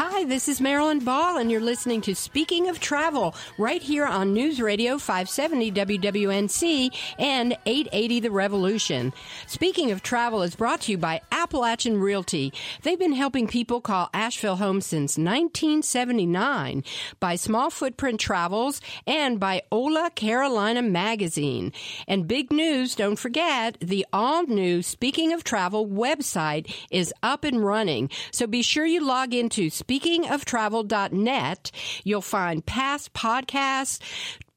Hi, 0.00 0.22
this 0.26 0.46
is 0.46 0.60
Marilyn 0.60 1.00
Ball, 1.00 1.38
and 1.38 1.50
you're 1.50 1.60
listening 1.60 2.00
to 2.02 2.14
Speaking 2.14 2.68
of 2.68 2.78
Travel 2.78 3.34
right 3.58 3.82
here 3.82 4.06
on 4.06 4.32
News 4.32 4.60
Radio 4.60 4.96
570 4.96 5.72
WWNC 5.72 6.94
and 7.18 7.58
880 7.66 8.20
The 8.20 8.30
Revolution. 8.30 9.12
Speaking 9.48 9.90
of 9.90 10.04
Travel 10.04 10.42
is 10.42 10.54
brought 10.54 10.82
to 10.82 10.92
you 10.92 10.98
by 10.98 11.20
Appalachian 11.32 11.98
Realty. 11.98 12.52
They've 12.84 12.96
been 12.96 13.12
helping 13.12 13.48
people 13.48 13.80
call 13.80 14.08
Asheville 14.14 14.54
home 14.54 14.80
since 14.82 15.18
1979 15.18 16.84
by 17.18 17.34
Small 17.34 17.68
Footprint 17.68 18.20
Travels 18.20 18.80
and 19.04 19.40
by 19.40 19.62
Hola 19.72 20.10
Carolina 20.14 20.80
Magazine. 20.80 21.72
And 22.06 22.28
big 22.28 22.52
news, 22.52 22.94
don't 22.94 23.18
forget, 23.18 23.76
the 23.80 24.06
all 24.12 24.46
new 24.46 24.80
Speaking 24.80 25.32
of 25.32 25.42
Travel 25.42 25.88
website 25.88 26.72
is 26.88 27.12
up 27.20 27.42
and 27.42 27.64
running. 27.64 28.10
So 28.30 28.46
be 28.46 28.62
sure 28.62 28.86
you 28.86 29.04
log 29.04 29.34
into 29.34 29.70
speakingoftravel.net. 29.88 31.70
You'll 32.04 32.20
find 32.20 32.64
past 32.64 33.12
podcasts, 33.14 34.00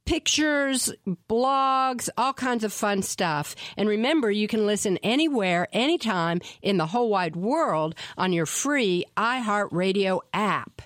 pictures, 0.05 0.91
blogs, 1.30 2.09
all 2.17 2.34
kinds 2.34 2.63
of 2.63 2.73
fun 2.73 3.02
stuff. 3.02 3.55
And 3.77 3.88
remember, 3.88 4.30
you 4.30 4.48
can 4.48 4.66
listen 4.66 4.98
anywhere, 4.98 5.67
anytime 5.71 6.41
in 6.62 6.77
the 6.77 6.88
whole 6.88 7.09
wide 7.09 7.35
world 7.35 7.95
on 8.17 8.34
your 8.34 8.45
free 8.45 9.05
iHeartRadio 9.16 10.20
app. 10.34 10.81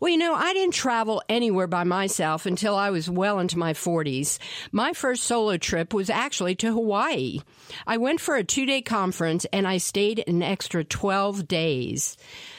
Well, 0.00 0.10
you 0.10 0.18
know, 0.18 0.34
I 0.34 0.52
didn't 0.52 0.74
travel 0.74 1.22
anywhere 1.28 1.68
by 1.68 1.84
myself 1.84 2.46
until 2.46 2.74
I 2.74 2.90
was 2.90 3.08
well 3.08 3.38
into 3.38 3.56
my 3.56 3.72
40s. 3.72 4.38
My 4.72 4.92
first 4.92 5.22
solo 5.22 5.56
trip 5.56 5.94
was 5.94 6.10
actually 6.10 6.56
to 6.56 6.72
Hawaii. 6.72 7.40
I 7.86 7.96
went 7.96 8.20
for 8.20 8.34
a 8.34 8.44
two 8.44 8.66
day 8.66 8.82
conference 8.82 9.46
and 9.52 9.66
I 9.66 9.78
stayed 9.78 10.22
an 10.26 10.42
extra 10.42 10.84
12 10.84 11.46
days. 11.46 12.16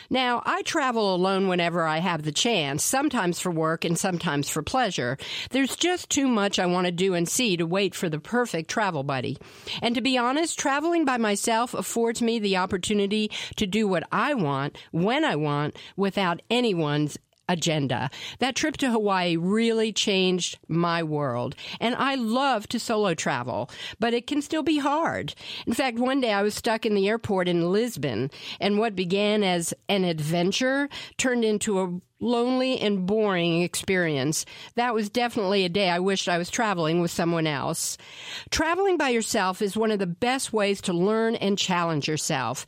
Now, 0.10 0.42
I 0.46 0.62
travel 0.62 1.14
alone 1.16 1.48
whenever 1.48 1.86
I 1.86 2.00
have 2.00 2.24
the 2.24 2.32
chance, 2.32 2.84
sometimes 2.84 3.40
for 3.40 3.52
work 3.52 3.86
and 3.86 3.98
sometimes 3.98 4.50
for 4.50 4.62
pleasure. 4.62 5.18
There's 5.52 5.76
just 5.76 6.10
too 6.10 6.28
much 6.28 6.60
I 6.60 6.66
want 6.66 6.86
to 6.86 6.92
do 6.92 7.14
and 7.14 7.28
see 7.28 7.58
to 7.58 7.66
wait 7.66 7.96
for 7.96 8.10
the 8.10 8.20
perfect 8.20 8.70
travel 8.70 9.04
buddy. 9.04 9.38
And 9.82 9.96
to 9.96 10.02
be 10.02 10.18
honest, 10.18 10.60
traveling 10.60 11.06
by 11.06 11.18
myself 11.18 11.74
affords 11.74 12.22
me 12.22 12.40
the 12.40 12.58
opportunity 12.58 13.32
to 13.56 13.66
do 13.66 13.88
what 13.88 14.08
I 14.12 14.34
want, 14.34 14.78
when 14.92 15.26
I 15.26 15.36
want, 15.36 15.76
without 15.96 16.42
anyone's 16.50 17.18
agenda. 17.48 18.10
That 18.40 18.56
trip 18.56 18.78
to 18.78 18.92
Hawaii 18.92 19.38
really 19.38 19.92
changed 19.92 20.58
my 20.68 21.04
world. 21.04 21.56
And 21.80 21.96
I 21.96 22.16
love 22.16 22.68
to 22.70 22.80
solo 22.80 23.14
travel, 23.14 23.70
but 24.00 24.14
it 24.14 24.28
can 24.28 24.42
still 24.42 24.64
be 24.64 24.80
hard. 24.80 25.34
In 25.68 25.74
fact, 25.74 25.98
one 25.98 26.22
day 26.22 26.34
I 26.34 26.42
was 26.42 26.56
stuck 26.56 26.86
in 26.86 26.96
the 26.96 27.08
airport 27.08 27.48
in 27.48 27.72
Lisbon, 27.72 28.32
and 28.60 28.80
what 28.80 28.96
began 28.96 29.44
as 29.44 29.74
an 29.90 30.04
adventure 30.04 30.90
turned 31.18 31.46
into 31.46 31.80
a 31.82 32.00
lonely 32.20 32.80
and 32.80 33.06
boring 33.06 33.62
experience. 33.62 34.46
That 34.76 34.94
was 34.94 35.10
definitely 35.10 35.66
a 35.66 35.70
day 35.70 35.90
I 35.90 36.00
wished 36.00 36.30
I 36.30 36.38
was 36.38 36.50
traveling 36.50 37.02
with 37.02 37.12
someone 37.12 37.46
else. 37.46 37.98
Traveling 38.50 38.98
by 38.98 39.10
yourself 39.10 39.62
is 39.62 39.78
one 39.78 39.92
of 39.92 40.00
the 40.00 40.08
best 40.08 40.54
ways 40.54 40.82
to 40.82 40.94
learn 40.94 41.36
and 41.36 41.58
challenge 41.58 42.08
yourself. 42.08 42.66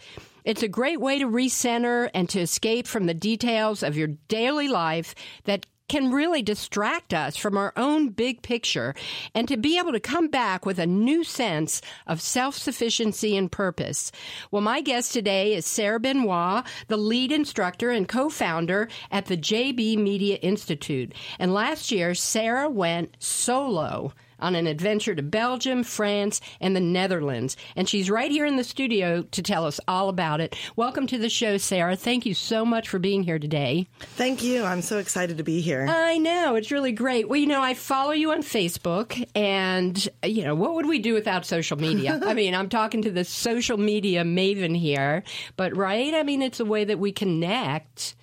It's 0.48 0.64
a 0.64 0.70
great 0.70 1.02
way 1.02 1.20
to 1.20 1.26
recenter 1.26 2.09
and 2.14 2.30
to 2.30 2.40
escape 2.40 2.88
from 2.88 3.06
the 3.06 3.14
details 3.14 3.84
of 3.84 3.98
your 3.98 4.08
daily 4.30 4.70
life 4.70 5.14
that 5.44 5.66
can 5.89 6.09
really 6.09 6.42
distract 6.42 7.14
us 7.14 7.36
from 7.36 7.58
our 7.58 7.73
own 7.76 8.08
big 8.12 8.42
picture 8.42 8.95
and 9.36 9.45
to 9.50 9.58
be 9.58 9.78
able 9.78 9.92
to 9.92 10.00
come 10.00 10.30
back 10.30 10.66
with 10.66 10.80
a 10.80 10.88
new 10.88 11.26
sense 11.26 11.81
of 12.08 12.22
self-sufficiency 12.22 13.36
and 13.36 13.52
purpose. 13.52 14.10
Well, 14.49 14.61
my 14.61 14.80
guest 14.80 15.11
today 15.11 15.54
is 15.54 15.66
Sarah 15.66 15.99
Benoit, 15.99 16.64
the 16.88 16.95
lead 16.95 17.33
instructor 17.33 17.89
and 17.89 18.08
co-founder 18.08 18.88
at 19.11 19.26
the 19.26 19.36
JB 19.36 19.98
Media 19.98 20.38
Institute. 20.38 21.14
And 21.39 21.54
last 21.54 21.92
year, 21.92 22.16
Sarah 22.16 22.70
went 22.70 23.17
solo 23.20 24.14
on 24.39 24.55
an 24.55 24.67
adventure 24.67 25.15
to 25.15 25.21
Belgium, 25.21 25.83
France, 25.83 26.42
and 26.61 26.75
the 26.75 26.81
Netherlands. 26.81 27.58
And 27.75 27.87
she's 27.87 28.09
right 28.09 28.31
here 28.31 28.45
in 28.45 28.58
the 28.58 28.64
studio 28.64 29.23
to 29.23 29.42
tell 29.42 29.65
us 29.65 29.80
all 29.87 30.09
about 30.09 30.42
it. 30.42 30.55
Welcome 30.75 31.08
to 31.08 31.17
the 31.17 31.30
show, 31.30 31.58
Sarah. 31.58 31.95
Thank 31.95 32.25
you 32.25 32.33
so 32.33 32.65
much 32.65 32.89
for 32.89 32.99
being 32.99 33.23
here 33.23 33.39
today. 33.39 33.87
Thank 33.99 34.43
you. 34.43 34.64
I'm 34.64 34.81
so 34.81 34.98
excited 34.98 35.37
to 35.37 35.43
be 35.43 35.61
here. 35.61 35.86
I 35.89 36.17
know. 36.17 36.55
It's 36.55 36.71
really 36.71 36.92
great. 36.92 37.30
Well, 37.30 37.39
you 37.39 37.48
know, 37.48 37.61
I 37.61 37.73
follow 37.73 38.11
you 38.11 38.31
on 38.31 38.42
Facebook, 38.42 39.27
and, 39.36 40.08
you 40.23 40.43
know, 40.43 40.55
what 40.55 40.75
would 40.75 40.86
we 40.86 40.99
do 40.99 41.14
without 41.14 41.45
social 41.45 41.77
media? 41.77 42.19
I 42.25 42.33
mean, 42.33 42.55
I'm 42.55 42.69
talking 42.69 43.02
to 43.04 43.11
the 43.11 43.23
social 43.23 43.77
media 43.77 44.23
maven 44.23 44.77
here, 44.77 45.23
but, 45.55 45.75
right? 45.75 46.14
I 46.14 46.23
mean, 46.23 46.42
it's 46.42 46.59
a 46.59 46.65
way 46.65 46.86
that 46.86 46.99
we 46.99 47.11
connect 47.11 48.15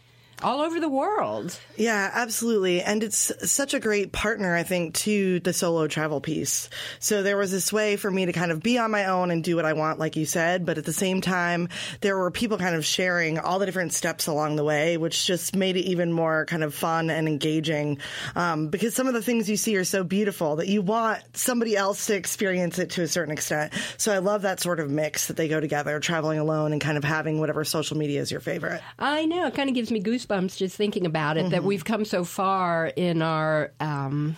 all 0.43 0.61
over 0.61 0.81
the 0.81 0.89
world. 0.89 1.59
Yeah, 1.77 2.11
absolutely. 2.13 2.83
And 2.83 3.03
it's 3.03 3.33
such 3.51 3.75
a 3.75 3.81
great 3.81 4.13
partner, 4.13 4.55
I 4.55 4.63
think, 4.63 4.95
to 4.97 5.41
the 5.41 5.53
solo 5.53 5.87
travel 5.87 6.21
piece. 6.21 6.69
So 6.99 7.23
there 7.23 7.37
was 7.37 7.51
this 7.51 7.73
way 7.73 7.97
for 7.97 8.11
me 8.11 8.27
to 8.27 8.33
kind 8.33 8.53
of 8.53 8.63
be 8.63 8.79
on 8.79 8.91
my 8.91 9.07
own 9.07 9.31
and 9.31 9.43
do 9.43 9.57
what 9.57 9.65
I 9.65 9.73
want, 9.73 9.99
like 9.99 10.17
you 10.17 10.27
said. 10.27 10.67
But 10.67 10.79
at 10.79 10.85
the 10.85 10.93
same 10.93 11.21
time, 11.21 11.69
there 12.01 12.17
were 12.17 12.31
people 12.31 12.59
kind 12.59 12.77
of 12.77 12.85
sharing 12.85 13.39
all 13.39 13.59
the 13.59 13.67
different 13.67 13.93
steps 13.93 14.27
along 14.27 14.57
the 14.57 14.65
way, 14.65 14.97
which 14.97 15.27
just 15.27 15.57
made 15.57 15.77
it 15.77 15.87
even 15.87 16.13
more 16.13 16.45
kind 16.47 16.63
of 16.63 16.75
fun 16.75 17.09
and 17.11 17.27
engaging. 17.27 17.99
Um, 18.37 18.69
because 18.69 18.95
some 18.95 19.07
of 19.07 19.15
the 19.15 19.23
things 19.23 19.49
you 19.49 19.57
see 19.57 19.77
are 19.77 19.85
so 19.85 20.05
beautiful 20.05 20.57
that 20.57 20.69
you 20.69 20.83
want 20.83 21.23
somebody 21.37 21.77
else 21.77 22.07
to 22.07 22.15
experience 22.15 22.79
it 22.79 22.91
to 22.91 23.03
a 23.03 23.09
certain 23.09 23.33
extent. 23.33 23.73
So 23.97 24.13
I 24.13 24.19
love 24.19 24.43
that 24.43 24.61
sort 24.61 24.79
of 24.79 24.91
mix 24.91 25.29
that 25.29 25.37
they 25.37 25.49
go 25.49 25.61
together, 25.61 25.99
traveling 26.01 26.39
alone 26.39 26.73
and 26.73 26.81
kind 26.81 26.99
of 26.99 27.05
having 27.05 27.41
whatever 27.41 27.65
social 27.65 27.97
media 27.97 28.21
is 28.21 28.31
your 28.31 28.41
favorite. 28.41 28.83
I 28.99 29.25
know. 29.25 29.47
It 29.47 29.55
kind 29.55 29.69
of 29.69 29.75
gives 29.75 29.91
me 29.91 30.03
goosebumps 30.03 30.34
goosebumps 30.35 30.57
just 30.57 30.77
thinking 30.77 31.07
about 31.07 31.37
it. 31.37 31.43
Mm-hmm. 31.43 31.51
That 31.51 31.65
we've 31.65 31.85
come 31.85 32.05
so 32.05 32.25
far 32.25 32.87
in 32.87 33.23
our 33.23 33.73
um, 33.81 34.37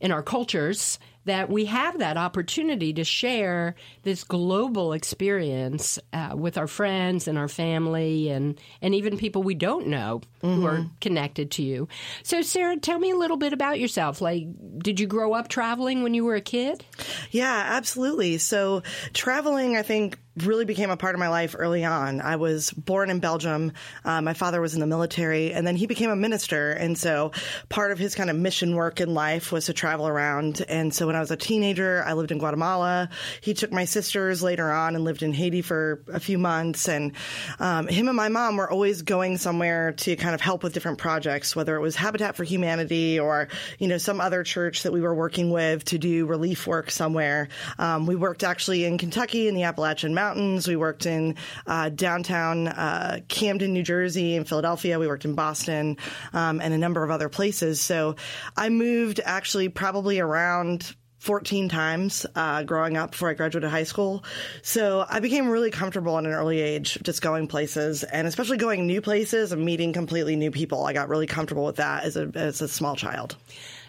in 0.00 0.12
our 0.12 0.22
cultures 0.22 0.98
that 1.26 1.48
we 1.48 1.64
have 1.64 1.98
that 2.00 2.16
opportunity 2.16 2.92
to 2.92 3.04
share 3.04 3.74
this 4.02 4.24
global 4.24 4.92
experience 4.92 5.98
uh, 6.12 6.34
with 6.36 6.58
our 6.58 6.66
friends 6.66 7.26
and 7.26 7.38
our 7.38 7.48
family 7.48 8.28
and, 8.28 8.60
and 8.82 8.94
even 8.94 9.16
people 9.16 9.42
we 9.42 9.54
don't 9.54 9.86
know 9.86 10.20
mm-hmm. 10.42 10.54
who 10.54 10.66
are 10.66 10.78
mm-hmm. 10.78 10.88
connected 11.00 11.50
to 11.52 11.62
you. 11.62 11.88
So, 12.22 12.42
Sarah, 12.42 12.76
tell 12.76 12.98
me 12.98 13.10
a 13.10 13.16
little 13.16 13.38
bit 13.38 13.52
about 13.52 13.80
yourself. 13.80 14.20
Like, 14.20 14.44
did 14.78 15.00
you 15.00 15.06
grow 15.06 15.32
up 15.32 15.48
traveling 15.48 16.02
when 16.02 16.14
you 16.14 16.24
were 16.24 16.34
a 16.34 16.40
kid? 16.42 16.84
Yeah, 17.30 17.64
absolutely. 17.68 18.38
So, 18.38 18.82
traveling, 19.14 19.76
I 19.76 19.82
think, 19.82 20.18
really 20.38 20.64
became 20.64 20.90
a 20.90 20.96
part 20.96 21.14
of 21.14 21.20
my 21.20 21.28
life 21.28 21.54
early 21.56 21.84
on. 21.84 22.20
I 22.20 22.36
was 22.36 22.70
born 22.72 23.08
in 23.08 23.20
Belgium. 23.20 23.72
Uh, 24.04 24.20
my 24.20 24.34
father 24.34 24.60
was 24.60 24.74
in 24.74 24.80
the 24.80 24.86
military, 24.86 25.52
and 25.52 25.64
then 25.64 25.76
he 25.76 25.86
became 25.86 26.10
a 26.10 26.16
minister. 26.16 26.72
And 26.72 26.98
so 26.98 27.30
part 27.68 27.92
of 27.92 27.98
his 27.98 28.16
kind 28.16 28.30
of 28.30 28.36
mission 28.36 28.74
work 28.74 29.00
in 29.00 29.14
life 29.14 29.52
was 29.52 29.66
to 29.66 29.72
travel 29.72 30.08
around. 30.08 30.64
And 30.68 30.92
so 30.92 31.06
when 31.06 31.14
I 31.14 31.20
was 31.20 31.30
a 31.30 31.36
teenager, 31.36 32.02
I 32.04 32.14
lived 32.14 32.32
in 32.32 32.38
Guatemala. 32.38 33.10
He 33.42 33.54
took 33.54 33.70
my 33.70 33.84
sisters 33.84 34.42
later 34.42 34.70
on 34.72 34.96
and 34.96 35.04
lived 35.04 35.22
in 35.22 35.32
Haiti 35.32 35.62
for 35.62 36.02
a 36.12 36.18
few 36.18 36.38
months. 36.38 36.88
And 36.88 37.12
um, 37.60 37.86
him 37.86 38.08
and 38.08 38.16
my 38.16 38.28
mom 38.28 38.56
were 38.56 38.70
always 38.70 39.02
going 39.02 39.38
somewhere 39.38 39.92
to 39.92 40.16
kind 40.16 40.34
of 40.34 40.40
help 40.40 40.64
with 40.64 40.74
different 40.74 40.98
projects, 40.98 41.54
whether 41.54 41.76
it 41.76 41.80
was 41.80 41.94
Habitat 41.94 42.34
for 42.34 42.42
Humanity 42.42 43.20
or, 43.20 43.48
you 43.78 43.86
know, 43.86 43.98
some 43.98 44.20
other 44.20 44.42
church 44.42 44.82
that 44.82 44.92
we 44.92 45.00
were 45.00 45.14
working 45.14 45.50
with 45.50 45.84
to 45.86 45.98
do 45.98 46.26
relief 46.26 46.66
work 46.66 46.90
somewhere. 46.90 47.48
Um, 47.78 48.06
we 48.06 48.16
worked 48.16 48.42
actually 48.42 48.84
in 48.84 48.98
Kentucky 48.98 49.46
in 49.46 49.54
the 49.54 49.62
Appalachian 49.62 50.12
Mountains 50.12 50.23
Mountains. 50.24 50.66
We 50.66 50.76
worked 50.76 51.04
in 51.04 51.36
uh, 51.66 51.90
downtown 51.90 52.68
uh, 52.68 53.20
Camden, 53.28 53.74
New 53.74 53.82
Jersey, 53.82 54.36
and 54.36 54.48
Philadelphia. 54.48 54.98
We 54.98 55.06
worked 55.06 55.26
in 55.26 55.34
Boston 55.34 55.98
um, 56.32 56.62
and 56.62 56.72
a 56.72 56.78
number 56.78 57.04
of 57.04 57.10
other 57.10 57.28
places. 57.28 57.80
So 57.82 58.16
I 58.56 58.70
moved 58.70 59.20
actually 59.22 59.68
probably 59.68 60.20
around 60.20 60.96
14 61.18 61.68
times 61.68 62.24
uh, 62.34 62.62
growing 62.62 62.96
up 62.96 63.10
before 63.10 63.28
I 63.28 63.34
graduated 63.34 63.70
high 63.70 63.84
school. 63.84 64.24
So 64.62 65.04
I 65.08 65.20
became 65.20 65.48
really 65.48 65.70
comfortable 65.70 66.16
at 66.16 66.24
an 66.24 66.32
early 66.32 66.60
age 66.60 66.98
just 67.02 67.20
going 67.20 67.46
places 67.46 68.02
and 68.02 68.26
especially 68.26 68.56
going 68.56 68.86
new 68.86 69.02
places 69.02 69.52
and 69.52 69.62
meeting 69.62 69.92
completely 69.92 70.36
new 70.36 70.50
people. 70.50 70.86
I 70.86 70.94
got 70.94 71.10
really 71.10 71.26
comfortable 71.26 71.66
with 71.66 71.76
that 71.76 72.04
as 72.04 72.16
a, 72.16 72.30
as 72.34 72.62
a 72.62 72.68
small 72.68 72.96
child. 72.96 73.36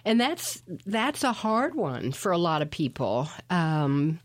And 0.06 0.20
that's 0.20 0.62
that's 0.86 1.24
a 1.24 1.34
hard 1.34 1.76
one 1.76 2.12
for 2.12 2.32
a 2.32 2.38
lot 2.38 2.62
of 2.62 2.70
people. 2.70 3.28
Um, 3.50 4.20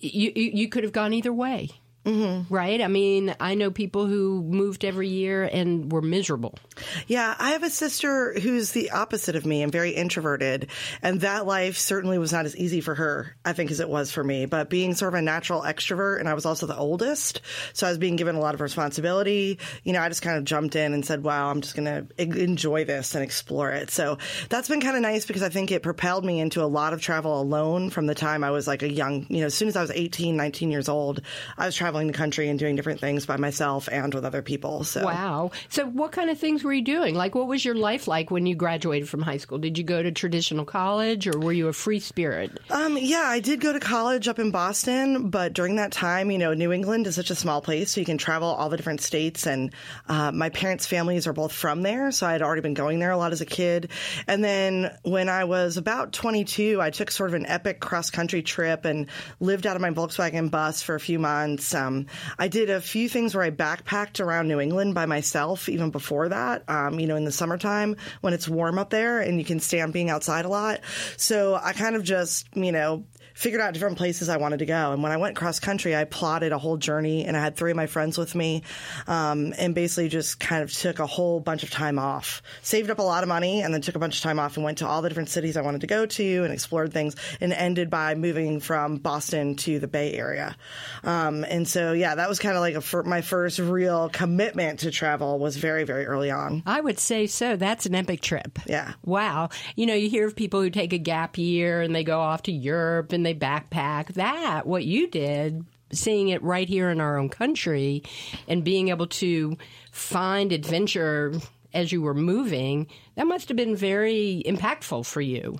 you, 0.00 0.32
you 0.34 0.68
could 0.68 0.84
have 0.84 0.92
gone 0.92 1.12
either 1.12 1.32
way. 1.32 1.70
mm-hmm. 2.04 2.52
right? 2.54 2.80
I 2.80 2.88
mean, 2.88 3.34
I 3.40 3.54
know 3.54 3.70
people 3.70 4.06
who 4.06 4.42
moved 4.42 4.84
every 4.84 5.08
year 5.08 5.44
and 5.44 5.90
were 5.90 6.02
miserable. 6.02 6.58
Yeah, 7.06 7.34
I 7.38 7.50
have 7.50 7.62
a 7.62 7.70
sister 7.70 8.38
who's 8.38 8.72
the 8.72 8.90
opposite 8.90 9.36
of 9.36 9.46
me 9.46 9.62
and 9.62 9.72
very 9.72 9.90
introverted, 9.90 10.68
and 11.02 11.20
that 11.20 11.46
life 11.46 11.76
certainly 11.76 12.18
was 12.18 12.32
not 12.32 12.46
as 12.46 12.56
easy 12.56 12.80
for 12.80 12.94
her, 12.94 13.34
I 13.44 13.52
think, 13.52 13.70
as 13.70 13.80
it 13.80 13.88
was 13.88 14.12
for 14.12 14.22
me. 14.22 14.46
But 14.46 14.70
being 14.70 14.94
sort 14.94 15.14
of 15.14 15.18
a 15.18 15.22
natural 15.22 15.62
extrovert, 15.62 16.20
and 16.20 16.28
I 16.28 16.34
was 16.34 16.46
also 16.46 16.66
the 16.66 16.76
oldest, 16.76 17.40
so 17.72 17.86
I 17.86 17.90
was 17.90 17.98
being 17.98 18.16
given 18.16 18.36
a 18.36 18.40
lot 18.40 18.54
of 18.54 18.60
responsibility. 18.60 19.58
You 19.84 19.92
know, 19.92 20.00
I 20.00 20.08
just 20.08 20.22
kind 20.22 20.38
of 20.38 20.44
jumped 20.44 20.76
in 20.76 20.92
and 20.92 21.04
said, 21.04 21.22
"Wow, 21.22 21.50
I'm 21.50 21.60
just 21.60 21.76
going 21.76 21.86
to 21.86 22.06
enjoy 22.18 22.84
this 22.84 23.14
and 23.14 23.24
explore 23.24 23.70
it." 23.70 23.90
So 23.90 24.18
that's 24.48 24.68
been 24.68 24.80
kind 24.80 24.96
of 24.96 25.02
nice 25.02 25.26
because 25.26 25.42
I 25.42 25.48
think 25.48 25.70
it 25.72 25.82
propelled 25.82 26.24
me 26.24 26.40
into 26.40 26.62
a 26.62 26.66
lot 26.66 26.92
of 26.92 27.00
travel 27.00 27.40
alone 27.40 27.90
from 27.90 28.06
the 28.06 28.14
time 28.14 28.44
I 28.44 28.50
was 28.50 28.66
like 28.66 28.82
a 28.82 28.90
young, 28.90 29.26
you 29.28 29.40
know, 29.40 29.46
as 29.46 29.54
soon 29.54 29.68
as 29.68 29.76
I 29.76 29.80
was 29.82 29.90
18, 29.90 30.36
19 30.36 30.70
years 30.70 30.88
old, 30.88 31.22
I 31.56 31.66
was 31.66 31.74
traveling 31.74 32.06
the 32.06 32.12
country 32.12 32.48
and 32.48 32.58
doing 32.58 32.76
different 32.76 33.00
things 33.00 33.26
by 33.26 33.36
myself 33.36 33.88
and 33.90 34.12
with 34.12 34.24
other 34.24 34.42
people. 34.42 34.84
So 34.84 35.04
wow. 35.04 35.50
So 35.68 35.86
what 35.86 36.12
kind 36.12 36.30
of 36.30 36.38
things 36.38 36.64
were 36.66 36.72
you 36.72 36.82
doing? 36.82 37.14
Like, 37.14 37.34
what 37.34 37.46
was 37.46 37.64
your 37.64 37.74
life 37.74 38.06
like 38.06 38.30
when 38.30 38.46
you 38.46 38.54
graduated 38.54 39.08
from 39.08 39.22
high 39.22 39.36
school? 39.38 39.58
Did 39.58 39.78
you 39.78 39.84
go 39.84 40.02
to 40.02 40.12
traditional 40.12 40.64
college, 40.64 41.26
or 41.26 41.38
were 41.38 41.52
you 41.52 41.68
a 41.68 41.72
free 41.72 42.00
spirit? 42.00 42.58
Um, 42.70 42.98
yeah, 43.00 43.24
I 43.24 43.40
did 43.40 43.60
go 43.60 43.72
to 43.72 43.80
college 43.80 44.28
up 44.28 44.38
in 44.38 44.50
Boston, 44.50 45.30
but 45.30 45.52
during 45.52 45.76
that 45.76 45.92
time, 45.92 46.30
you 46.30 46.38
know, 46.38 46.54
New 46.54 46.72
England 46.72 47.06
is 47.06 47.14
such 47.14 47.30
a 47.30 47.34
small 47.34 47.60
place, 47.60 47.92
so 47.92 48.00
you 48.00 48.06
can 48.06 48.18
travel 48.18 48.48
all 48.48 48.68
the 48.68 48.76
different 48.76 49.00
states. 49.00 49.46
And 49.46 49.72
uh, 50.08 50.32
my 50.32 50.50
parents' 50.50 50.86
families 50.86 51.26
are 51.26 51.32
both 51.32 51.52
from 51.52 51.82
there, 51.82 52.10
so 52.10 52.26
I 52.26 52.32
had 52.32 52.42
already 52.42 52.62
been 52.62 52.74
going 52.74 52.98
there 52.98 53.10
a 53.10 53.16
lot 53.16 53.32
as 53.32 53.40
a 53.40 53.46
kid. 53.46 53.90
And 54.26 54.42
then 54.42 54.96
when 55.02 55.28
I 55.28 55.44
was 55.44 55.76
about 55.76 56.12
22, 56.12 56.82
I 56.82 56.90
took 56.90 57.10
sort 57.10 57.30
of 57.30 57.34
an 57.34 57.46
epic 57.46 57.80
cross 57.80 58.10
country 58.10 58.42
trip 58.42 58.84
and 58.84 59.06
lived 59.40 59.66
out 59.66 59.76
of 59.76 59.82
my 59.82 59.90
Volkswagen 59.90 60.50
bus 60.50 60.82
for 60.82 60.94
a 60.94 61.00
few 61.00 61.18
months. 61.18 61.74
Um, 61.74 62.06
I 62.38 62.48
did 62.48 62.70
a 62.70 62.80
few 62.80 63.08
things 63.08 63.34
where 63.34 63.44
I 63.44 63.50
backpacked 63.50 64.24
around 64.24 64.48
New 64.48 64.60
England 64.60 64.94
by 64.94 65.06
myself 65.06 65.68
even 65.68 65.90
before 65.90 66.28
that, 66.30 66.55
um, 66.68 66.98
you 67.00 67.06
know, 67.06 67.16
in 67.16 67.24
the 67.24 67.32
summertime 67.32 67.96
when 68.20 68.32
it's 68.32 68.48
warm 68.48 68.78
up 68.78 68.90
there 68.90 69.20
and 69.20 69.38
you 69.38 69.44
can 69.44 69.60
stand 69.60 69.92
being 69.92 70.10
outside 70.10 70.44
a 70.44 70.48
lot. 70.48 70.80
So 71.16 71.58
I 71.60 71.72
kind 71.72 71.96
of 71.96 72.02
just, 72.02 72.46
you 72.54 72.72
know, 72.72 73.04
figured 73.36 73.60
out 73.60 73.74
different 73.74 73.98
places 73.98 74.30
I 74.30 74.38
wanted 74.38 74.60
to 74.60 74.66
go. 74.66 74.92
And 74.92 75.02
when 75.02 75.12
I 75.12 75.18
went 75.18 75.36
cross 75.36 75.60
country, 75.60 75.94
I 75.94 76.04
plotted 76.04 76.52
a 76.52 76.58
whole 76.58 76.78
journey 76.78 77.26
and 77.26 77.36
I 77.36 77.40
had 77.40 77.54
three 77.54 77.70
of 77.70 77.76
my 77.76 77.86
friends 77.86 78.16
with 78.16 78.34
me 78.34 78.62
um, 79.06 79.52
and 79.58 79.74
basically 79.74 80.08
just 80.08 80.40
kind 80.40 80.62
of 80.62 80.72
took 80.72 81.00
a 81.00 81.06
whole 81.06 81.38
bunch 81.38 81.62
of 81.62 81.70
time 81.70 81.98
off, 81.98 82.40
saved 82.62 82.88
up 82.88 82.98
a 82.98 83.02
lot 83.02 83.22
of 83.22 83.28
money, 83.28 83.60
and 83.60 83.74
then 83.74 83.82
took 83.82 83.94
a 83.94 83.98
bunch 83.98 84.16
of 84.16 84.22
time 84.22 84.38
off 84.38 84.56
and 84.56 84.64
went 84.64 84.78
to 84.78 84.86
all 84.86 85.02
the 85.02 85.10
different 85.10 85.28
cities 85.28 85.58
I 85.58 85.60
wanted 85.60 85.82
to 85.82 85.86
go 85.86 86.06
to 86.06 86.44
and 86.44 86.52
explored 86.52 86.94
things 86.94 87.14
and 87.38 87.52
ended 87.52 87.90
by 87.90 88.14
moving 88.14 88.58
from 88.58 88.96
Boston 88.96 89.56
to 89.56 89.78
the 89.80 89.88
Bay 89.88 90.14
Area. 90.14 90.56
Um, 91.04 91.44
and 91.44 91.68
so, 91.68 91.92
yeah, 91.92 92.14
that 92.14 92.30
was 92.30 92.38
kind 92.38 92.56
of 92.56 92.62
like 92.62 92.74
a, 92.74 93.02
my 93.06 93.20
first 93.20 93.58
real 93.58 94.08
commitment 94.08 94.80
to 94.80 94.90
travel 94.90 95.38
was 95.38 95.58
very, 95.58 95.84
very 95.84 96.06
early 96.06 96.30
on. 96.30 96.45
I 96.66 96.80
would 96.80 96.98
say 96.98 97.26
so. 97.26 97.56
That's 97.56 97.86
an 97.86 97.94
epic 97.94 98.20
trip. 98.20 98.58
Yeah. 98.66 98.94
Wow. 99.04 99.50
You 99.74 99.86
know, 99.86 99.94
you 99.94 100.08
hear 100.08 100.26
of 100.26 100.36
people 100.36 100.60
who 100.60 100.70
take 100.70 100.92
a 100.92 100.98
gap 100.98 101.38
year 101.38 101.80
and 101.82 101.94
they 101.94 102.04
go 102.04 102.20
off 102.20 102.42
to 102.44 102.52
Europe 102.52 103.12
and 103.12 103.24
they 103.24 103.34
backpack. 103.34 104.14
That, 104.14 104.66
what 104.66 104.84
you 104.84 105.08
did, 105.08 105.64
seeing 105.92 106.28
it 106.28 106.42
right 106.42 106.68
here 106.68 106.90
in 106.90 107.00
our 107.00 107.18
own 107.18 107.28
country 107.28 108.02
and 108.48 108.64
being 108.64 108.88
able 108.88 109.06
to 109.06 109.56
find 109.92 110.52
adventure 110.52 111.34
as 111.72 111.92
you 111.92 112.02
were 112.02 112.14
moving, 112.14 112.86
that 113.16 113.26
must 113.26 113.48
have 113.48 113.56
been 113.56 113.74
very 113.74 114.42
impactful 114.46 115.06
for 115.06 115.20
you. 115.20 115.58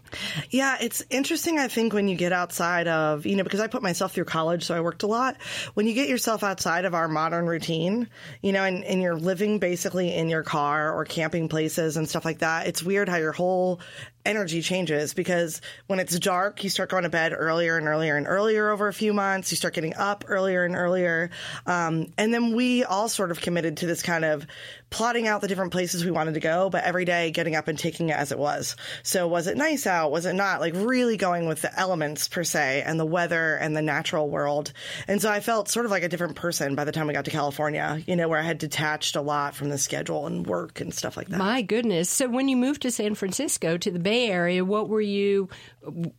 Yeah, 0.50 0.76
it's 0.80 1.02
interesting, 1.10 1.58
I 1.58 1.68
think, 1.68 1.92
when 1.92 2.06
you 2.06 2.16
get 2.16 2.32
outside 2.32 2.86
of, 2.86 3.26
you 3.26 3.34
know, 3.34 3.44
because 3.44 3.60
I 3.60 3.66
put 3.66 3.82
myself 3.82 4.12
through 4.12 4.26
college, 4.26 4.64
so 4.64 4.74
I 4.74 4.80
worked 4.80 5.02
a 5.02 5.06
lot. 5.06 5.36
When 5.74 5.86
you 5.86 5.94
get 5.94 6.08
yourself 6.08 6.42
outside 6.42 6.84
of 6.84 6.94
our 6.94 7.08
modern 7.08 7.46
routine, 7.46 8.08
you 8.42 8.52
know, 8.52 8.62
and, 8.62 8.84
and 8.84 9.02
you're 9.02 9.16
living 9.16 9.58
basically 9.58 10.14
in 10.14 10.28
your 10.28 10.42
car 10.42 10.92
or 10.92 11.04
camping 11.04 11.48
places 11.48 11.96
and 11.96 12.08
stuff 12.08 12.24
like 12.24 12.38
that, 12.38 12.66
it's 12.66 12.82
weird 12.82 13.08
how 13.08 13.16
your 13.16 13.32
whole 13.32 13.80
energy 14.26 14.60
changes 14.60 15.14
because 15.14 15.62
when 15.86 16.00
it's 16.00 16.18
dark, 16.18 16.64
you 16.64 16.68
start 16.68 16.90
going 16.90 17.04
to 17.04 17.08
bed 17.08 17.32
earlier 17.34 17.78
and 17.78 17.86
earlier 17.86 18.16
and 18.16 18.26
earlier 18.26 18.70
over 18.70 18.88
a 18.88 18.92
few 18.92 19.14
months. 19.14 19.52
You 19.52 19.56
start 19.56 19.72
getting 19.72 19.94
up 19.94 20.24
earlier 20.26 20.64
and 20.64 20.74
earlier. 20.74 21.30
Um, 21.64 22.12
and 22.18 22.34
then 22.34 22.54
we 22.54 22.84
all 22.84 23.08
sort 23.08 23.30
of 23.30 23.40
committed 23.40 23.78
to 23.78 23.86
this 23.86 24.02
kind 24.02 24.24
of 24.24 24.46
plotting 24.90 25.26
out 25.26 25.40
the 25.40 25.48
different 25.48 25.72
places 25.72 26.04
we 26.04 26.10
wanted 26.10 26.34
to 26.34 26.40
go, 26.40 26.68
but 26.68 26.84
every 26.84 27.04
day 27.04 27.30
getting 27.30 27.45
up 27.54 27.68
and 27.68 27.78
taking 27.78 28.08
it 28.08 28.16
as 28.16 28.32
it 28.32 28.38
was. 28.38 28.74
So 29.02 29.28
was 29.28 29.46
it 29.46 29.56
nice 29.56 29.86
out? 29.86 30.10
Was 30.10 30.26
it 30.26 30.32
not? 30.32 30.60
Like 30.60 30.74
really 30.74 31.16
going 31.16 31.46
with 31.46 31.62
the 31.62 31.78
elements 31.78 32.26
per 32.28 32.42
se 32.42 32.82
and 32.84 32.98
the 32.98 33.06
weather 33.06 33.54
and 33.54 33.76
the 33.76 33.82
natural 33.82 34.28
world. 34.28 34.72
And 35.06 35.22
so 35.22 35.30
I 35.30 35.40
felt 35.40 35.68
sort 35.68 35.84
of 35.84 35.92
like 35.92 36.02
a 36.02 36.08
different 36.08 36.36
person 36.36 36.74
by 36.74 36.84
the 36.84 36.92
time 36.92 37.06
we 37.06 37.12
got 37.12 37.26
to 37.26 37.30
California, 37.30 38.02
you 38.06 38.16
know, 38.16 38.28
where 38.28 38.40
I 38.40 38.42
had 38.42 38.58
detached 38.58 39.16
a 39.16 39.20
lot 39.20 39.54
from 39.54 39.68
the 39.68 39.78
schedule 39.78 40.26
and 40.26 40.46
work 40.46 40.80
and 40.80 40.92
stuff 40.92 41.16
like 41.16 41.28
that. 41.28 41.38
My 41.38 41.62
goodness. 41.62 42.10
So 42.10 42.28
when 42.28 42.48
you 42.48 42.56
moved 42.56 42.82
to 42.82 42.90
San 42.90 43.14
Francisco 43.14 43.76
to 43.76 43.90
the 43.90 43.98
Bay 43.98 44.30
Area, 44.30 44.64
what 44.64 44.88
were 44.88 45.00
you 45.00 45.48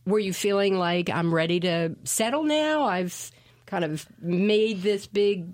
were 0.06 0.18
you 0.18 0.32
feeling 0.32 0.78
like 0.78 1.10
I'm 1.10 1.34
ready 1.34 1.60
to 1.60 1.96
settle 2.04 2.44
now? 2.44 2.84
I've 2.84 3.30
kind 3.66 3.84
of 3.84 4.06
made 4.20 4.82
this 4.82 5.06
big 5.06 5.48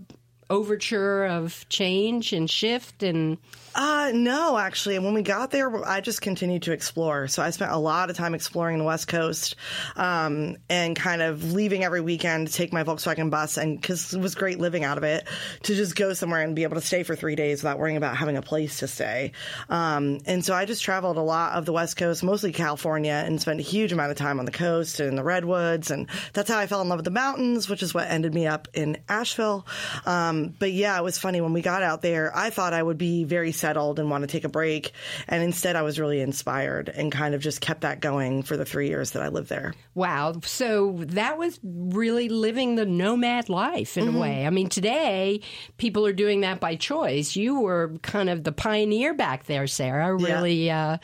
overture 0.50 1.25
of 1.25 1.67
change 1.69 2.32
and 2.32 2.49
shift 2.49 3.02
and 3.02 3.38
uh, 3.75 4.12
no, 4.14 4.56
actually. 4.56 4.99
When 5.00 5.14
we 5.14 5.23
got 5.23 5.50
there, 5.50 5.85
I 5.85 6.00
just 6.00 6.23
continued 6.23 6.62
to 6.62 6.73
explore. 6.73 7.26
So 7.26 7.43
I 7.43 7.50
spent 7.50 7.73
a 7.73 7.76
lot 7.76 8.08
of 8.08 8.17
time 8.17 8.35
exploring 8.35 8.79
the 8.79 8.85
West 8.85 9.08
Coast 9.08 9.56
um, 9.96 10.56
and 10.69 10.94
kind 10.94 11.23
of 11.23 11.52
leaving 11.52 11.82
every 11.82 12.00
weekend 12.00 12.49
to 12.49 12.52
take 12.52 12.73
my 12.73 12.85
Volkswagen 12.85 13.31
bus. 13.31 13.56
And 13.56 13.81
because 13.81 14.14
it 14.14 14.20
was 14.20 14.37
great 14.37 14.61
living 14.61 14.85
out 14.85 14.96
of 14.96 15.02
it, 15.02 15.26
to 15.64 15.75
just 15.75 15.96
go 15.96 16.12
somewhere 16.12 16.43
and 16.43 16.55
be 16.55 16.62
able 16.62 16.76
to 16.76 16.87
stay 16.87 17.02
for 17.02 17.17
three 17.17 17.35
days 17.35 17.62
without 17.62 17.79
worrying 17.79 17.96
about 17.96 18.17
having 18.17 18.37
a 18.37 18.43
place 18.43 18.79
to 18.79 18.87
stay. 18.87 19.32
Um, 19.69 20.20
and 20.25 20.44
so 20.44 20.55
I 20.55 20.67
just 20.67 20.85
traveled 20.85 21.17
a 21.17 21.23
lot 21.23 21.55
of 21.55 21.64
the 21.64 21.73
West 21.73 21.96
Coast, 21.96 22.23
mostly 22.23 22.52
California, 22.52 23.25
and 23.26 23.41
spent 23.41 23.58
a 23.58 23.64
huge 23.64 23.91
amount 23.91 24.12
of 24.12 24.17
time 24.17 24.38
on 24.38 24.44
the 24.44 24.52
coast 24.52 25.00
and 25.00 25.19
the 25.19 25.25
redwoods. 25.25 25.91
And 25.91 26.06
that's 26.32 26.49
how 26.49 26.58
I 26.58 26.69
fell 26.69 26.81
in 26.81 26.88
love 26.88 26.99
with 26.99 27.06
the 27.06 27.11
mountains, 27.11 27.69
which 27.69 27.82
is 27.82 27.93
what 27.93 28.08
ended 28.08 28.35
me 28.35 28.46
up 28.46 28.69
in 28.73 28.99
Asheville. 29.08 29.67
Um, 30.06 30.33
but 30.58 30.72
yeah, 30.72 30.98
it 30.98 31.02
was 31.02 31.19
funny 31.19 31.40
when 31.40 31.52
we 31.52 31.62
got 31.62 31.82
out 31.82 32.02
there. 32.02 32.31
I 32.34 32.50
thought 32.50 32.72
I 32.72 32.82
would 32.82 32.98
be 32.98 33.25
very 33.25 33.52
settled 33.52 33.98
and 33.98 34.10
want 34.10 34.22
to 34.22 34.28
take 34.28 34.44
a 34.44 34.48
break. 34.48 34.92
And 35.28 35.42
instead, 35.42 35.76
I 35.76 35.82
was 35.82 35.98
really 35.98 36.20
inspired 36.20 36.88
and 36.88 37.10
kind 37.10 37.34
of 37.34 37.40
just 37.40 37.60
kept 37.60 37.82
that 37.82 38.00
going 38.00 38.42
for 38.42 38.56
the 38.56 38.64
three 38.64 38.88
years 38.88 39.12
that 39.12 39.22
I 39.22 39.28
lived 39.28 39.48
there. 39.48 39.75
Wow. 39.94 40.40
So 40.44 40.96
that 41.08 41.38
was 41.38 41.58
really 41.62 42.28
living 42.28 42.75
the 42.75 42.86
nomad 42.86 43.48
life 43.48 43.96
in 43.96 44.06
mm-hmm. 44.06 44.16
a 44.16 44.20
way. 44.20 44.46
I 44.46 44.50
mean, 44.50 44.69
today, 44.69 45.40
people 45.76 46.06
are 46.06 46.12
doing 46.12 46.42
that 46.42 46.60
by 46.60 46.76
choice. 46.76 47.36
You 47.36 47.60
were 47.60 47.94
kind 48.02 48.28
of 48.28 48.44
the 48.44 48.52
pioneer 48.52 49.14
back 49.14 49.44
there, 49.44 49.66
Sarah. 49.66 50.14
Really, 50.14 50.66
yeah. 50.66 50.88
uh, 50.88 50.96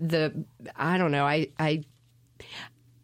the, 0.00 0.44
I 0.76 0.98
don't 0.98 1.12
know, 1.12 1.24
I, 1.24 1.48
I 1.58 1.84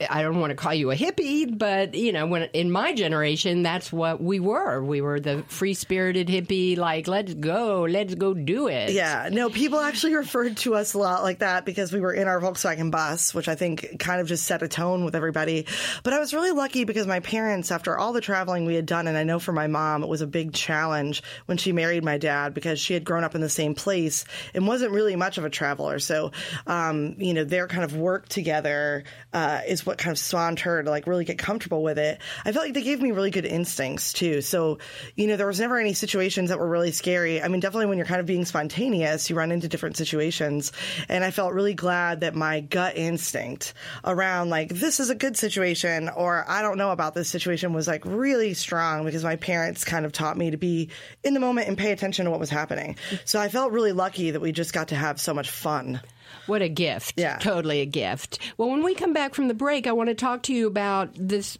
I 0.08 0.22
don't 0.22 0.40
want 0.40 0.50
to 0.50 0.56
call 0.56 0.72
you 0.72 0.90
a 0.90 0.96
hippie, 0.96 1.56
but 1.56 1.94
you 1.94 2.12
know, 2.12 2.26
when 2.26 2.44
in 2.54 2.70
my 2.70 2.94
generation, 2.94 3.62
that's 3.62 3.92
what 3.92 4.22
we 4.22 4.40
were. 4.40 4.82
We 4.82 5.00
were 5.00 5.20
the 5.20 5.44
free 5.48 5.74
spirited 5.74 6.28
hippie, 6.28 6.76
like 6.78 7.08
let's 7.08 7.34
go, 7.34 7.82
let's 7.82 8.14
go 8.14 8.32
do 8.32 8.68
it. 8.68 8.92
Yeah, 8.92 9.28
no, 9.30 9.50
people 9.50 9.78
actually 9.80 10.14
referred 10.14 10.56
to 10.58 10.74
us 10.74 10.94
a 10.94 10.98
lot 10.98 11.22
like 11.22 11.40
that 11.40 11.64
because 11.64 11.92
we 11.92 12.00
were 12.00 12.12
in 12.12 12.28
our 12.28 12.40
Volkswagen 12.40 12.90
bus, 12.90 13.34
which 13.34 13.48
I 13.48 13.54
think 13.54 13.98
kind 13.98 14.20
of 14.20 14.26
just 14.26 14.46
set 14.46 14.62
a 14.62 14.68
tone 14.68 15.04
with 15.04 15.14
everybody. 15.14 15.66
But 16.02 16.12
I 16.12 16.18
was 16.18 16.32
really 16.32 16.52
lucky 16.52 16.84
because 16.84 17.06
my 17.06 17.20
parents, 17.20 17.70
after 17.70 17.98
all 17.98 18.12
the 18.12 18.20
traveling 18.20 18.64
we 18.64 18.74
had 18.74 18.86
done, 18.86 19.06
and 19.06 19.16
I 19.16 19.24
know 19.24 19.38
for 19.38 19.52
my 19.52 19.66
mom, 19.66 20.02
it 20.02 20.08
was 20.08 20.22
a 20.22 20.26
big 20.26 20.52
challenge 20.52 21.22
when 21.46 21.58
she 21.58 21.72
married 21.72 22.04
my 22.04 22.16
dad 22.16 22.54
because 22.54 22.80
she 22.80 22.94
had 22.94 23.04
grown 23.04 23.24
up 23.24 23.34
in 23.34 23.40
the 23.40 23.48
same 23.48 23.74
place 23.74 24.24
and 24.54 24.66
wasn't 24.66 24.92
really 24.92 25.16
much 25.16 25.36
of 25.36 25.44
a 25.44 25.50
traveler. 25.50 25.98
So, 25.98 26.32
um, 26.66 27.16
you 27.18 27.34
know, 27.34 27.44
their 27.44 27.66
kind 27.66 27.84
of 27.84 27.96
work 27.96 28.28
together 28.28 29.04
uh, 29.32 29.60
is 29.66 29.86
what 29.90 29.98
kind 29.98 30.12
of 30.12 30.18
spawned 30.18 30.60
her 30.60 30.84
to 30.84 30.88
like 30.88 31.08
really 31.08 31.24
get 31.24 31.36
comfortable 31.36 31.82
with 31.82 31.98
it. 31.98 32.20
I 32.44 32.52
felt 32.52 32.64
like 32.64 32.74
they 32.74 32.82
gave 32.82 33.02
me 33.02 33.10
really 33.10 33.32
good 33.32 33.44
instincts 33.44 34.12
too. 34.12 34.40
So, 34.40 34.78
you 35.16 35.26
know, 35.26 35.36
there 35.36 35.48
was 35.48 35.58
never 35.58 35.78
any 35.78 35.94
situations 35.94 36.50
that 36.50 36.60
were 36.60 36.68
really 36.68 36.92
scary. 36.92 37.42
I 37.42 37.48
mean, 37.48 37.58
definitely 37.58 37.86
when 37.86 37.98
you're 37.98 38.06
kind 38.06 38.20
of 38.20 38.26
being 38.26 38.44
spontaneous, 38.44 39.28
you 39.28 39.34
run 39.34 39.50
into 39.50 39.66
different 39.66 39.96
situations. 39.96 40.70
And 41.08 41.24
I 41.24 41.32
felt 41.32 41.54
really 41.54 41.74
glad 41.74 42.20
that 42.20 42.36
my 42.36 42.60
gut 42.60 42.96
instinct 42.96 43.74
around 44.04 44.48
like, 44.48 44.68
this 44.68 45.00
is 45.00 45.10
a 45.10 45.14
good 45.16 45.36
situation 45.36 46.08
or 46.08 46.44
I 46.48 46.62
don't 46.62 46.78
know 46.78 46.92
about 46.92 47.14
this 47.14 47.28
situation 47.28 47.72
was 47.72 47.88
like 47.88 48.04
really 48.04 48.54
strong 48.54 49.04
because 49.04 49.24
my 49.24 49.34
parents 49.34 49.84
kind 49.84 50.06
of 50.06 50.12
taught 50.12 50.36
me 50.36 50.52
to 50.52 50.56
be 50.56 50.90
in 51.24 51.34
the 51.34 51.40
moment 51.40 51.66
and 51.66 51.76
pay 51.76 51.90
attention 51.90 52.26
to 52.26 52.30
what 52.30 52.38
was 52.38 52.50
happening. 52.50 52.94
So 53.24 53.40
I 53.40 53.48
felt 53.48 53.72
really 53.72 53.92
lucky 53.92 54.30
that 54.30 54.40
we 54.40 54.52
just 54.52 54.72
got 54.72 54.88
to 54.88 54.94
have 54.94 55.20
so 55.20 55.34
much 55.34 55.50
fun. 55.50 56.00
What 56.46 56.62
a 56.62 56.68
gift. 56.68 57.14
Yeah. 57.16 57.38
Totally 57.38 57.80
a 57.80 57.86
gift. 57.86 58.38
Well, 58.56 58.70
when 58.70 58.82
we 58.82 58.94
come 58.94 59.12
back 59.12 59.34
from 59.34 59.48
the 59.48 59.54
break, 59.54 59.86
I 59.86 59.92
want 59.92 60.08
to 60.08 60.14
talk 60.14 60.42
to 60.44 60.54
you 60.54 60.66
about 60.66 61.10
this 61.14 61.58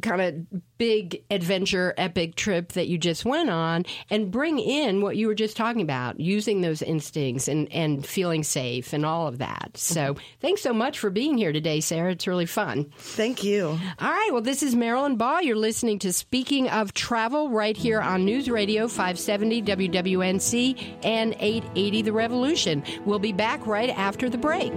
kind 0.00 0.20
of 0.20 0.62
big 0.78 1.22
adventure 1.30 1.94
epic 1.96 2.34
trip 2.34 2.72
that 2.72 2.88
you 2.88 2.98
just 2.98 3.24
went 3.24 3.50
on 3.50 3.84
and 4.10 4.30
bring 4.30 4.58
in 4.58 5.00
what 5.00 5.16
you 5.16 5.26
were 5.26 5.34
just 5.34 5.56
talking 5.56 5.82
about 5.82 6.18
using 6.18 6.60
those 6.60 6.82
instincts 6.82 7.46
and, 7.46 7.70
and 7.72 8.04
feeling 8.06 8.42
safe 8.42 8.92
and 8.92 9.04
all 9.04 9.26
of 9.28 9.38
that. 9.38 9.70
So 9.74 10.16
thanks 10.40 10.62
so 10.62 10.72
much 10.72 10.98
for 10.98 11.10
being 11.10 11.36
here 11.36 11.52
today 11.52 11.80
sarah. 11.80 12.12
It's 12.12 12.26
really 12.26 12.46
fun. 12.46 12.90
Thank 12.96 13.44
you. 13.44 13.78
All 13.98 14.10
right. 14.10 14.30
Well 14.32 14.42
this 14.42 14.62
is 14.62 14.74
marilyn 14.74 15.16
ball 15.16 15.42
you're 15.42 15.56
listening 15.56 15.98
to 16.00 16.12
speaking 16.12 16.68
of 16.68 16.94
travel 16.94 17.50
right 17.50 17.76
here 17.76 18.00
on 18.00 18.24
news 18.24 18.48
radio 18.48 18.88
570 18.88 19.62
wwnc 19.62 20.96
and 21.04 21.34
880 21.38 22.02
the 22.02 22.12
revolution. 22.12 22.82
We'll 23.04 23.18
be 23.18 23.32
back 23.32 23.66
right 23.66 23.90
after 23.90 24.28
the 24.28 24.38
break 24.38 24.72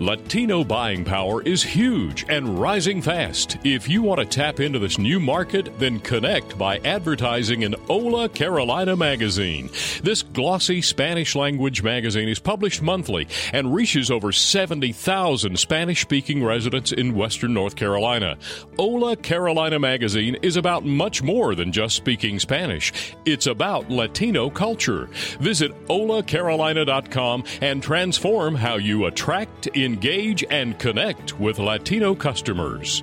Latino 0.00 0.62
buying 0.62 1.04
power 1.04 1.42
is 1.42 1.60
huge 1.60 2.24
and 2.28 2.60
rising 2.60 3.02
fast. 3.02 3.58
If 3.64 3.88
you 3.88 4.00
want 4.00 4.20
to 4.20 4.26
tap 4.26 4.60
into 4.60 4.78
this 4.78 4.96
new 4.96 5.18
market, 5.18 5.76
then 5.80 5.98
connect 5.98 6.56
by 6.56 6.78
advertising 6.78 7.62
in 7.62 7.72
Hola 7.72 8.28
Carolina 8.28 8.94
magazine. 8.94 9.68
This 10.04 10.22
glossy 10.22 10.82
Spanish 10.82 11.34
language 11.34 11.82
magazine 11.82 12.28
is 12.28 12.38
published 12.38 12.80
monthly 12.80 13.26
and 13.52 13.74
reaches 13.74 14.08
over 14.08 14.30
70,000 14.30 15.58
Spanish 15.58 16.02
speaking 16.02 16.44
residents 16.44 16.92
in 16.92 17.16
Western 17.16 17.52
North 17.52 17.74
Carolina. 17.74 18.38
Hola 18.78 19.16
Carolina 19.16 19.80
magazine 19.80 20.36
is 20.42 20.56
about 20.56 20.84
much 20.84 21.24
more 21.24 21.56
than 21.56 21.72
just 21.72 21.96
speaking 21.96 22.38
Spanish. 22.38 22.92
It's 23.24 23.48
about 23.48 23.90
Latino 23.90 24.48
culture. 24.48 25.06
Visit 25.40 25.72
holacarolina.com 25.86 27.42
and 27.62 27.82
transform 27.82 28.54
how 28.54 28.76
you 28.76 29.06
attract, 29.06 29.66
engage, 29.88 30.44
and 30.50 30.78
connect 30.78 31.40
with 31.40 31.58
Latino 31.58 32.14
customers. 32.14 33.02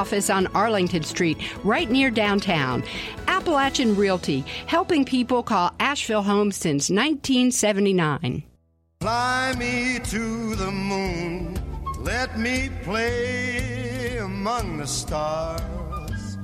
on 0.29 0.47
Arlington 0.47 1.03
Street, 1.03 1.37
right 1.63 1.89
near 1.89 2.09
downtown. 2.09 2.83
Appalachian 3.27 3.95
Realty, 3.95 4.43
helping 4.65 5.05
people 5.05 5.43
call 5.43 5.73
Asheville 5.79 6.23
home 6.23 6.51
since 6.51 6.89
1979. 6.89 8.43
Fly 9.01 9.53
me 9.57 9.99
to 10.05 10.55
the 10.55 10.71
moon, 10.71 11.59
let 11.99 12.39
me 12.39 12.69
play 12.83 14.17
among 14.17 14.77
the 14.77 14.87
stars, 14.87 16.37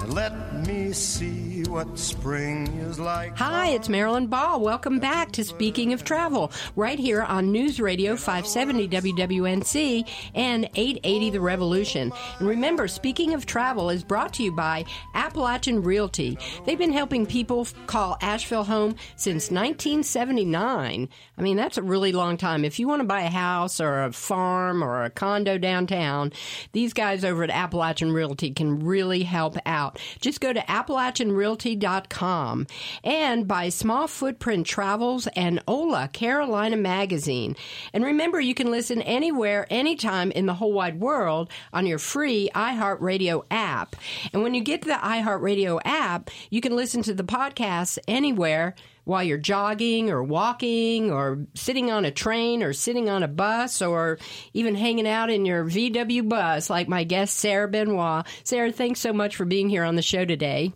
and 0.00 0.14
let 0.14 0.53
me 0.66 0.92
see 0.92 1.62
what 1.64 1.98
spring 1.98 2.66
is 2.78 2.98
like. 2.98 3.36
Hi, 3.36 3.68
it's 3.68 3.88
Marilyn 3.88 4.28
Ball. 4.28 4.60
Welcome 4.60 4.98
back 4.98 5.32
to 5.32 5.44
Speaking 5.44 5.92
of 5.92 6.04
Travel, 6.04 6.52
right 6.74 6.98
here 6.98 7.22
on 7.22 7.52
News 7.52 7.80
Radio 7.80 8.16
570 8.16 8.88
WWNC 8.88 10.08
and 10.34 10.64
880 10.74 11.30
The 11.30 11.40
Revolution. 11.40 12.12
And 12.38 12.48
remember, 12.48 12.88
Speaking 12.88 13.34
of 13.34 13.44
Travel 13.44 13.90
is 13.90 14.02
brought 14.02 14.32
to 14.34 14.42
you 14.42 14.52
by 14.52 14.86
Appalachian 15.14 15.82
Realty. 15.82 16.38
They've 16.64 16.78
been 16.78 16.92
helping 16.92 17.26
people 17.26 17.66
call 17.86 18.16
Asheville 18.22 18.64
home 18.64 18.96
since 19.16 19.50
1979. 19.50 21.08
I 21.36 21.42
mean, 21.42 21.56
that's 21.56 21.78
a 21.78 21.82
really 21.82 22.12
long 22.12 22.36
time. 22.38 22.64
If 22.64 22.78
you 22.78 22.88
want 22.88 23.00
to 23.00 23.08
buy 23.08 23.22
a 23.22 23.30
house 23.30 23.80
or 23.80 24.04
a 24.04 24.12
farm 24.12 24.82
or 24.82 25.04
a 25.04 25.10
condo 25.10 25.58
downtown, 25.58 26.32
these 26.72 26.94
guys 26.94 27.24
over 27.24 27.44
at 27.44 27.50
Appalachian 27.50 28.12
Realty 28.12 28.52
can 28.52 28.84
really 28.84 29.24
help 29.24 29.56
out. 29.66 29.98
Just 30.20 30.40
go 30.40 30.53
to 30.54 30.60
AppalachianRealty.com 30.60 32.66
and 33.02 33.46
by 33.46 33.68
Small 33.68 34.08
Footprint 34.08 34.66
Travels 34.66 35.26
and 35.36 35.62
Hola 35.68 36.08
Carolina 36.08 36.76
Magazine. 36.76 37.56
And 37.92 38.04
remember, 38.04 38.40
you 38.40 38.54
can 38.54 38.70
listen 38.70 39.02
anywhere, 39.02 39.66
anytime 39.68 40.30
in 40.30 40.46
the 40.46 40.54
whole 40.54 40.72
wide 40.72 41.00
world 41.00 41.50
on 41.72 41.86
your 41.86 41.98
free 41.98 42.48
iHeartRadio 42.54 43.44
app. 43.50 43.96
And 44.32 44.42
when 44.42 44.54
you 44.54 44.62
get 44.62 44.82
to 44.82 44.88
the 44.88 44.94
iHeartRadio 44.94 45.80
app, 45.84 46.30
you 46.50 46.60
can 46.60 46.74
listen 46.74 47.02
to 47.02 47.14
the 47.14 47.24
podcasts 47.24 47.98
anywhere 48.08 48.74
while 49.04 49.22
you're 49.22 49.38
jogging 49.38 50.10
or 50.10 50.22
walking 50.22 51.10
or 51.10 51.46
sitting 51.54 51.90
on 51.90 52.04
a 52.04 52.10
train 52.10 52.62
or 52.62 52.72
sitting 52.72 53.08
on 53.08 53.22
a 53.22 53.28
bus 53.28 53.82
or 53.82 54.18
even 54.52 54.74
hanging 54.74 55.08
out 55.08 55.30
in 55.30 55.44
your 55.44 55.64
VW 55.64 56.28
bus, 56.28 56.70
like 56.70 56.88
my 56.88 57.04
guest, 57.04 57.36
Sarah 57.36 57.68
Benoit. 57.68 58.26
Sarah, 58.42 58.72
thanks 58.72 59.00
so 59.00 59.12
much 59.12 59.36
for 59.36 59.44
being 59.44 59.68
here 59.68 59.84
on 59.84 59.96
the 59.96 60.02
show 60.02 60.24
today. 60.24 60.72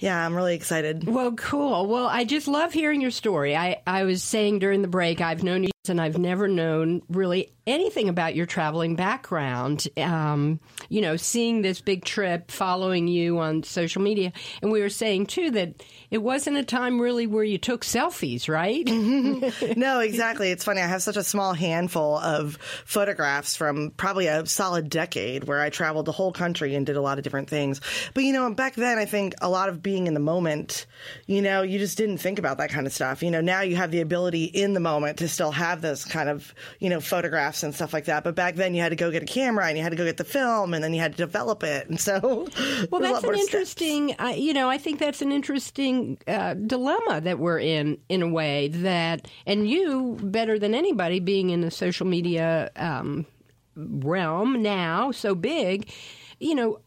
Yeah, 0.00 0.26
I'm 0.26 0.34
really 0.34 0.56
excited. 0.56 1.06
Well, 1.06 1.32
cool. 1.32 1.86
Well, 1.86 2.06
I 2.06 2.24
just 2.24 2.48
love 2.48 2.72
hearing 2.72 3.00
your 3.00 3.12
story. 3.12 3.56
I, 3.56 3.82
I 3.86 4.02
was 4.02 4.22
saying 4.22 4.58
during 4.58 4.82
the 4.82 4.88
break, 4.88 5.20
I've 5.20 5.44
known 5.44 5.62
you 5.62 5.70
and 5.88 6.00
I've 6.00 6.18
never 6.18 6.46
known 6.46 7.02
really 7.08 7.50
anything 7.66 8.08
about 8.08 8.34
your 8.34 8.46
traveling 8.46 8.96
background. 8.96 9.88
Um, 9.96 10.60
you 10.88 11.00
know, 11.00 11.16
seeing 11.16 11.62
this 11.62 11.80
big 11.80 12.04
trip, 12.04 12.50
following 12.50 13.08
you 13.08 13.38
on 13.38 13.62
social 13.62 14.02
media. 14.02 14.32
And 14.60 14.70
we 14.70 14.80
were 14.80 14.88
saying, 14.88 15.26
too, 15.26 15.50
that 15.52 15.82
it 16.10 16.18
wasn't 16.18 16.56
a 16.56 16.64
time 16.64 17.00
really 17.00 17.26
where 17.26 17.44
you 17.44 17.58
took 17.58 17.84
selfies, 17.84 18.48
right? 18.48 18.86
no, 19.76 20.00
exactly. 20.00 20.50
It's 20.50 20.64
funny. 20.64 20.80
I 20.80 20.86
have 20.86 21.02
such 21.02 21.16
a 21.16 21.24
small 21.24 21.52
handful 21.52 22.16
of 22.16 22.58
photographs 22.84 23.56
from 23.56 23.90
probably 23.90 24.26
a 24.26 24.46
solid 24.46 24.88
decade 24.88 25.44
where 25.44 25.60
I 25.60 25.70
traveled 25.70 26.06
the 26.06 26.12
whole 26.12 26.32
country 26.32 26.74
and 26.74 26.86
did 26.86 26.96
a 26.96 27.00
lot 27.00 27.18
of 27.18 27.24
different 27.24 27.48
things. 27.48 27.80
But, 28.14 28.24
you 28.24 28.32
know, 28.32 28.52
back 28.54 28.74
then, 28.74 28.98
I 28.98 29.04
think 29.04 29.34
a 29.40 29.48
lot 29.48 29.68
of 29.68 29.82
being 29.82 30.06
in 30.06 30.14
the 30.14 30.20
moment, 30.20 30.86
you 31.26 31.42
know, 31.42 31.62
you 31.62 31.78
just 31.78 31.96
didn't 31.96 32.18
think 32.18 32.38
about 32.38 32.58
that 32.58 32.70
kind 32.70 32.86
of 32.86 32.92
stuff. 32.92 33.22
You 33.22 33.30
know, 33.30 33.40
now 33.40 33.62
you 33.62 33.76
have 33.76 33.90
the 33.90 34.00
ability 34.00 34.44
in 34.44 34.74
the 34.74 34.80
moment 34.80 35.18
to 35.18 35.28
still 35.28 35.52
have 35.52 35.71
those 35.80 36.04
kind 36.04 36.28
of, 36.28 36.54
you 36.78 36.90
know, 36.90 37.00
photographs 37.00 37.62
and 37.62 37.74
stuff 37.74 37.92
like 37.92 38.04
that. 38.06 38.24
But 38.24 38.34
back 38.34 38.56
then, 38.56 38.74
you 38.74 38.82
had 38.82 38.90
to 38.90 38.96
go 38.96 39.10
get 39.10 39.22
a 39.22 39.26
camera 39.26 39.66
and 39.66 39.76
you 39.76 39.82
had 39.82 39.90
to 39.90 39.96
go 39.96 40.04
get 40.04 40.16
the 40.16 40.24
film 40.24 40.74
and 40.74 40.82
then 40.82 40.92
you 40.92 41.00
had 41.00 41.12
to 41.12 41.18
develop 41.18 41.62
it. 41.62 41.88
And 41.88 42.00
so, 42.00 42.48
well, 42.90 43.00
that's 43.00 43.24
an 43.24 43.34
interesting, 43.34 44.14
uh, 44.20 44.34
you 44.36 44.52
know, 44.52 44.68
I 44.68 44.78
think 44.78 44.98
that's 44.98 45.22
an 45.22 45.32
interesting 45.32 46.18
uh, 46.26 46.54
dilemma 46.54 47.20
that 47.22 47.38
we're 47.38 47.60
in, 47.60 47.98
in 48.08 48.22
a 48.22 48.28
way 48.28 48.68
that, 48.68 49.28
and 49.46 49.68
you 49.68 50.18
better 50.22 50.58
than 50.58 50.74
anybody 50.74 51.20
being 51.20 51.50
in 51.50 51.60
the 51.62 51.70
social 51.70 52.06
media 52.06 52.70
um, 52.76 53.26
realm 53.76 54.62
now, 54.62 55.10
so 55.10 55.34
big, 55.34 55.90
you 56.38 56.54
know, 56.54 56.80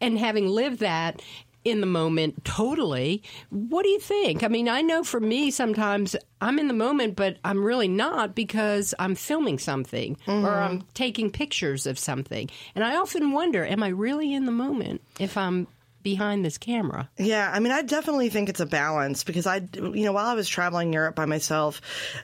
and 0.00 0.18
having 0.18 0.46
lived 0.46 0.80
that, 0.80 1.22
in 1.64 1.80
the 1.80 1.86
moment 1.86 2.44
totally. 2.44 3.22
What 3.50 3.82
do 3.82 3.88
you 3.88 4.00
think? 4.00 4.42
I 4.42 4.48
mean, 4.48 4.68
I 4.68 4.80
know 4.82 5.02
for 5.02 5.20
me, 5.20 5.50
sometimes 5.50 6.16
I'm 6.40 6.58
in 6.58 6.68
the 6.68 6.74
moment, 6.74 7.16
but 7.16 7.38
I'm 7.44 7.62
really 7.62 7.88
not 7.88 8.34
because 8.34 8.94
I'm 8.98 9.14
filming 9.14 9.58
something 9.58 10.16
mm-hmm. 10.26 10.46
or 10.46 10.50
I'm 10.50 10.82
taking 10.94 11.30
pictures 11.30 11.86
of 11.86 11.98
something. 11.98 12.48
And 12.74 12.84
I 12.84 12.96
often 12.96 13.32
wonder, 13.32 13.64
am 13.64 13.82
I 13.82 13.88
really 13.88 14.32
in 14.32 14.46
the 14.46 14.52
moment 14.52 15.02
if 15.18 15.36
I'm 15.36 15.66
behind 16.02 16.44
this 16.44 16.58
camera. 16.58 17.10
Yeah, 17.18 17.50
I 17.52 17.60
mean, 17.60 17.72
I 17.72 17.82
definitely 17.82 18.30
think 18.30 18.48
it's 18.48 18.60
a 18.60 18.66
balance 18.66 19.24
because 19.24 19.46
I, 19.46 19.60
you 19.74 20.04
know, 20.04 20.12
while 20.12 20.26
I 20.26 20.34
was 20.34 20.48
traveling 20.48 20.92
Europe 20.92 21.14
by 21.14 21.26
myself, 21.26 21.80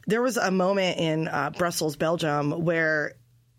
there 0.07 0.23
was 0.23 0.37
a 0.37 0.50
moment 0.50 0.99
in 0.99 1.28
uh, 1.28 1.50
Brussels, 1.50 1.97
Belgium, 1.97 2.64
where 2.64 3.16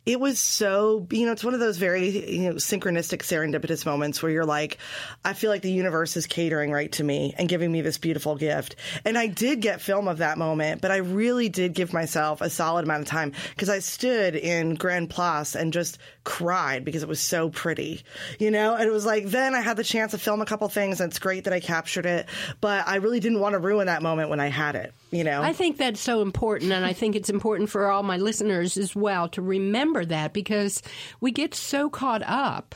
it 0.08 0.22
was 0.22 0.40
so, 0.40 1.06
you 1.12 1.26
know, 1.26 1.34
it's 1.34 1.44
one 1.44 1.54
of 1.54 1.60
those 1.60 1.76
very, 1.76 2.32
you 2.38 2.50
know, 2.50 2.56
synchronistic, 2.56 3.24
serendipitous 3.24 3.86
moments 3.86 4.24
where 4.24 4.32
you're 4.32 4.46
like, 4.46 4.78
I 5.26 5.34
feel 5.34 5.52
like 5.52 5.64
the 5.64 5.72
universe 5.72 6.16
is 6.16 6.28
catering 6.28 6.72
right 6.72 6.90
to 6.94 7.04
me 7.04 7.36
and 7.38 7.50
giving 7.50 7.70
me 7.70 7.82
this 7.82 7.98
beautiful 7.98 8.38
gift. 8.38 8.78
And 9.04 9.18
I 9.18 9.28
did 9.28 9.60
get 9.60 9.82
film 9.82 10.08
of 10.08 10.20
that 10.20 10.38
moment, 10.38 10.82
but 10.82 10.92
I 10.92 10.98
really 10.98 11.50
did 11.50 11.74
give 11.74 11.92
myself 11.92 12.40
a 12.40 12.50
solid 12.50 12.86
amount 12.86 13.02
of 13.02 13.10
time 13.10 13.34
because 13.50 13.68
I 13.68 13.80
stood 13.80 14.38
in 14.38 14.76
Grand 14.76 15.10
Place 15.10 15.56
and 15.56 15.74
just 15.74 15.98
cried 16.24 16.86
because 16.86 17.04
it 17.04 17.10
was 17.10 17.20
so 17.20 17.50
pretty, 17.50 18.04
you 18.40 18.50
know? 18.50 18.76
And 18.76 18.88
it 18.88 18.94
was 18.94 19.06
like, 19.06 19.26
then 19.26 19.56
I 19.56 19.60
had 19.60 19.76
the 19.76 19.84
chance 19.84 20.14
to 20.14 20.18
film 20.18 20.42
a 20.42 20.46
couple 20.46 20.70
things 20.70 21.02
and 21.02 21.12
it's 21.12 21.20
great 21.20 21.44
that 21.44 21.54
I 21.54 21.60
captured 21.60 22.06
it, 22.06 22.28
but 22.62 22.88
I 22.88 22.96
really 22.96 23.20
didn't 23.20 23.42
want 23.42 23.54
to 23.54 23.60
ruin 23.60 23.88
that 23.88 24.02
moment 24.02 24.30
when 24.30 24.40
I 24.40 24.48
had 24.48 24.76
it, 24.76 24.94
you 25.12 25.26
know? 25.26 25.42
I 25.42 25.52
think 25.52 25.76
that's 25.76 26.00
so 26.00 26.22
important, 26.22 26.72
and 26.72 26.86
I 26.86 26.94
think 26.94 27.18
it's 27.18 27.30
important 27.30 27.70
for 27.70 27.92
all 27.92 28.04
my 28.04 28.16
listeners 28.16 28.78
as 28.78 28.96
well 28.96 29.28
to 29.30 29.42
remember 29.42 29.97
that 30.06 30.34
because 30.34 30.82
we 31.20 31.32
get 31.32 31.54
so 31.54 31.90
caught 31.90 32.24
up 32.24 32.76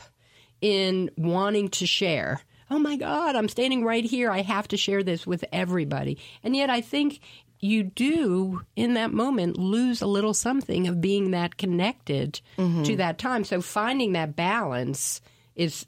in 0.60 1.10
wanting 1.16 1.68
to 1.68 1.86
share. 1.86 2.40
Oh 2.70 2.78
my 2.78 2.96
God, 2.96 3.36
I'm 3.36 3.48
standing 3.48 3.84
right 3.84 4.04
here. 4.04 4.30
I 4.30 4.42
have 4.42 4.68
to 4.68 4.76
share 4.76 5.02
this 5.02 5.26
with 5.26 5.44
everybody. 5.52 6.18
And 6.42 6.56
yet, 6.56 6.70
I 6.70 6.80
think 6.80 7.20
you 7.60 7.82
do 7.82 8.62
in 8.74 8.94
that 8.94 9.12
moment 9.12 9.58
lose 9.58 10.02
a 10.02 10.06
little 10.06 10.34
something 10.34 10.88
of 10.88 11.00
being 11.00 11.32
that 11.32 11.56
connected 11.56 12.40
mm-hmm. 12.56 12.82
to 12.84 12.96
that 12.96 13.18
time. 13.18 13.44
So, 13.44 13.60
finding 13.60 14.12
that 14.12 14.36
balance 14.36 15.20
is 15.54 15.86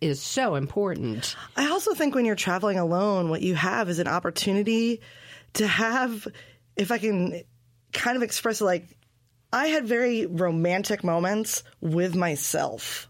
is 0.00 0.20
so 0.20 0.54
important. 0.54 1.36
I 1.56 1.68
also 1.70 1.94
think 1.94 2.14
when 2.14 2.24
you're 2.24 2.34
traveling 2.34 2.78
alone, 2.78 3.28
what 3.28 3.42
you 3.42 3.54
have 3.54 3.88
is 3.88 3.98
an 3.98 4.08
opportunity 4.08 5.00
to 5.54 5.66
have, 5.66 6.28
if 6.76 6.90
I 6.90 6.98
can 6.98 7.42
kind 7.92 8.16
of 8.16 8.22
express 8.22 8.60
it 8.60 8.64
like, 8.64 8.95
I 9.56 9.68
had 9.68 9.86
very 9.86 10.26
romantic 10.26 11.02
moments 11.02 11.64
with 11.80 12.14
myself. 12.14 13.08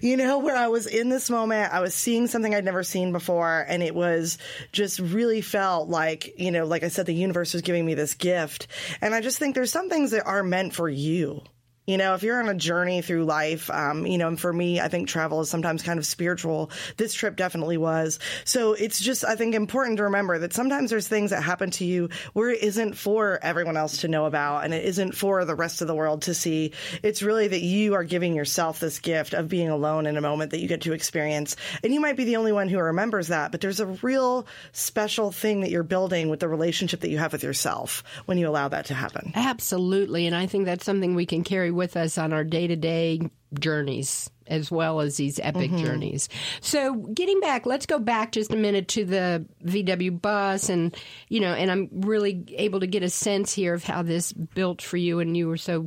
You 0.00 0.16
know, 0.16 0.38
where 0.38 0.56
I 0.56 0.68
was 0.68 0.86
in 0.86 1.10
this 1.10 1.28
moment, 1.28 1.70
I 1.70 1.80
was 1.80 1.94
seeing 1.94 2.28
something 2.28 2.54
I'd 2.54 2.64
never 2.64 2.82
seen 2.82 3.12
before, 3.12 3.66
and 3.68 3.82
it 3.82 3.94
was 3.94 4.38
just 4.72 5.00
really 5.00 5.42
felt 5.42 5.90
like, 5.90 6.40
you 6.40 6.50
know, 6.50 6.64
like 6.64 6.82
I 6.82 6.88
said, 6.88 7.04
the 7.04 7.14
universe 7.14 7.52
was 7.52 7.60
giving 7.60 7.84
me 7.84 7.92
this 7.92 8.14
gift. 8.14 8.68
And 9.02 9.14
I 9.14 9.20
just 9.20 9.38
think 9.38 9.54
there's 9.54 9.70
some 9.70 9.90
things 9.90 10.12
that 10.12 10.26
are 10.26 10.42
meant 10.42 10.74
for 10.74 10.88
you. 10.88 11.42
You 11.84 11.96
know, 11.96 12.14
if 12.14 12.22
you're 12.22 12.40
on 12.40 12.48
a 12.48 12.54
journey 12.54 13.02
through 13.02 13.24
life, 13.24 13.68
um, 13.68 14.06
you 14.06 14.16
know, 14.16 14.28
and 14.28 14.38
for 14.38 14.52
me, 14.52 14.80
I 14.80 14.86
think 14.86 15.08
travel 15.08 15.40
is 15.40 15.50
sometimes 15.50 15.82
kind 15.82 15.98
of 15.98 16.06
spiritual. 16.06 16.70
This 16.96 17.12
trip 17.12 17.34
definitely 17.34 17.76
was. 17.76 18.20
So 18.44 18.74
it's 18.74 19.00
just, 19.00 19.24
I 19.24 19.34
think, 19.34 19.56
important 19.56 19.96
to 19.96 20.04
remember 20.04 20.38
that 20.38 20.52
sometimes 20.52 20.90
there's 20.90 21.08
things 21.08 21.30
that 21.30 21.42
happen 21.42 21.72
to 21.72 21.84
you 21.84 22.10
where 22.34 22.50
it 22.50 22.62
isn't 22.62 22.94
for 22.94 23.40
everyone 23.42 23.76
else 23.76 24.02
to 24.02 24.08
know 24.08 24.26
about 24.26 24.64
and 24.64 24.72
it 24.72 24.84
isn't 24.84 25.16
for 25.16 25.44
the 25.44 25.56
rest 25.56 25.80
of 25.80 25.88
the 25.88 25.94
world 25.94 26.22
to 26.22 26.34
see. 26.34 26.70
It's 27.02 27.20
really 27.20 27.48
that 27.48 27.62
you 27.62 27.94
are 27.94 28.04
giving 28.04 28.36
yourself 28.36 28.78
this 28.78 29.00
gift 29.00 29.34
of 29.34 29.48
being 29.48 29.68
alone 29.68 30.06
in 30.06 30.16
a 30.16 30.20
moment 30.20 30.52
that 30.52 30.60
you 30.60 30.68
get 30.68 30.82
to 30.82 30.92
experience. 30.92 31.56
And 31.82 31.92
you 31.92 32.00
might 32.00 32.16
be 32.16 32.22
the 32.22 32.36
only 32.36 32.52
one 32.52 32.68
who 32.68 32.78
remembers 32.78 33.26
that, 33.26 33.50
but 33.50 33.60
there's 33.60 33.80
a 33.80 33.86
real 33.86 34.46
special 34.70 35.32
thing 35.32 35.62
that 35.62 35.70
you're 35.70 35.82
building 35.82 36.28
with 36.28 36.38
the 36.38 36.48
relationship 36.48 37.00
that 37.00 37.10
you 37.10 37.18
have 37.18 37.32
with 37.32 37.42
yourself 37.42 38.04
when 38.26 38.38
you 38.38 38.48
allow 38.48 38.68
that 38.68 38.86
to 38.86 38.94
happen. 38.94 39.32
Absolutely. 39.34 40.28
And 40.28 40.36
I 40.36 40.46
think 40.46 40.66
that's 40.66 40.84
something 40.84 41.16
we 41.16 41.26
can 41.26 41.42
carry 41.42 41.71
with 41.72 41.96
us 41.96 42.18
on 42.18 42.32
our 42.32 42.44
day 42.44 42.66
to 42.66 42.76
day 42.76 43.20
journeys 43.58 44.30
as 44.46 44.70
well 44.70 45.00
as 45.00 45.16
these 45.16 45.38
epic 45.40 45.70
mm-hmm. 45.70 45.84
journeys. 45.84 46.28
So, 46.60 46.94
getting 46.94 47.40
back, 47.40 47.64
let's 47.64 47.86
go 47.86 47.98
back 47.98 48.32
just 48.32 48.52
a 48.52 48.56
minute 48.56 48.88
to 48.88 49.04
the 49.04 49.46
VW 49.64 50.20
bus 50.20 50.68
and, 50.68 50.94
you 51.28 51.40
know, 51.40 51.54
and 51.54 51.70
I'm 51.70 51.88
really 51.92 52.44
able 52.56 52.80
to 52.80 52.86
get 52.86 53.02
a 53.02 53.08
sense 53.08 53.52
here 53.52 53.74
of 53.74 53.84
how 53.84 54.02
this 54.02 54.32
built 54.32 54.82
for 54.82 54.96
you 54.96 55.20
and 55.20 55.36
you 55.36 55.48
were 55.48 55.56
so 55.56 55.86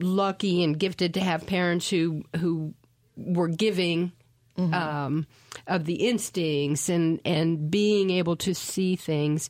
lucky 0.00 0.62
and 0.62 0.78
gifted 0.78 1.14
to 1.14 1.20
have 1.20 1.46
parents 1.46 1.88
who 1.88 2.24
who 2.36 2.74
were 3.16 3.48
giving 3.48 4.12
mm-hmm. 4.58 4.74
um, 4.74 5.26
of 5.66 5.84
the 5.84 6.06
instincts 6.06 6.88
and 6.88 7.20
and 7.24 7.70
being 7.70 8.10
able 8.10 8.36
to 8.36 8.54
see 8.54 8.96
things 8.96 9.48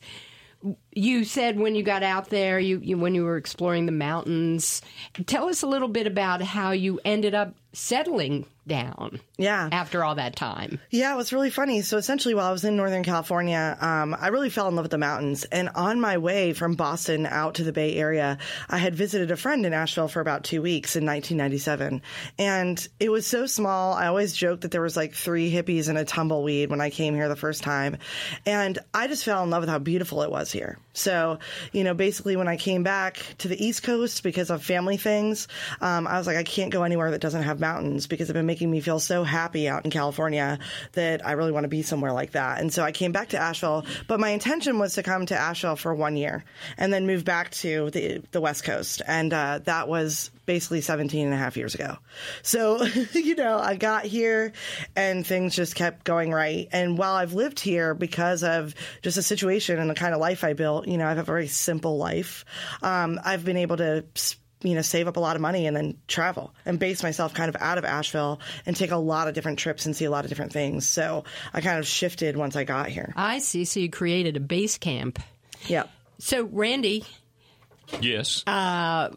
you 0.91 1.23
said 1.23 1.59
when 1.59 1.75
you 1.75 1.83
got 1.83 2.03
out 2.03 2.29
there, 2.29 2.59
you, 2.59 2.79
you, 2.79 2.97
when 2.97 3.15
you 3.15 3.23
were 3.23 3.37
exploring 3.37 3.85
the 3.85 3.91
mountains. 3.91 4.81
Tell 5.25 5.49
us 5.49 5.61
a 5.61 5.67
little 5.67 5.87
bit 5.87 6.07
about 6.07 6.41
how 6.41 6.71
you 6.71 6.99
ended 7.05 7.35
up 7.35 7.55
settling 7.73 8.45
down. 8.67 9.19
Yeah. 9.37 9.69
After 9.71 10.03
all 10.03 10.15
that 10.15 10.35
time. 10.35 10.79
Yeah, 10.89 11.13
it 11.13 11.17
was 11.17 11.33
really 11.33 11.49
funny. 11.49 11.81
So 11.81 11.97
essentially, 11.97 12.33
while 12.33 12.47
I 12.47 12.51
was 12.51 12.63
in 12.63 12.75
Northern 12.75 13.03
California, 13.03 13.77
um, 13.79 14.15
I 14.19 14.27
really 14.27 14.49
fell 14.49 14.67
in 14.67 14.75
love 14.75 14.83
with 14.83 14.91
the 14.91 14.97
mountains. 14.97 15.45
And 15.45 15.69
on 15.75 16.01
my 16.01 16.17
way 16.17 16.53
from 16.53 16.75
Boston 16.75 17.25
out 17.25 17.55
to 17.55 17.63
the 17.63 17.71
Bay 17.71 17.95
Area, 17.95 18.37
I 18.69 18.77
had 18.77 18.95
visited 18.95 19.31
a 19.31 19.37
friend 19.37 19.65
in 19.65 19.73
Asheville 19.73 20.07
for 20.07 20.21
about 20.21 20.43
two 20.43 20.61
weeks 20.61 20.95
in 20.95 21.05
1997. 21.05 22.01
And 22.37 22.87
it 22.99 23.09
was 23.09 23.25
so 23.25 23.45
small. 23.45 23.93
I 23.93 24.07
always 24.07 24.33
joked 24.33 24.61
that 24.61 24.71
there 24.71 24.81
was 24.81 24.97
like 24.97 25.13
three 25.13 25.51
hippies 25.51 25.89
and 25.89 25.97
a 25.97 26.05
tumbleweed 26.05 26.69
when 26.69 26.81
I 26.81 26.89
came 26.89 27.13
here 27.13 27.29
the 27.29 27.35
first 27.35 27.63
time. 27.63 27.97
And 28.45 28.79
I 28.93 29.07
just 29.07 29.23
fell 29.23 29.43
in 29.43 29.49
love 29.49 29.61
with 29.61 29.69
how 29.69 29.79
beautiful 29.79 30.23
it 30.23 30.31
was 30.31 30.51
here. 30.51 30.79
So, 30.93 31.39
you 31.71 31.83
know, 31.83 31.93
basically 31.93 32.35
when 32.35 32.47
I 32.47 32.57
came 32.57 32.83
back 32.83 33.23
to 33.39 33.47
the 33.47 33.63
East 33.63 33.83
Coast 33.83 34.23
because 34.23 34.49
of 34.49 34.63
family 34.63 34.97
things, 34.97 35.47
um, 35.79 36.07
I 36.07 36.17
was 36.17 36.25
like, 36.25 36.37
I 36.37 36.43
can't 36.43 36.71
go 36.71 36.83
anywhere 36.83 37.11
that 37.11 37.21
doesn't 37.21 37.43
have 37.43 37.59
mountains 37.59 38.07
because 38.07 38.29
I've 38.29 38.33
been 38.33 38.45
making 38.45 38.56
me 38.65 38.79
feel 38.79 38.99
so 38.99 39.23
happy 39.23 39.67
out 39.67 39.85
in 39.85 39.91
California 39.91 40.59
that 40.93 41.25
I 41.25 41.33
really 41.33 41.51
want 41.51 41.65
to 41.65 41.69
be 41.69 41.81
somewhere 41.81 42.13
like 42.13 42.31
that. 42.31 42.59
And 42.59 42.73
so 42.73 42.83
I 42.83 42.91
came 42.91 43.11
back 43.11 43.29
to 43.29 43.37
Asheville, 43.37 43.85
but 44.07 44.19
my 44.19 44.29
intention 44.29 44.79
was 44.79 44.95
to 44.95 45.03
come 45.03 45.25
to 45.27 45.37
Asheville 45.37 45.75
for 45.75 45.93
one 45.93 46.17
year 46.17 46.43
and 46.77 46.91
then 46.91 47.05
move 47.05 47.25
back 47.25 47.51
to 47.51 47.89
the, 47.91 48.23
the 48.31 48.41
West 48.41 48.63
Coast. 48.63 49.01
And 49.05 49.33
uh, 49.33 49.59
that 49.65 49.87
was 49.87 50.31
basically 50.47 50.81
17 50.81 51.25
and 51.25 51.33
a 51.33 51.37
half 51.37 51.57
years 51.57 51.75
ago. 51.75 51.97
So, 52.41 52.83
you 53.13 53.35
know, 53.35 53.59
I 53.59 53.75
got 53.75 54.05
here 54.05 54.53
and 54.95 55.27
things 55.27 55.55
just 55.55 55.75
kept 55.75 56.05
going 56.05 56.31
right. 56.31 56.67
And 56.71 56.97
while 56.97 57.13
I've 57.13 57.33
lived 57.33 57.59
here 57.59 57.93
because 57.93 58.43
of 58.43 58.73
just 59.03 59.17
a 59.17 59.21
situation 59.21 59.77
and 59.77 59.89
the 59.89 59.95
kind 59.95 60.15
of 60.15 60.21
life 60.21 60.43
I 60.43 60.53
built, 60.53 60.87
you 60.87 60.97
know, 60.97 61.05
I 61.05 61.09
have 61.09 61.17
a 61.19 61.23
very 61.23 61.47
simple 61.47 61.97
life. 61.97 62.45
Um, 62.81 63.19
I've 63.23 63.45
been 63.45 63.57
able 63.57 63.77
to 63.77 64.05
you 64.61 64.73
know, 64.73 64.81
save 64.81 65.07
up 65.07 65.17
a 65.17 65.19
lot 65.19 65.35
of 65.35 65.41
money 65.41 65.67
and 65.67 65.75
then 65.75 65.97
travel 66.07 66.53
and 66.65 66.79
base 66.79 67.03
myself 67.03 67.33
kind 67.33 67.49
of 67.49 67.61
out 67.61 67.77
of 67.77 67.85
Asheville 67.85 68.39
and 68.65 68.75
take 68.75 68.91
a 68.91 68.97
lot 68.97 69.27
of 69.27 69.33
different 69.33 69.59
trips 69.59 69.85
and 69.85 69.95
see 69.95 70.05
a 70.05 70.09
lot 70.09 70.25
of 70.25 70.29
different 70.29 70.51
things. 70.51 70.87
So 70.87 71.25
I 71.53 71.61
kind 71.61 71.79
of 71.79 71.85
shifted 71.85 72.35
once 72.35 72.55
I 72.55 72.63
got 72.63 72.89
here. 72.89 73.13
I 73.15 73.39
see. 73.39 73.65
So 73.65 73.79
you 73.79 73.89
created 73.89 74.35
a 74.35 74.39
base 74.39 74.77
camp. 74.77 75.19
Yeah. 75.67 75.83
So 76.19 76.43
Randy. 76.43 77.05
Yes. 78.01 78.43
Uh, 78.47 79.11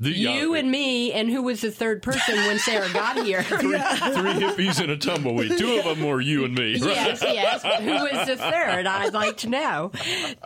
the, 0.00 0.10
you 0.10 0.54
and 0.54 0.70
me, 0.70 1.12
and 1.12 1.30
who 1.30 1.42
was 1.42 1.60
the 1.60 1.70
third 1.70 2.02
person 2.02 2.34
when 2.46 2.58
Sarah 2.58 2.92
got 2.92 3.24
here? 3.24 3.42
three, 3.44 3.58
three, 3.60 3.78
hippies 3.78 4.80
and 4.80 4.90
a 4.90 4.96
tumbleweed. 4.96 5.56
Two 5.56 5.78
of 5.78 5.84
them 5.84 6.04
were 6.04 6.20
you 6.20 6.44
and 6.44 6.54
me. 6.54 6.72
Right? 6.72 6.82
Yes, 6.82 7.22
yes. 7.22 7.62
Who 7.80 7.92
was 7.92 8.26
the 8.26 8.36
third? 8.36 8.86
I'd 8.86 9.14
like 9.14 9.36
to 9.38 9.48
know. 9.48 9.92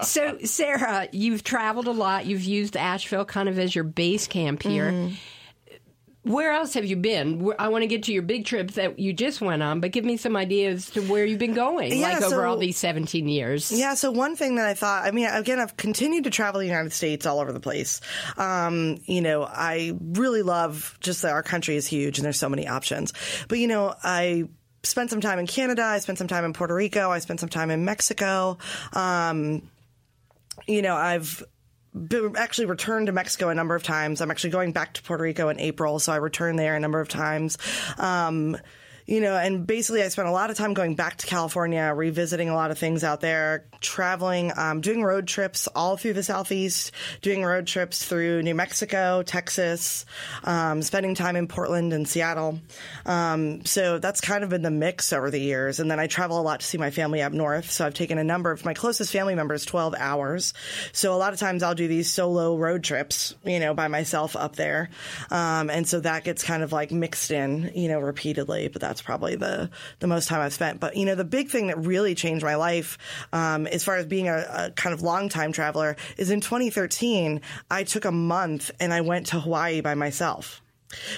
So, 0.03 0.39
Sarah, 0.45 1.09
you've 1.13 1.45
traveled 1.45 1.87
a 1.87 1.93
lot. 1.93 2.27
You've 2.27 2.45
used 2.45 2.77
Asheville 2.77 3.25
kind 3.25 3.49
of 3.49 3.59
as 3.59 3.75
your 3.75 3.85
base 3.85 4.27
camp 4.27 4.63
here. 4.63 4.93
Mm-hmm. 4.93 5.15
Where 6.29 6.53
else 6.53 6.75
have 6.75 6.85
you 6.85 6.97
been? 6.97 7.53
I 7.59 7.69
want 7.69 7.83
to 7.83 7.87
get 7.87 8.03
to 8.05 8.12
your 8.12 8.23
big 8.23 8.45
trip 8.45 8.73
that 8.73 8.99
you 8.99 9.14
just 9.14 9.41
went 9.41 9.62
on, 9.62 9.81
but 9.81 9.93
give 9.93 10.05
me 10.05 10.19
some 10.19 10.37
ideas 10.37 10.91
to 10.91 11.01
where 11.01 11.25
you've 11.25 11.38
been 11.38 11.55
going, 11.55 11.91
yeah, 11.97 12.12
like 12.12 12.19
so, 12.19 12.27
over 12.27 12.45
all 12.45 12.59
these 12.59 12.77
17 12.77 13.29
years. 13.29 13.73
Yeah, 13.73 13.95
so 13.95 14.11
one 14.11 14.37
thing 14.37 14.57
that 14.57 14.67
I 14.67 14.75
thought, 14.75 15.07
I 15.07 15.11
mean, 15.11 15.27
again, 15.27 15.59
I've 15.59 15.77
continued 15.79 16.25
to 16.25 16.31
travel 16.31 16.61
the 16.61 16.67
United 16.67 16.93
States 16.93 17.25
all 17.25 17.41
over 17.41 17.51
the 17.51 17.61
place. 17.61 18.03
Um, 18.37 18.99
you 19.07 19.23
know, 19.23 19.43
I 19.43 19.95
really 20.01 20.43
love 20.43 20.99
just 21.01 21.23
that 21.23 21.33
our 21.33 21.43
country 21.43 21.77
is 21.77 21.87
huge 21.87 22.19
and 22.19 22.27
there's 22.27 22.38
so 22.38 22.51
many 22.51 22.69
options. 22.69 23.14
But, 23.49 23.59
you 23.59 23.67
know, 23.67 23.95
I 24.03 24.49
spent 24.83 25.09
some 25.09 25.23
time 25.23 25.38
in 25.38 25.47
Canada, 25.47 25.83
I 25.83 25.99
spent 25.99 26.19
some 26.19 26.29
time 26.29 26.45
in 26.45 26.53
Puerto 26.53 26.75
Rico, 26.75 27.11
I 27.11 27.21
spent 27.21 27.41
some 27.41 27.49
time 27.49 27.71
in 27.71 27.87
Mexico. 27.87 28.59
Um, 28.93 29.71
you 30.67 30.83
know, 30.83 30.95
I've 30.95 31.43
actually 32.37 32.67
returned 32.67 33.07
to 33.07 33.13
Mexico 33.13 33.49
a 33.49 33.55
number 33.55 33.75
of 33.75 33.83
times. 33.83 34.21
I'm 34.21 34.31
actually 34.31 34.51
going 34.51 34.73
back 34.73 34.95
to 34.95 35.03
Puerto 35.03 35.23
Rico 35.23 35.49
in 35.49 35.59
April, 35.61 35.99
so 35.99 36.13
I 36.13 36.17
returned 36.17 36.59
there 36.59 36.77
a 36.77 36.81
number 36.81 37.01
of 37.01 37.09
times. 37.09 37.59
Um, 37.99 38.57
you 39.09 39.23
know, 39.23 39.38
and 39.38 39.66
basically 39.66 40.03
I 40.03 40.09
spent 40.09 40.29
a 40.29 40.33
lot 40.33 40.51
of 40.51 40.59
time 40.59 40.75
going 40.75 40.94
back 40.94 41.16
to 41.16 41.27
California, 41.27 41.90
revisiting 41.97 42.51
a 42.51 42.55
lot 42.55 42.71
of 42.71 42.79
things 42.79 43.03
out 43.03 43.23
there, 43.23 43.64
traveling, 43.81 44.53
um, 44.55 44.83
doing 44.83 45.03
road 45.03 45.27
trips 45.27 45.66
all 45.75 45.97
through 45.97 46.12
the 46.12 46.23
Southeast, 46.23 46.92
doing 47.23 47.42
road 47.42 47.66
trips 47.66 48.05
through 48.05 48.42
New 48.42 48.55
Mexico, 48.55 49.23
Texas, 49.23 50.05
um, 50.44 50.83
spending 50.83 51.14
time 51.14 51.37
in 51.37 51.49
Portland 51.49 51.94
and 51.94 52.07
Seattle. 52.07 52.61
Um, 53.07 53.64
so 53.64 53.99
that's 53.99 54.21
kind 54.21 54.44
of 54.44 54.51
been 54.51 54.61
the 54.61 54.71
mix 54.71 55.11
over 55.14 55.31
the 55.31 55.40
years. 55.40 55.81
And 55.81 55.90
then 55.90 55.99
I 55.99 56.07
travel 56.07 56.38
a 56.38 56.42
lot 56.42 56.61
to 56.61 56.66
see 56.66 56.77
my 56.77 56.90
family 56.90 57.23
up 57.23 57.33
north. 57.33 57.71
So 57.71 57.87
I've 57.87 57.94
taken 57.94 58.18
a 58.18 58.25
number 58.25 58.51
of 58.51 58.66
my 58.66 58.75
closest 58.75 59.11
family 59.11 59.35
members 59.35 59.64
12 59.64 59.94
hours. 59.99 60.53
So 60.92 61.14
a 61.14 61.16
lot 61.16 61.33
of 61.33 61.38
times 61.38 61.62
I'll 61.62 61.75
do 61.75 61.88
these 61.88 62.12
solo 62.12 62.59
road 62.59 62.85
trips, 62.85 63.35
you 63.42 63.59
know, 63.59 63.73
by 63.73 63.88
myself 63.88 64.37
up 64.37 64.57
there. 64.57 64.90
Um, 65.31 65.71
and 65.71 65.88
so 65.88 66.01
that 66.01 66.25
gets 66.25 66.44
kind 66.44 66.62
of 66.62 66.73
like 66.73 66.92
mixed 66.92 67.31
in, 67.31 67.73
you 67.75 67.88
know, 67.88 68.01
repeatedly, 68.01 68.68
but 68.68 68.83
that's 68.83 68.98
that's 68.99 69.07
probably 69.07 69.37
the 69.37 69.71
the 70.01 70.07
most 70.09 70.29
time 70.29 70.41
I've 70.41 70.53
spent. 70.53 70.81
But 70.81 70.97
you 70.97 71.05
know, 71.05 71.15
the 71.15 71.25
big 71.25 71.51
thing 71.51 71.69
that 71.69 71.79
really 71.79 72.15
changed 72.15 72.45
my 72.45 72.57
life, 72.57 72.99
um, 73.33 73.67
as 73.69 73.85
far 73.85 73.97
as 73.97 74.07
being 74.07 74.29
a, 74.29 74.37
a 74.37 74.71
kind 74.73 74.93
of 74.93 75.03
long 75.03 75.29
time 75.29 75.53
traveler, 75.53 75.97
is 76.17 76.31
in 76.31 76.41
2013 76.41 77.41
I 77.71 77.85
took 77.85 78.05
a 78.05 78.13
month 78.13 78.71
and 78.81 78.93
I 78.93 79.03
went 79.03 79.27
to 79.29 79.41
Hawaii 79.41 79.81
by 79.81 79.95
myself. 79.95 80.63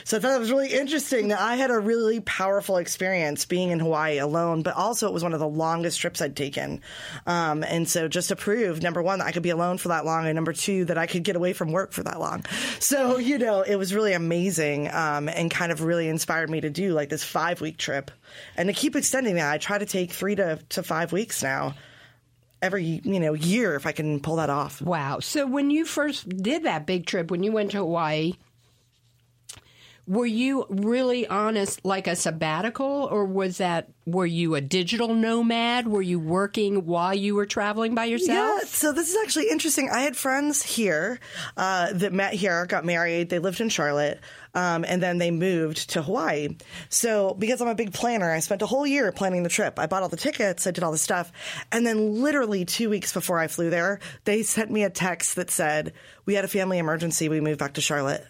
So 0.04 0.16
I 0.16 0.20
thought 0.20 0.35
it 0.35 0.40
was 0.40 0.50
really 0.50 0.72
interesting 0.72 1.28
that 1.28 1.40
I 1.40 1.54
had 1.54 1.70
a 1.70 1.78
really 1.78 2.20
powerful 2.20 2.78
experience 2.78 3.44
being 3.44 3.70
in 3.70 3.78
Hawaii 3.78 4.18
alone, 4.18 4.62
but 4.62 4.74
also 4.74 5.06
it 5.06 5.12
was 5.12 5.22
one 5.22 5.33
of 5.33 5.38
the 5.38 5.48
longest 5.48 6.00
trips 6.00 6.20
I'd 6.20 6.35
taken. 6.35 6.83
Um, 7.26 7.62
and 7.62 7.88
so 7.88 8.09
just 8.09 8.28
to 8.28 8.37
prove, 8.37 8.83
number 8.83 9.00
one, 9.00 9.20
that 9.20 9.28
I 9.28 9.33
could 9.33 9.44
be 9.44 9.50
alone 9.50 9.78
for 9.78 9.88
that 9.88 10.04
long, 10.04 10.26
and 10.26 10.35
number 10.35 10.52
two, 10.52 10.87
that 10.87 10.98
I 10.98 11.06
could 11.06 11.22
get 11.22 11.37
away 11.37 11.52
from 11.52 11.70
work 11.70 11.92
for 11.92 12.02
that 12.02 12.18
long. 12.18 12.44
So, 12.80 13.18
you 13.18 13.38
know, 13.38 13.62
it 13.62 13.76
was 13.76 13.94
really 13.94 14.12
amazing 14.12 14.88
um, 14.92 15.28
and 15.28 15.50
kind 15.50 15.70
of 15.70 15.83
really 15.83 16.09
inspired 16.09 16.50
me 16.50 16.61
to 16.62 16.70
do 16.70 16.92
like 16.92 17.09
this 17.09 17.22
five 17.22 17.61
week 17.61 17.76
trip 17.76 18.11
and 18.56 18.68
to 18.68 18.72
keep 18.72 18.96
extending 18.96 19.37
that. 19.37 19.52
I 19.52 19.59
try 19.59 19.78
to 19.78 19.87
take 19.87 20.12
three 20.12 20.35
to, 20.35 20.59
to 20.70 20.83
five 20.83 21.12
weeks 21.12 21.42
now 21.42 21.74
every 22.62 23.00
you 23.04 23.20
know 23.20 23.33
year 23.33 23.74
if 23.74 23.87
I 23.87 23.92
can 23.92 24.20
pull 24.20 24.37
that 24.37 24.50
off. 24.50 24.83
Wow. 24.83 25.20
So 25.20 25.46
when 25.46 25.70
you 25.70 25.85
first 25.85 26.28
did 26.28 26.64
that 26.64 26.87
big 26.87 27.06
trip, 27.06 27.30
when 27.30 27.42
you 27.42 27.52
went 27.52 27.70
to 27.70 27.78
Hawaii, 27.78 28.35
were 30.11 30.27
you 30.27 30.66
really 30.68 31.25
honest 31.29 31.85
like 31.85 32.09
a 32.09 32.16
sabbatical 32.16 33.09
or 33.12 33.25
was 33.25 33.59
that 33.59 33.88
were 34.07 34.27
you 34.27 34.57
a 34.57 34.61
digital 34.61 35.14
nomad? 35.14 35.87
Were 35.87 36.03
you 36.03 36.18
working 36.18 36.85
while 36.85 37.14
you 37.14 37.37
were 37.37 37.46
traveling 37.46 37.94
by 37.94 38.07
yourself? 38.07 38.61
Yeah 38.61 38.66
so 38.66 38.92
this 38.92 39.09
is 39.09 39.16
actually 39.23 39.51
interesting. 39.51 39.88
I 39.88 40.01
had 40.01 40.16
friends 40.16 40.64
here 40.64 41.20
uh, 41.57 41.92
that 41.92 42.12
met 42.12 42.35
here 42.35 42.66
got 42.66 42.85
married 42.85 43.29
they 43.29 43.38
lived 43.38 43.61
in 43.61 43.68
charlotte 43.68 44.18
um, 44.53 44.85
and 44.85 45.01
then 45.01 45.18
they 45.18 45.31
moved 45.31 45.90
to 45.90 46.03
hawaii. 46.03 46.57
So 46.88 47.35
because 47.35 47.61
i'm 47.61 47.68
a 47.68 47.77
big 47.77 47.92
planner 47.92 48.33
i 48.33 48.40
spent 48.40 48.62
a 48.62 48.66
whole 48.66 48.87
year 48.87 49.12
planning 49.12 49.44
the 49.44 49.49
trip. 49.49 49.79
I 49.79 49.87
bought 49.87 50.03
all 50.03 50.09
the 50.09 50.16
tickets 50.16 50.66
i 50.66 50.73
did 50.73 50.83
all 50.83 50.90
the 50.90 50.99
stuff 50.99 51.31
and 51.70 51.87
then 51.87 52.20
literally 52.20 52.64
two 52.64 52.90
weeks 52.90 53.12
before 53.12 53.38
i 53.38 53.46
flew 53.46 53.70
there 53.70 54.01
they 54.25 54.42
sent 54.42 54.73
me 54.73 54.83
a 54.83 54.90
text 54.90 55.37
that 55.37 55.53
said 55.53 55.92
we 56.27 56.35
had 56.35 56.44
a 56.44 56.49
family 56.49 56.79
emergency 56.79 57.29
we 57.29 57.40
moved 57.40 57.61
back 57.61 57.75
to 57.75 57.81
charlotte 57.81 58.27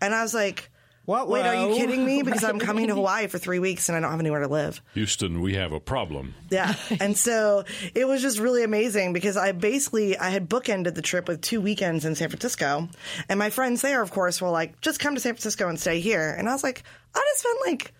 and 0.00 0.14
I 0.14 0.22
was 0.22 0.34
like, 0.34 0.70
what? 1.06 1.28
Wait, 1.28 1.44
are 1.44 1.54
you 1.54 1.74
kidding 1.74 2.04
me? 2.04 2.22
Because 2.30 2.44
I'm 2.44 2.58
coming 2.60 2.86
to 2.88 2.94
Hawaii 2.94 3.26
for 3.26 3.38
three 3.38 3.58
weeks 3.58 3.88
and 3.88 3.96
I 3.96 4.00
don't 4.00 4.10
have 4.10 4.20
anywhere 4.20 4.40
to 4.40 4.48
live. 4.48 4.80
Houston, 4.94 5.40
we 5.40 5.54
have 5.54 5.72
a 5.72 5.80
problem. 5.80 6.34
Yeah, 6.50 6.74
and 7.00 7.16
so 7.16 7.64
it 7.94 8.06
was 8.06 8.22
just 8.22 8.38
really 8.38 8.62
amazing 8.62 9.12
because 9.12 9.36
I 9.36 9.52
basically 9.52 10.16
I 10.16 10.30
had 10.30 10.48
bookended 10.48 10.94
the 10.94 11.02
trip 11.02 11.26
with 11.26 11.40
two 11.40 11.60
weekends 11.60 12.04
in 12.04 12.14
San 12.14 12.28
Francisco, 12.28 12.88
and 13.28 13.38
my 13.38 13.50
friends 13.50 13.82
there, 13.82 14.02
of 14.02 14.10
course, 14.10 14.40
were 14.40 14.50
like, 14.50 14.80
"Just 14.80 15.00
come 15.00 15.14
to 15.14 15.20
San 15.20 15.32
Francisco 15.32 15.68
and 15.68 15.80
stay 15.80 16.00
here." 16.00 16.34
And 16.38 16.48
I 16.48 16.52
was 16.52 16.62
like, 16.62 16.84
"I 17.14 17.20
just 17.32 17.40
spent 17.40 17.58
like." 17.66 17.94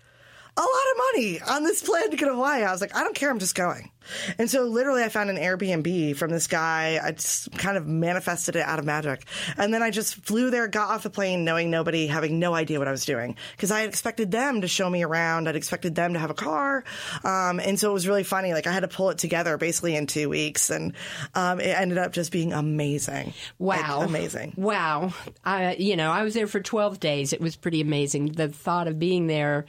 A 0.57 0.61
lot 0.61 0.67
of 0.67 1.01
money 1.13 1.39
on 1.41 1.63
this 1.63 1.81
plan 1.81 2.11
to 2.11 2.17
go 2.17 2.27
to 2.27 2.33
Hawaii. 2.33 2.63
I 2.63 2.71
was 2.71 2.81
like, 2.81 2.95
I 2.95 3.03
don't 3.03 3.15
care. 3.15 3.29
I'm 3.29 3.39
just 3.39 3.55
going. 3.55 3.89
And 4.37 4.49
so 4.49 4.63
literally 4.63 5.03
I 5.03 5.09
found 5.09 5.29
an 5.29 5.37
Airbnb 5.37 6.17
from 6.17 6.31
this 6.31 6.47
guy. 6.47 6.99
I 7.01 7.11
just 7.11 7.51
kind 7.53 7.77
of 7.77 7.87
manifested 7.87 8.55
it 8.55 8.63
out 8.63 8.79
of 8.79 8.85
magic. 8.85 9.25
And 9.57 9.73
then 9.73 9.81
I 9.81 9.91
just 9.91 10.15
flew 10.15 10.49
there, 10.49 10.67
got 10.67 10.89
off 10.89 11.03
the 11.03 11.09
plane 11.09 11.45
knowing 11.45 11.69
nobody, 11.69 12.07
having 12.07 12.39
no 12.39 12.53
idea 12.53 12.79
what 12.79 12.87
I 12.87 12.91
was 12.91 13.05
doing. 13.05 13.37
Cause 13.57 13.71
I 13.71 13.81
had 13.81 13.89
expected 13.89 14.31
them 14.31 14.61
to 14.61 14.67
show 14.67 14.89
me 14.89 15.03
around. 15.03 15.47
I'd 15.47 15.55
expected 15.55 15.95
them 15.95 16.13
to 16.13 16.19
have 16.19 16.31
a 16.31 16.35
car. 16.35 16.83
Um, 17.23 17.59
and 17.59 17.79
so 17.79 17.89
it 17.89 17.93
was 17.93 18.07
really 18.07 18.23
funny. 18.23 18.53
Like 18.53 18.67
I 18.67 18.71
had 18.71 18.81
to 18.81 18.87
pull 18.87 19.09
it 19.11 19.19
together 19.19 19.57
basically 19.57 19.95
in 19.95 20.07
two 20.07 20.27
weeks 20.27 20.69
and, 20.69 20.93
um, 21.35 21.59
it 21.59 21.69
ended 21.69 21.97
up 21.97 22.11
just 22.11 22.31
being 22.31 22.51
amazing. 22.51 23.33
Wow. 23.57 23.99
Like, 23.99 24.09
amazing. 24.09 24.53
Wow. 24.57 25.13
I, 25.45 25.75
you 25.75 25.95
know, 25.95 26.11
I 26.11 26.23
was 26.23 26.33
there 26.33 26.47
for 26.47 26.59
12 26.59 26.99
days. 26.99 27.31
It 27.31 27.39
was 27.39 27.55
pretty 27.55 27.79
amazing. 27.79 28.33
The 28.33 28.49
thought 28.49 28.87
of 28.87 28.99
being 28.99 29.27
there 29.27 29.65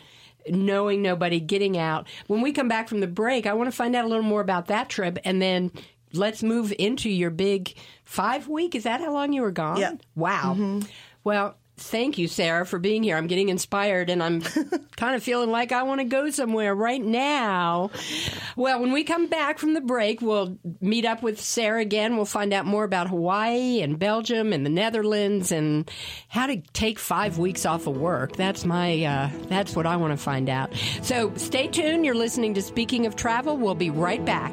knowing 0.48 1.02
nobody, 1.02 1.40
getting 1.40 1.76
out. 1.78 2.06
When 2.26 2.40
we 2.40 2.52
come 2.52 2.68
back 2.68 2.88
from 2.88 3.00
the 3.00 3.06
break, 3.06 3.46
I 3.46 3.54
want 3.54 3.70
to 3.70 3.76
find 3.76 3.94
out 3.94 4.04
a 4.04 4.08
little 4.08 4.24
more 4.24 4.40
about 4.40 4.66
that 4.66 4.88
trip 4.88 5.18
and 5.24 5.40
then 5.40 5.70
let's 6.12 6.42
move 6.42 6.72
into 6.78 7.08
your 7.08 7.30
big 7.30 7.74
five 8.04 8.48
week. 8.48 8.74
Is 8.74 8.84
that 8.84 9.00
how 9.00 9.12
long 9.12 9.32
you 9.32 9.42
were 9.42 9.50
gone? 9.50 9.78
Yeah. 9.78 9.94
Wow. 10.14 10.54
Mm-hmm. 10.54 10.80
Well, 11.24 11.56
Thank 11.82 12.18
you, 12.18 12.28
Sarah, 12.28 12.64
for 12.64 12.78
being 12.78 13.02
here. 13.02 13.16
I'm 13.16 13.26
getting 13.26 13.48
inspired 13.48 14.10
and 14.10 14.22
I'm 14.22 14.40
kind 14.96 15.14
of 15.14 15.22
feeling 15.22 15.50
like 15.50 15.72
I 15.72 15.82
want 15.82 16.00
to 16.00 16.04
go 16.04 16.30
somewhere 16.30 16.74
right 16.74 17.02
now. 17.02 17.90
Well, 18.56 18.80
when 18.80 18.92
we 18.92 19.04
come 19.04 19.26
back 19.26 19.58
from 19.58 19.74
the 19.74 19.80
break, 19.80 20.20
we'll 20.20 20.58
meet 20.80 21.04
up 21.04 21.22
with 21.22 21.40
Sarah 21.40 21.80
again. 21.80 22.16
We'll 22.16 22.24
find 22.24 22.52
out 22.52 22.66
more 22.66 22.84
about 22.84 23.08
Hawaii 23.08 23.80
and 23.82 23.98
Belgium 23.98 24.52
and 24.52 24.64
the 24.64 24.70
Netherlands 24.70 25.52
and 25.52 25.90
how 26.28 26.46
to 26.46 26.58
take 26.72 26.98
five 26.98 27.38
weeks 27.38 27.66
off 27.66 27.86
of 27.86 27.96
work. 27.96 28.36
That's 28.36 28.64
my, 28.64 29.04
uh, 29.04 29.30
that's 29.48 29.74
what 29.76 29.86
I 29.86 29.96
want 29.96 30.12
to 30.12 30.16
find 30.16 30.48
out. 30.48 30.72
So 31.02 31.32
stay 31.36 31.68
tuned. 31.68 32.04
You're 32.04 32.14
listening 32.14 32.54
to 32.54 32.62
Speaking 32.62 33.06
of 33.06 33.16
Travel. 33.16 33.56
We'll 33.56 33.74
be 33.74 33.90
right 33.90 34.24
back. 34.24 34.52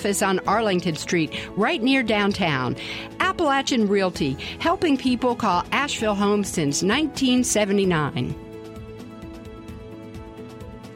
office 0.01 0.23
on 0.23 0.39
Arlington 0.47 0.95
Street, 0.95 1.31
right 1.55 1.79
near 1.79 2.01
downtown. 2.01 2.75
Appalachian 3.19 3.87
Realty, 3.87 4.35
helping 4.57 4.97
people 4.97 5.35
call 5.35 5.63
Asheville 5.71 6.15
home 6.15 6.43
since 6.43 6.81
1979. 6.81 8.40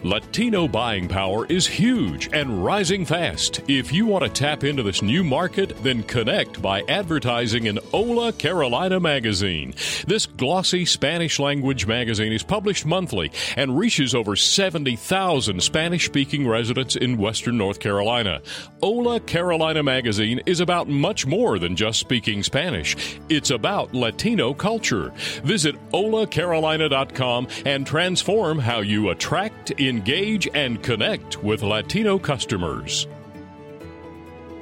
Latino 0.06 0.68
buying 0.68 1.08
power 1.08 1.48
is 1.48 1.66
huge 1.66 2.30
and 2.32 2.64
rising 2.64 3.06
fast. 3.06 3.62
If 3.68 3.92
you 3.92 4.06
want 4.06 4.24
to 4.24 4.30
tap 4.30 4.64
into 4.64 4.84
this 4.84 5.02
new 5.02 5.24
market, 5.24 5.76
then 5.82 6.04
connect 6.04 6.62
by 6.62 6.84
advertising 6.84 7.66
in 7.66 7.80
Hola 7.90 8.32
Carolina 8.32 9.00
magazine. 9.00 9.74
This 10.06 10.28
glossy 10.28 10.86
Spanish 10.86 11.40
language 11.40 11.88
magazine 11.88 12.34
is 12.34 12.44
published 12.44 12.86
monthly 12.86 13.32
and 13.58 13.80
reaches 13.80 14.14
over 14.14 14.36
70,000 14.36 15.64
Spanish 15.64 16.06
speaking 16.06 16.48
residents 16.48 16.96
in 16.96 17.18
Western 17.18 17.58
North 17.58 17.80
Carolina. 17.80 18.44
Hola 18.84 19.20
Carolina 19.20 19.82
magazine 19.82 20.40
is 20.46 20.60
about 20.60 20.88
much 20.88 21.26
more 21.26 21.58
than 21.58 21.76
just 21.76 22.00
speaking 22.00 22.44
Spanish. 22.44 23.18
It's 23.28 23.50
about 23.50 23.96
Latino 23.96 24.54
culture. 24.54 25.14
Visit 25.44 25.76
holacarolina.com 25.90 27.48
and 27.66 27.88
transform 27.88 28.60
how 28.60 28.82
you 28.82 29.10
attract, 29.10 29.72
in 29.72 29.95
engage 29.96 30.46
and 30.54 30.84
connect 30.84 31.42
with 31.42 31.64
Latino 31.64 32.20
customers. 32.20 33.08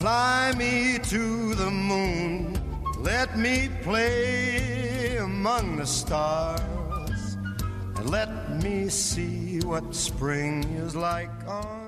Fly 0.00 0.52
me 0.58 0.98
to 1.04 1.54
the 1.54 1.70
moon, 1.70 2.58
let 2.98 3.38
me 3.38 3.68
play 3.82 5.16
among 5.18 5.76
the 5.76 5.86
stars, 5.86 7.36
and 7.96 8.10
let 8.10 8.60
me 8.62 8.88
see 8.88 9.60
what 9.60 9.94
spring 9.94 10.64
is 10.74 10.96
like 10.96 11.30
on 11.46 11.81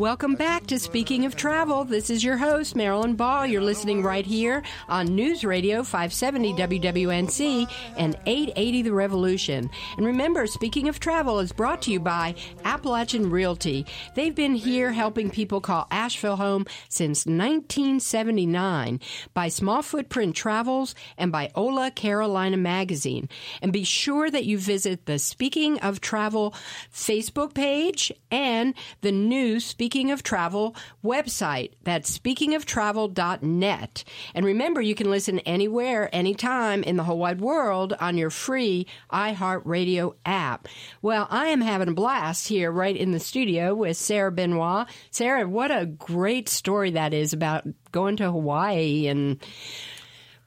Welcome 0.00 0.34
back 0.34 0.66
to 0.68 0.78
Speaking 0.78 1.26
of 1.26 1.36
Travel. 1.36 1.84
This 1.84 2.08
is 2.08 2.24
your 2.24 2.38
host, 2.38 2.74
Marilyn 2.74 3.16
Ball. 3.16 3.46
You're 3.46 3.60
listening 3.60 4.02
right 4.02 4.24
here 4.24 4.62
on 4.88 5.14
News 5.14 5.44
Radio 5.44 5.82
570 5.82 6.54
WWNC 6.54 7.70
and 7.98 8.16
880 8.24 8.80
The 8.80 8.94
Revolution. 8.94 9.68
And 9.98 10.06
remember, 10.06 10.46
Speaking 10.46 10.88
of 10.88 11.00
Travel 11.00 11.38
is 11.40 11.52
brought 11.52 11.82
to 11.82 11.90
you 11.90 12.00
by 12.00 12.34
Appalachian 12.64 13.28
Realty. 13.28 13.84
They've 14.14 14.34
been 14.34 14.54
here 14.54 14.90
helping 14.90 15.28
people 15.28 15.60
call 15.60 15.86
Asheville 15.90 16.36
home 16.36 16.64
since 16.88 17.26
1979 17.26 19.00
by 19.34 19.48
Small 19.48 19.82
Footprint 19.82 20.34
Travels 20.34 20.94
and 21.18 21.30
by 21.30 21.50
Hola 21.54 21.90
Carolina 21.90 22.56
Magazine. 22.56 23.28
And 23.60 23.70
be 23.70 23.84
sure 23.84 24.30
that 24.30 24.46
you 24.46 24.56
visit 24.56 25.04
the 25.04 25.18
Speaking 25.18 25.78
of 25.80 26.00
Travel 26.00 26.54
Facebook 26.90 27.52
page 27.52 28.10
and 28.30 28.72
the 29.02 29.12
new 29.12 29.60
Speaking 29.60 29.89
Speaking 29.90 30.12
of 30.12 30.22
Travel 30.22 30.76
website. 31.04 31.72
That's 31.82 32.16
speakingoftravel.net. 32.16 34.04
And 34.36 34.46
remember, 34.46 34.80
you 34.80 34.94
can 34.94 35.10
listen 35.10 35.40
anywhere, 35.40 36.08
anytime 36.12 36.84
in 36.84 36.96
the 36.96 37.02
whole 37.02 37.18
wide 37.18 37.40
world 37.40 37.94
on 37.98 38.16
your 38.16 38.30
free 38.30 38.86
iHeartRadio 39.12 40.14
app. 40.24 40.68
Well, 41.02 41.26
I 41.28 41.46
am 41.46 41.60
having 41.60 41.88
a 41.88 41.92
blast 41.92 42.46
here 42.46 42.70
right 42.70 42.96
in 42.96 43.10
the 43.10 43.18
studio 43.18 43.74
with 43.74 43.96
Sarah 43.96 44.30
Benoit. 44.30 44.86
Sarah, 45.10 45.48
what 45.48 45.72
a 45.72 45.86
great 45.86 46.48
story 46.48 46.92
that 46.92 47.12
is 47.12 47.32
about 47.32 47.66
going 47.90 48.16
to 48.18 48.30
Hawaii 48.30 49.08
and 49.08 49.42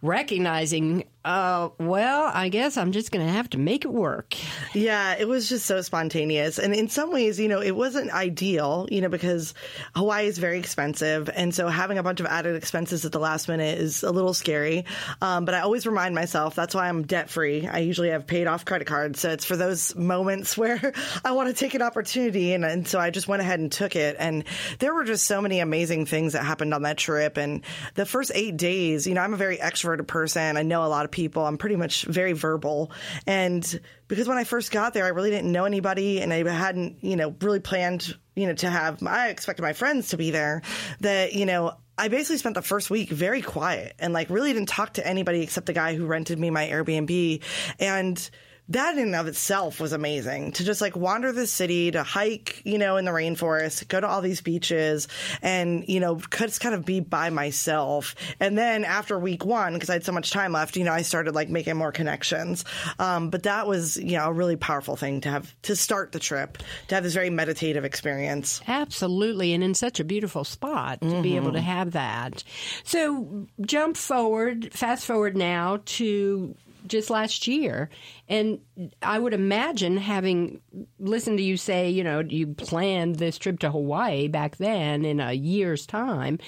recognizing 0.02 1.04
uh, 1.26 1.70
well, 1.80 2.30
I 2.34 2.50
guess 2.50 2.76
I'm 2.76 2.92
just 2.92 3.12
going 3.12 3.26
to 3.26 3.32
have 3.32 3.50
to 3.52 3.58
make 3.58 3.86
it 3.86 3.92
work. 3.94 4.36
Yeah, 4.74 5.16
it 5.18 5.26
was 5.26 5.48
just 5.48 5.66
so 5.66 5.82
spontaneous. 5.82 6.60
And 6.60 6.76
in 6.76 6.90
some 6.90 7.14
ways, 7.14 7.40
you 7.40 7.48
know, 7.48 7.62
it 7.62 7.76
wasn't 7.76 8.12
ideal, 8.12 8.88
you 8.92 9.00
know, 9.00 9.08
because 9.08 9.54
Hawaii 9.96 10.28
is 10.28 10.38
very 10.38 10.60
expensive. 10.60 11.30
And 11.34 11.56
so 11.56 11.70
having 11.70 11.98
a 11.98 12.04
bunch 12.04 12.20
of 12.20 12.26
added 12.26 12.58
expenses 12.58 13.06
at 13.06 13.14
the 13.14 13.20
last 13.20 13.48
minute 13.48 13.78
is 13.78 14.04
a 14.04 14.12
little 14.12 14.34
scary. 14.34 14.84
Um, 15.22 15.46
but 15.46 15.56
I 15.56 15.62
always 15.62 15.88
remind 15.88 16.14
myself 16.14 16.56
that's 16.56 16.76
why 16.76 16.90
I'm 16.90 17.04
debt 17.04 17.30
free. 17.30 17.68
I 17.68 17.80
usually 17.80 18.10
have 18.10 18.28
paid 18.28 18.48
off 18.48 18.66
credit 18.66 18.86
cards. 18.86 19.22
So 19.22 19.30
it's 19.30 19.46
for 19.46 19.56
those 19.56 19.96
moments 19.96 20.58
where 20.58 20.94
I 21.24 21.32
want 21.32 21.48
to 21.48 21.56
take 21.56 21.74
an 21.74 21.82
opportunity. 21.82 22.54
And, 22.54 22.66
and 22.66 22.86
so 22.86 23.00
I 23.00 23.12
just 23.12 23.30
went 23.30 23.42
ahead 23.42 23.62
and 23.62 23.72
took 23.72 23.96
it. 23.96 24.18
And 24.20 24.44
there 24.80 24.94
were 24.94 25.06
just 25.06 25.26
so 25.26 25.42
many 25.42 25.60
amazing 25.62 26.06
things 26.06 26.34
that 26.34 26.44
happened 26.44 26.74
on 26.74 26.82
that 26.82 26.98
trip. 26.98 27.38
And 27.38 27.64
the 27.96 28.06
first 28.06 28.34
eight 28.36 28.58
days, 28.58 29.08
you 29.08 29.14
know, 29.14 29.22
I'm 29.22 29.34
a 29.34 29.38
very 29.38 29.58
extroverted 29.58 30.08
person. 30.08 30.58
I 30.58 30.64
know 30.64 30.84
a 30.84 30.88
lot 30.88 31.06
of 31.06 31.13
people. 31.14 31.46
I'm 31.46 31.58
pretty 31.58 31.78
much 31.78 32.04
very 32.04 32.34
verbal. 32.34 32.92
And 33.26 33.80
because 34.10 34.28
when 34.28 34.38
I 34.38 34.44
first 34.44 34.72
got 34.72 34.94
there, 34.94 35.06
I 35.06 35.10
really 35.10 35.30
didn't 35.30 35.52
know 35.52 35.64
anybody 35.64 36.20
and 36.20 36.34
I 36.34 36.44
hadn't, 36.52 37.04
you 37.04 37.16
know, 37.16 37.34
really 37.40 37.62
planned, 37.62 38.14
you 38.36 38.48
know, 38.48 38.54
to 38.56 38.70
have, 38.70 39.02
I 39.04 39.30
expected 39.30 39.62
my 39.62 39.74
friends 39.74 40.10
to 40.10 40.18
be 40.18 40.32
there 40.32 40.62
that, 41.00 41.34
you 41.34 41.46
know, 41.46 41.78
I 41.98 42.08
basically 42.08 42.40
spent 42.40 42.56
the 42.56 42.62
first 42.62 42.90
week 42.90 43.10
very 43.10 43.42
quiet 43.42 43.96
and 44.00 44.12
like 44.12 44.30
really 44.30 44.52
didn't 44.52 44.70
talk 44.70 44.94
to 44.94 45.08
anybody 45.08 45.42
except 45.42 45.68
the 45.68 45.74
guy 45.74 45.96
who 45.96 46.08
rented 46.08 46.40
me 46.40 46.50
my 46.50 46.68
Airbnb. 46.68 47.44
And, 47.80 48.30
that 48.74 48.98
in 48.98 49.04
and 49.04 49.16
of 49.16 49.28
itself 49.28 49.80
was 49.80 49.94
amazing 49.94 50.52
to 50.54 50.64
just 50.64 50.82
like 50.82 50.96
wander 50.96 51.32
the 51.32 51.48
city, 51.48 51.92
to 51.92 52.04
hike, 52.04 52.62
you 52.66 52.78
know, 52.78 52.98
in 52.98 53.06
the 53.06 53.12
rainforest, 53.12 53.88
go 53.88 54.00
to 54.00 54.08
all 54.08 54.22
these 54.22 54.42
beaches 54.42 55.08
and, 55.42 55.88
you 55.88 56.00
know, 56.00 56.20
just 56.32 56.62
kind 56.62 56.76
of 56.76 56.86
be 56.86 57.00
by 57.00 57.30
myself. 57.30 58.16
And 58.40 58.58
then 58.58 58.84
after 58.84 59.18
week 59.18 59.46
one, 59.46 59.74
because 59.74 59.90
I 59.90 59.94
had 59.94 60.06
so 60.06 60.12
much 60.12 60.32
time 60.32 60.52
left, 60.52 60.76
you 60.76 60.84
know, 60.84 60.94
I 60.94 61.02
started 61.02 61.36
like 61.36 61.50
making 61.50 61.78
more 61.78 61.92
connections. 61.92 62.66
Um, 63.00 63.30
but 63.30 63.44
that 63.44 63.68
was, 63.68 63.98
you 63.98 64.18
know, 64.18 64.26
a 64.26 64.34
really 64.34 64.56
powerful 64.56 64.96
thing 64.96 65.22
to 65.22 65.30
have 65.30 65.54
to 65.64 65.76
start 65.76 66.12
the 66.12 66.20
trip, 66.20 66.58
to 66.88 66.96
have 66.96 67.04
this 67.04 67.14
very 67.14 67.30
meditative 67.30 67.86
experience. 67.86 68.62
Absolutely. 68.68 69.54
And 69.54 69.64
in 69.64 69.74
such 69.74 70.00
a 70.00 70.04
beautiful 70.04 70.44
spot 70.44 71.02
to 71.02 71.08
mm-hmm. 71.08 71.22
be 71.22 71.36
able 71.36 71.52
to 71.52 71.60
mm-hmm. 71.60 71.68
have 71.68 71.92
that. 71.92 72.44
So 72.84 73.48
jump 73.62 73.98
forward, 73.98 74.74
fast 74.74 75.06
forward 75.06 75.38
now 75.38 75.82
to 75.86 76.56
just 76.88 77.10
last 77.10 77.48
year. 77.48 77.90
And 78.30 78.62
I 79.02 79.20
would 79.20 79.34
imagine 79.34 79.98
having 79.98 80.62
listened 80.98 81.38
to 81.40 81.44
you 81.44 81.58
say, 81.58 81.90
you 81.90 82.04
know, 82.04 82.22
you 82.22 82.48
planned 82.48 83.18
this 83.18 83.38
trip 83.38 83.60
to 83.60 83.72
Hawaii 83.72 84.30
back 84.30 84.58
then 84.58 85.04
in 85.04 85.20
a 85.20 85.34
year's 85.34 85.86
time. 85.86 86.40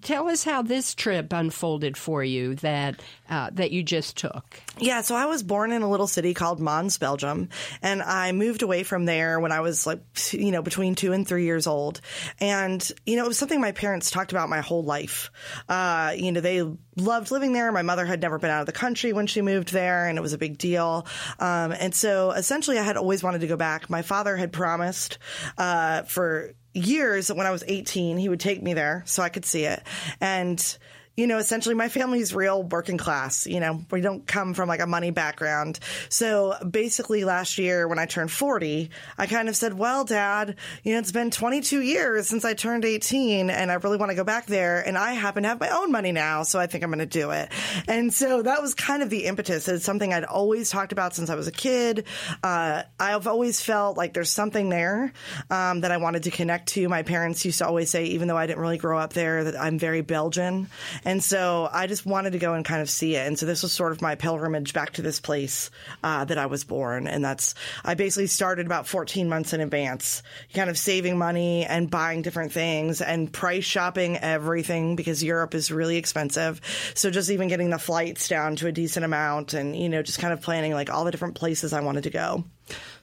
Tell 0.00 0.28
us 0.28 0.42
how 0.42 0.62
this 0.62 0.94
trip 0.94 1.32
unfolded 1.32 1.96
for 1.96 2.24
you 2.24 2.54
that 2.56 3.00
uh, 3.28 3.50
that 3.52 3.72
you 3.72 3.82
just 3.82 4.16
took. 4.16 4.60
Yeah, 4.78 5.02
so 5.02 5.14
I 5.14 5.26
was 5.26 5.42
born 5.42 5.70
in 5.70 5.82
a 5.82 5.90
little 5.90 6.06
city 6.06 6.32
called 6.32 6.60
Mons, 6.60 6.96
Belgium, 6.96 7.50
and 7.82 8.02
I 8.02 8.32
moved 8.32 8.62
away 8.62 8.82
from 8.82 9.04
there 9.04 9.38
when 9.38 9.52
I 9.52 9.60
was 9.60 9.86
like, 9.86 10.00
you 10.32 10.50
know, 10.50 10.62
between 10.62 10.94
two 10.94 11.12
and 11.12 11.28
three 11.28 11.44
years 11.44 11.66
old. 11.66 12.00
And 12.40 12.90
you 13.04 13.16
know, 13.16 13.24
it 13.24 13.28
was 13.28 13.38
something 13.38 13.60
my 13.60 13.72
parents 13.72 14.10
talked 14.10 14.32
about 14.32 14.48
my 14.48 14.60
whole 14.60 14.82
life. 14.82 15.30
Uh, 15.68 16.14
you 16.16 16.32
know, 16.32 16.40
they 16.40 16.62
loved 16.96 17.30
living 17.30 17.52
there. 17.52 17.70
My 17.70 17.82
mother 17.82 18.06
had 18.06 18.20
never 18.20 18.38
been 18.38 18.50
out 18.50 18.60
of 18.60 18.66
the 18.66 18.72
country 18.72 19.12
when 19.12 19.26
she 19.26 19.42
moved 19.42 19.72
there, 19.72 20.06
and 20.06 20.18
it 20.18 20.22
was 20.22 20.32
a 20.32 20.38
big 20.38 20.58
deal. 20.58 21.06
Um, 21.38 21.72
and 21.72 21.94
so 21.94 22.30
essentially, 22.32 22.78
I 22.78 22.82
had 22.82 22.96
always 22.96 23.22
wanted 23.22 23.40
to 23.40 23.46
go 23.46 23.56
back. 23.56 23.90
My 23.90 24.02
father 24.02 24.36
had 24.36 24.52
promised 24.52 25.18
uh, 25.56 26.02
for 26.02 26.54
years 26.74 27.28
that 27.28 27.36
when 27.36 27.46
I 27.46 27.50
was 27.50 27.64
18, 27.66 28.18
he 28.18 28.28
would 28.28 28.40
take 28.40 28.62
me 28.62 28.74
there 28.74 29.02
so 29.06 29.22
I 29.22 29.28
could 29.28 29.44
see 29.44 29.64
it. 29.64 29.82
And 30.20 30.78
you 31.18 31.26
know, 31.26 31.38
essentially 31.38 31.74
my 31.74 31.88
family's 31.88 32.32
real 32.32 32.62
working 32.62 32.96
class. 32.96 33.44
You 33.44 33.58
know, 33.58 33.84
we 33.90 34.00
don't 34.00 34.24
come 34.24 34.54
from 34.54 34.68
like 34.68 34.78
a 34.78 34.86
money 34.86 35.10
background. 35.10 35.80
So 36.10 36.54
basically 36.70 37.24
last 37.24 37.58
year 37.58 37.88
when 37.88 37.98
I 37.98 38.06
turned 38.06 38.30
40, 38.30 38.88
I 39.18 39.26
kind 39.26 39.48
of 39.48 39.56
said, 39.56 39.74
well, 39.74 40.04
dad, 40.04 40.54
you 40.84 40.92
know, 40.92 41.00
it's 41.00 41.10
been 41.10 41.32
22 41.32 41.80
years 41.80 42.28
since 42.28 42.44
I 42.44 42.54
turned 42.54 42.84
18 42.84 43.50
and 43.50 43.68
I 43.68 43.74
really 43.74 43.96
want 43.96 44.10
to 44.10 44.14
go 44.14 44.22
back 44.22 44.46
there. 44.46 44.80
And 44.80 44.96
I 44.96 45.14
happen 45.14 45.42
to 45.42 45.48
have 45.48 45.58
my 45.58 45.70
own 45.70 45.90
money 45.90 46.12
now. 46.12 46.44
So 46.44 46.60
I 46.60 46.68
think 46.68 46.84
I'm 46.84 46.90
going 46.90 47.00
to 47.00 47.06
do 47.06 47.32
it. 47.32 47.50
And 47.88 48.14
so 48.14 48.42
that 48.42 48.62
was 48.62 48.76
kind 48.76 49.02
of 49.02 49.10
the 49.10 49.24
impetus. 49.24 49.66
It's 49.66 49.84
something 49.84 50.14
I'd 50.14 50.22
always 50.22 50.70
talked 50.70 50.92
about 50.92 51.16
since 51.16 51.30
I 51.30 51.34
was 51.34 51.48
a 51.48 51.52
kid. 51.52 52.04
Uh, 52.44 52.84
I've 53.00 53.26
always 53.26 53.60
felt 53.60 53.96
like 53.96 54.14
there's 54.14 54.30
something 54.30 54.68
there 54.68 55.12
um, 55.50 55.80
that 55.80 55.90
I 55.90 55.96
wanted 55.96 56.22
to 56.22 56.30
connect 56.30 56.68
to. 56.74 56.88
My 56.88 57.02
parents 57.02 57.44
used 57.44 57.58
to 57.58 57.66
always 57.66 57.90
say, 57.90 58.04
even 58.04 58.28
though 58.28 58.36
I 58.36 58.46
didn't 58.46 58.60
really 58.60 58.78
grow 58.78 59.00
up 59.00 59.14
there, 59.14 59.42
that 59.42 59.60
I'm 59.60 59.80
very 59.80 60.02
Belgian. 60.02 60.68
And 61.08 61.24
so 61.24 61.70
I 61.72 61.86
just 61.86 62.04
wanted 62.04 62.32
to 62.32 62.38
go 62.38 62.52
and 62.52 62.66
kind 62.66 62.82
of 62.82 62.90
see 62.90 63.16
it. 63.16 63.26
And 63.26 63.38
so 63.38 63.46
this 63.46 63.62
was 63.62 63.72
sort 63.72 63.92
of 63.92 64.02
my 64.02 64.14
pilgrimage 64.14 64.74
back 64.74 64.92
to 64.92 65.02
this 65.02 65.20
place 65.20 65.70
uh, 66.04 66.26
that 66.26 66.36
I 66.36 66.44
was 66.44 66.64
born. 66.64 67.06
And 67.06 67.24
that's, 67.24 67.54
I 67.82 67.94
basically 67.94 68.26
started 68.26 68.66
about 68.66 68.86
14 68.86 69.26
months 69.26 69.54
in 69.54 69.62
advance, 69.62 70.22
kind 70.52 70.68
of 70.68 70.76
saving 70.76 71.16
money 71.16 71.64
and 71.64 71.90
buying 71.90 72.20
different 72.20 72.52
things 72.52 73.00
and 73.00 73.32
price 73.32 73.64
shopping 73.64 74.18
everything 74.18 74.96
because 74.96 75.24
Europe 75.24 75.54
is 75.54 75.72
really 75.72 75.96
expensive. 75.96 76.60
So 76.92 77.10
just 77.10 77.30
even 77.30 77.48
getting 77.48 77.70
the 77.70 77.78
flights 77.78 78.28
down 78.28 78.56
to 78.56 78.66
a 78.66 78.72
decent 78.72 79.06
amount 79.06 79.54
and, 79.54 79.74
you 79.74 79.88
know, 79.88 80.02
just 80.02 80.18
kind 80.18 80.34
of 80.34 80.42
planning 80.42 80.74
like 80.74 80.90
all 80.90 81.06
the 81.06 81.10
different 81.10 81.36
places 81.36 81.72
I 81.72 81.80
wanted 81.80 82.02
to 82.02 82.10
go. 82.10 82.44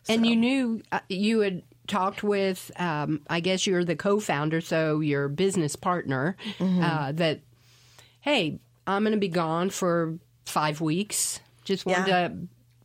And 0.07 0.27
you 0.27 0.35
knew 0.35 0.83
uh, 0.91 0.99
you 1.09 1.39
had 1.39 1.63
talked 1.87 2.23
with, 2.23 2.71
um, 2.77 3.21
I 3.29 3.39
guess 3.39 3.65
you're 3.65 3.83
the 3.83 3.95
co-founder, 3.95 4.61
so 4.61 4.99
your 4.99 5.27
business 5.27 5.75
partner, 5.75 6.35
mm-hmm. 6.59 6.83
uh, 6.83 7.11
that 7.13 7.41
hey, 8.25 8.59
I'm 8.88 9.03
going 9.03 9.13
to 9.13 9.19
be 9.19 9.29
gone 9.29 9.69
for 9.69 10.17
five 10.45 10.81
weeks. 10.81 11.39
Just 11.63 11.85
wanted 11.85 12.07
yeah. 12.07 12.27
to 12.27 12.35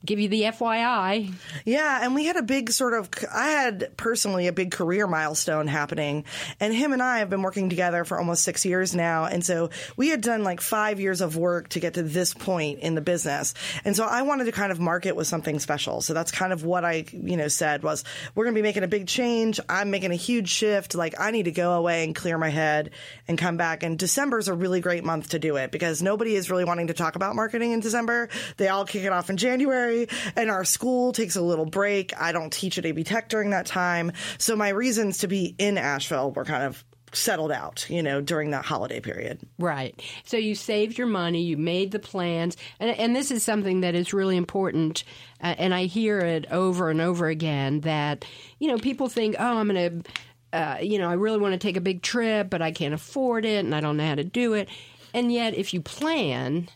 give 0.05 0.19
you 0.19 0.29
the 0.29 0.43
FYI. 0.43 1.33
Yeah, 1.65 2.01
and 2.03 2.15
we 2.15 2.25
had 2.25 2.37
a 2.37 2.43
big 2.43 2.71
sort 2.71 2.95
of 2.95 3.11
I 3.33 3.49
had 3.49 3.97
personally 3.97 4.47
a 4.47 4.53
big 4.53 4.71
career 4.71 5.07
milestone 5.07 5.67
happening 5.67 6.25
and 6.59 6.75
him 6.75 6.93
and 6.93 7.03
I 7.03 7.19
have 7.19 7.29
been 7.29 7.43
working 7.43 7.69
together 7.69 8.05
for 8.05 8.19
almost 8.19 8.43
6 8.45 8.65
years 8.65 8.95
now 8.95 9.27
and 9.27 9.45
so 9.45 9.71
we 9.97 10.09
had 10.09 10.23
done 10.23 10.43
like 10.43 10.61
5 10.61 11.01
years 11.01 11.21
of 11.21 11.37
work 11.37 11.69
to 11.71 11.81
get 11.81 11.95
to 11.95 12.03
this 12.03 12.33
point 12.33 12.81
in 12.81 12.95
the 12.95 13.01
business. 13.01 13.53
And 13.85 13.95
so 13.95 14.05
I 14.05 14.23
wanted 14.23 14.45
to 14.45 14.53
kind 14.53 14.73
of 14.73 14.81
market 14.81 15.17
with 15.17 15.27
something 15.27 15.59
special. 15.59 16.01
So 16.01 16.15
that's 16.15 16.31
kind 16.31 16.53
of 16.53 16.65
what 16.65 16.85
I, 16.85 17.05
you 17.13 17.37
know, 17.37 17.49
said 17.49 17.83
was 17.83 18.05
we're 18.35 18.45
going 18.45 18.55
to 18.55 18.59
be 18.59 18.67
making 18.67 18.85
a 18.85 18.89
big 18.89 19.07
change. 19.07 19.61
I'm 19.69 19.91
making 19.91 20.13
a 20.13 20.17
huge 20.17 20.49
shift. 20.49 20.95
Like 20.95 21.21
I 21.21 21.31
need 21.31 21.45
to 21.45 21.53
go 21.53 21.73
away 21.73 22.05
and 22.05 22.15
clear 22.15 22.39
my 22.39 22.49
head 22.49 22.91
and 23.29 23.37
come 23.37 23.59
back 23.59 23.83
and 23.83 23.99
December 23.99 24.39
is 24.39 24.49
a 24.49 24.55
really 24.55 24.81
great 24.81 25.05
month 25.05 25.31
to 25.31 25.39
do 25.39 25.57
it 25.57 25.71
because 25.71 26.03
nobody 26.03 26.35
is 26.35 26.51
really 26.51 26.65
wanting 26.65 26.87
to 26.87 26.95
talk 26.95 27.17
about 27.17 27.37
marketing 27.37 27.73
in 27.73 27.81
December. 27.81 28.31
They 28.57 28.69
all 28.69 28.87
kick 28.87 29.05
it 29.05 29.13
off 29.13 29.29
in 29.29 29.37
January 29.37 29.90
and 30.37 30.51
our 30.51 30.65
school 30.65 31.13
takes 31.13 31.37
a 31.37 31.43
little 31.43 31.67
break. 31.67 32.13
I 32.19 32.33
don't 32.33 32.53
teach 32.53 32.79
at 32.79 32.87
AB 32.87 33.05
Tech 33.05 33.29
during 33.29 33.51
that 33.51 33.67
time. 33.67 34.13
So 34.39 34.57
my 34.57 34.71
reasons 34.71 35.19
to 35.19 35.29
be 35.29 35.55
in 35.59 35.79
Asheville 35.79 36.33
were 36.33 36.45
kind 36.45 36.65
of 36.65 36.85
settled 37.13 37.51
out, 37.51 37.89
you 37.89 38.03
know, 38.03 38.21
during 38.21 38.51
that 38.51 38.65
holiday 38.65 39.01
period. 39.01 39.41
Right. 39.59 40.01
So 40.25 40.37
you 40.37 40.55
saved 40.55 40.99
your 40.99 41.07
money, 41.07 41.43
you 41.43 41.57
made 41.57 41.91
the 41.91 41.99
plans, 41.99 42.57
and, 42.79 42.91
and 42.91 43.15
this 43.15 43.31
is 43.31 43.43
something 43.43 43.81
that 43.81 43.95
is 43.95 44.13
really 44.13 44.37
important. 44.37 45.05
Uh, 45.43 45.55
and 45.59 45.75
I 45.75 45.85
hear 45.85 46.19
it 46.21 46.47
over 46.51 46.91
and 46.91 47.01
over 47.01 47.27
again 47.27 47.81
that, 47.81 48.25
you 48.59 48.69
know, 48.69 48.79
people 48.79 49.09
think, 49.09 49.37
oh, 49.39 49.59
I'm 49.59 49.69
going 49.69 50.03
to. 50.03 50.11
Uh, 50.53 50.79
you 50.83 50.99
know, 50.99 51.09
I 51.09 51.13
really 51.13 51.39
want 51.39 51.53
to 51.53 51.59
take 51.59 51.77
a 51.77 51.81
big 51.81 52.03
trip, 52.03 52.51
but 52.51 52.61
I 52.61 52.73
can't 52.73 52.93
afford 52.93 53.45
it 53.45 53.65
and 53.65 53.73
I 53.73 53.81
don't 53.81 53.97
know 53.97 54.05
how 54.05 54.17
to 54.17 54.25
do 54.25 54.55
it. 54.55 54.69
And 55.15 55.33
yet, 55.33 55.55
if 55.55 55.73
you 55.73 55.81
plan, 55.81 56.69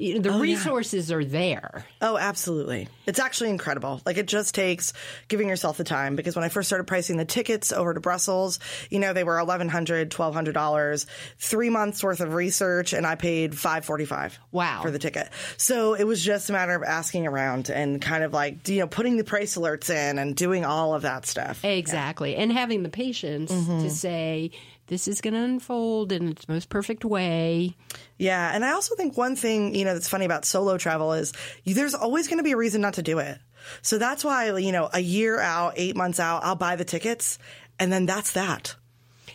you 0.00 0.14
know, 0.14 0.20
the 0.20 0.32
resources 0.38 1.12
are 1.12 1.24
there. 1.24 1.84
Oh, 2.00 2.16
absolutely. 2.16 2.88
It's 3.06 3.18
actually 3.18 3.50
incredible. 3.50 4.00
Like 4.06 4.16
it 4.16 4.26
just 4.26 4.54
takes 4.54 4.92
giving 5.28 5.48
yourself 5.48 5.76
the 5.76 5.84
time 5.84 6.16
because 6.16 6.34
when 6.34 6.44
I 6.44 6.48
first 6.48 6.68
started 6.68 6.84
pricing 6.84 7.16
the 7.16 7.24
tickets 7.24 7.70
over 7.72 7.92
to 7.94 8.00
Brussels, 8.00 8.58
you 8.88 8.98
know, 8.98 9.12
they 9.12 9.24
were 9.24 9.36
$1,100, 9.36 10.08
$1,200, 10.08 11.06
three 11.38 11.70
months 11.70 12.02
worth 12.02 12.20
of 12.20 12.34
research 12.34 12.92
and 12.92 13.06
I 13.06 13.14
paid 13.14 13.54
545 13.56 14.38
Wow. 14.52 14.80
for 14.82 14.90
the 14.90 14.98
ticket. 14.98 15.28
So 15.56 15.94
it 15.94 16.04
was 16.04 16.22
just 16.24 16.50
a 16.50 16.52
matter 16.52 16.74
of 16.74 16.82
asking 16.82 17.26
around 17.26 17.68
and 17.70 18.00
kind 18.00 18.24
of 18.24 18.32
like, 18.32 18.68
you 18.68 18.80
know, 18.80 18.86
putting 18.86 19.16
the 19.16 19.24
price 19.24 19.56
alerts 19.56 19.90
in 19.90 20.18
and 20.18 20.34
doing 20.36 20.64
all 20.64 20.94
of 20.94 21.02
that 21.02 21.26
stuff. 21.26 21.64
Exactly. 21.64 22.36
And 22.36 22.52
having 22.52 22.82
the 22.82 22.88
patience 22.88 23.50
Mm-hmm. 23.50 23.82
to 23.82 23.90
say, 23.90 24.50
this 24.90 25.06
is 25.06 25.20
going 25.20 25.34
to 25.34 25.40
unfold 25.40 26.10
in 26.10 26.28
its 26.28 26.48
most 26.48 26.68
perfect 26.68 27.04
way. 27.04 27.76
Yeah, 28.18 28.50
and 28.52 28.64
I 28.64 28.72
also 28.72 28.96
think 28.96 29.16
one 29.16 29.36
thing 29.36 29.74
you 29.74 29.84
know 29.84 29.94
that's 29.94 30.08
funny 30.08 30.24
about 30.24 30.44
solo 30.44 30.76
travel 30.78 31.12
is 31.12 31.32
there's 31.64 31.94
always 31.94 32.26
going 32.26 32.38
to 32.38 32.44
be 32.44 32.52
a 32.52 32.56
reason 32.56 32.80
not 32.80 32.94
to 32.94 33.02
do 33.02 33.20
it. 33.20 33.38
So 33.82 33.98
that's 33.98 34.24
why 34.24 34.56
you 34.58 34.72
know 34.72 34.90
a 34.92 35.00
year 35.00 35.40
out, 35.40 35.74
eight 35.76 35.96
months 35.96 36.18
out, 36.18 36.44
I'll 36.44 36.56
buy 36.56 36.74
the 36.74 36.84
tickets, 36.84 37.38
and 37.78 37.92
then 37.92 38.04
that's 38.04 38.32
that. 38.32 38.74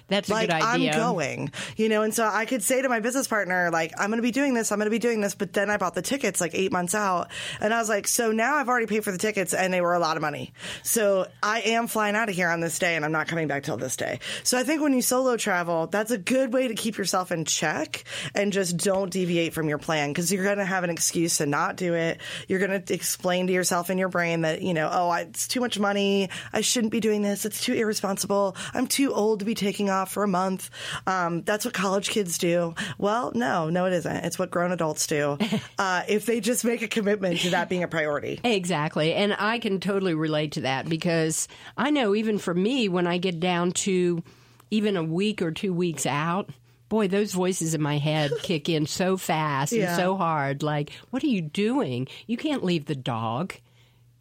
That's 0.08 0.30
a 0.30 0.34
like 0.34 0.50
good 0.50 0.62
idea. 0.62 0.92
I'm 0.92 0.98
going, 0.98 1.52
you 1.78 1.90
know, 1.90 2.04
and 2.04 2.14
so 2.14 2.26
I 2.26 2.46
could 2.46 2.64
say 2.64 2.82
to 2.82 2.90
my 2.90 3.00
business 3.00 3.28
partner, 3.28 3.70
like, 3.72 3.94
I'm 3.98 4.10
going 4.10 4.18
to 4.18 4.24
be 4.24 4.32
doing 4.32 4.54
this, 4.54 4.72
I'm 4.72 4.80
going 4.80 4.88
to 4.88 4.92
be 4.92 5.00
doing 5.00 5.22
this, 5.22 5.36
but 5.36 5.54
then 5.54 5.70
I 5.70 5.78
bought 5.78 5.96
the 5.96 6.02
tickets 6.02 6.42
like 6.42 6.52
eight 6.54 6.72
months 6.72 6.94
out, 6.94 7.30
and 7.60 7.74
I 7.74 7.80
was 7.80 7.90
like, 7.90 8.08
so 8.08 8.32
now 8.32 8.56
I've 8.56 8.70
already 8.70 8.88
paid 8.88 9.04
for 9.04 9.12
the 9.12 9.18
tickets, 9.18 9.54
and 9.54 9.74
they 9.74 9.82
were 9.82 9.94
a 9.94 10.00
lot 10.00 10.18
of 10.18 10.22
money, 10.22 10.54
so 10.84 11.28
I 11.42 11.62
am 11.62 11.88
flying 11.88 12.16
out 12.16 12.30
of 12.30 12.36
here 12.36 12.50
on 12.50 12.60
this 12.60 12.80
day, 12.80 12.96
and 12.96 13.06
I'm 13.06 13.12
not 13.12 13.28
coming 13.28 13.48
back 13.48 13.64
till 13.64 13.78
this 13.78 13.96
day. 13.96 14.20
So 14.44 14.58
I 14.58 14.64
think 14.64 14.82
when 14.82 14.94
you 14.94 15.02
solo 15.02 15.38
travel, 15.38 15.88
that's 15.88 16.12
a 16.12 16.18
good 16.18 16.54
way 16.54 16.68
to 16.68 16.76
keep 16.76 16.98
yourself 16.98 17.32
in 17.32 17.46
check 17.46 18.04
and 18.34 18.52
just 18.52 18.78
don't 18.78 19.12
deviate 19.12 19.54
from 19.54 19.70
your 19.70 19.78
plan 19.78 20.10
because 20.10 20.32
you're 20.32 20.44
going 20.44 20.58
to 20.58 20.66
have 20.66 20.84
an 20.84 20.90
excuse 20.90 21.38
to 21.38 21.46
not 21.46 21.78
do 21.78 21.94
it. 21.94 22.20
You're 22.48 22.60
going 22.60 22.82
to 22.82 22.94
explain 22.94 23.48
to 23.48 23.54
yourself 23.54 23.90
in 23.90 23.98
your 23.98 24.10
brain 24.10 24.42
that 24.42 24.62
you 24.62 24.74
know, 24.74 24.90
oh, 24.92 25.12
it's 25.14 25.48
too 25.48 25.60
much 25.60 25.80
money, 25.80 26.30
I 26.52 26.62
shouldn't 26.62 26.92
be 26.92 27.00
doing 27.00 27.22
this, 27.22 27.46
it's 27.46 27.64
too 27.64 27.74
irresponsible, 27.74 28.56
I'm 28.74 28.88
too 28.88 29.14
old 29.14 29.40
to 29.40 29.46
be 29.46 29.56
taking 29.56 29.85
off 29.90 30.12
for 30.12 30.24
a 30.24 30.28
month. 30.28 30.70
Um, 31.08 31.42
that's 31.44 31.66
what 31.66 31.74
college 31.74 32.10
kids 32.10 32.38
do. 32.38 32.76
Well, 32.98 33.32
no, 33.36 33.70
no, 33.70 33.86
it 33.86 33.94
isn't. 33.94 34.16
It's 34.26 34.40
what 34.40 34.52
grown 34.52 34.72
adults 34.72 35.08
do. 35.08 35.38
Uh, 35.78 36.04
if 36.08 36.26
they 36.26 36.40
just 36.40 36.64
make 36.64 36.82
a 36.82 36.88
commitment 36.88 37.40
to 37.40 37.50
that 37.50 37.70
being 37.70 37.84
a 37.84 37.88
priority. 37.88 38.40
Exactly. 38.44 39.14
And 39.14 39.36
I 39.38 39.60
can 39.60 39.80
totally 39.80 40.14
relate 40.14 40.54
to 40.54 40.62
that 40.62 40.88
because 40.88 41.48
I 41.78 41.92
know 41.92 42.16
even 42.16 42.38
for 42.38 42.54
me, 42.54 42.88
when 42.88 43.08
I 43.08 43.18
get 43.18 43.40
down 43.40 43.72
to 43.72 44.24
even 44.72 44.96
a 44.96 45.04
week 45.04 45.42
or 45.42 45.52
two 45.52 45.74
weeks 45.74 46.06
out, 46.06 46.50
boy, 46.90 47.08
those 47.08 47.34
voices 47.34 47.74
in 47.74 47.82
my 47.82 47.98
head 47.98 48.32
kick 48.42 48.70
in 48.70 48.86
so 48.86 49.18
fast 49.18 49.74
and 49.74 49.96
so 49.96 50.16
hard. 50.16 50.64
Like, 50.64 50.92
what 51.10 51.24
are 51.24 51.28
you 51.28 51.42
doing? 51.42 52.08
You 52.28 52.38
can't 52.38 52.64
leave 52.64 52.86
the 52.86 52.96
dog. 52.96 53.54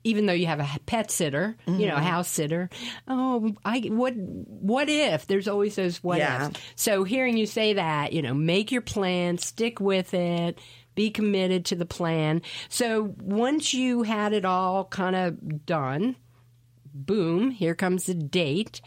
Even 0.05 0.27
though 0.27 0.35
you 0.35 0.47
have 0.47 0.61
a 0.61 0.69
pet 0.85 1.11
sitter, 1.11 1.57
you 1.67 1.87
know, 1.87 1.95
a 1.95 1.97
mm-hmm. 1.97 2.07
house 2.07 2.29
sitter. 2.29 2.69
Oh, 3.09 3.55
I 3.65 3.81
what 3.81 4.15
what 4.15 4.89
if? 4.89 5.27
There's 5.27 5.49
always 5.49 5.77
those 5.77 6.03
what 6.05 6.19
Yeah. 6.19 6.49
ifs. 6.49 6.61
So 6.77 7.05
hearing 7.05 7.39
you 7.39 7.47
say 7.47 7.73
that, 7.73 8.13
you 8.13 8.21
know, 8.21 8.35
make 8.35 8.71
your 8.71 8.83
plan, 8.83 9.39
stick 9.39 9.81
with 9.81 10.13
it, 10.13 10.59
be 10.95 11.11
committed 11.11 11.65
to 11.67 11.75
the 11.75 11.87
plan. 11.87 12.43
So 12.69 13.15
once 13.19 13.75
you 13.75 14.03
had 14.03 14.33
it 14.33 14.45
all 14.45 14.85
kind 14.85 15.17
of 15.17 15.67
done, 15.67 16.17
boom, 16.93 17.51
here 17.51 17.75
comes 17.75 18.05
the 18.05 18.15
date. 18.15 18.81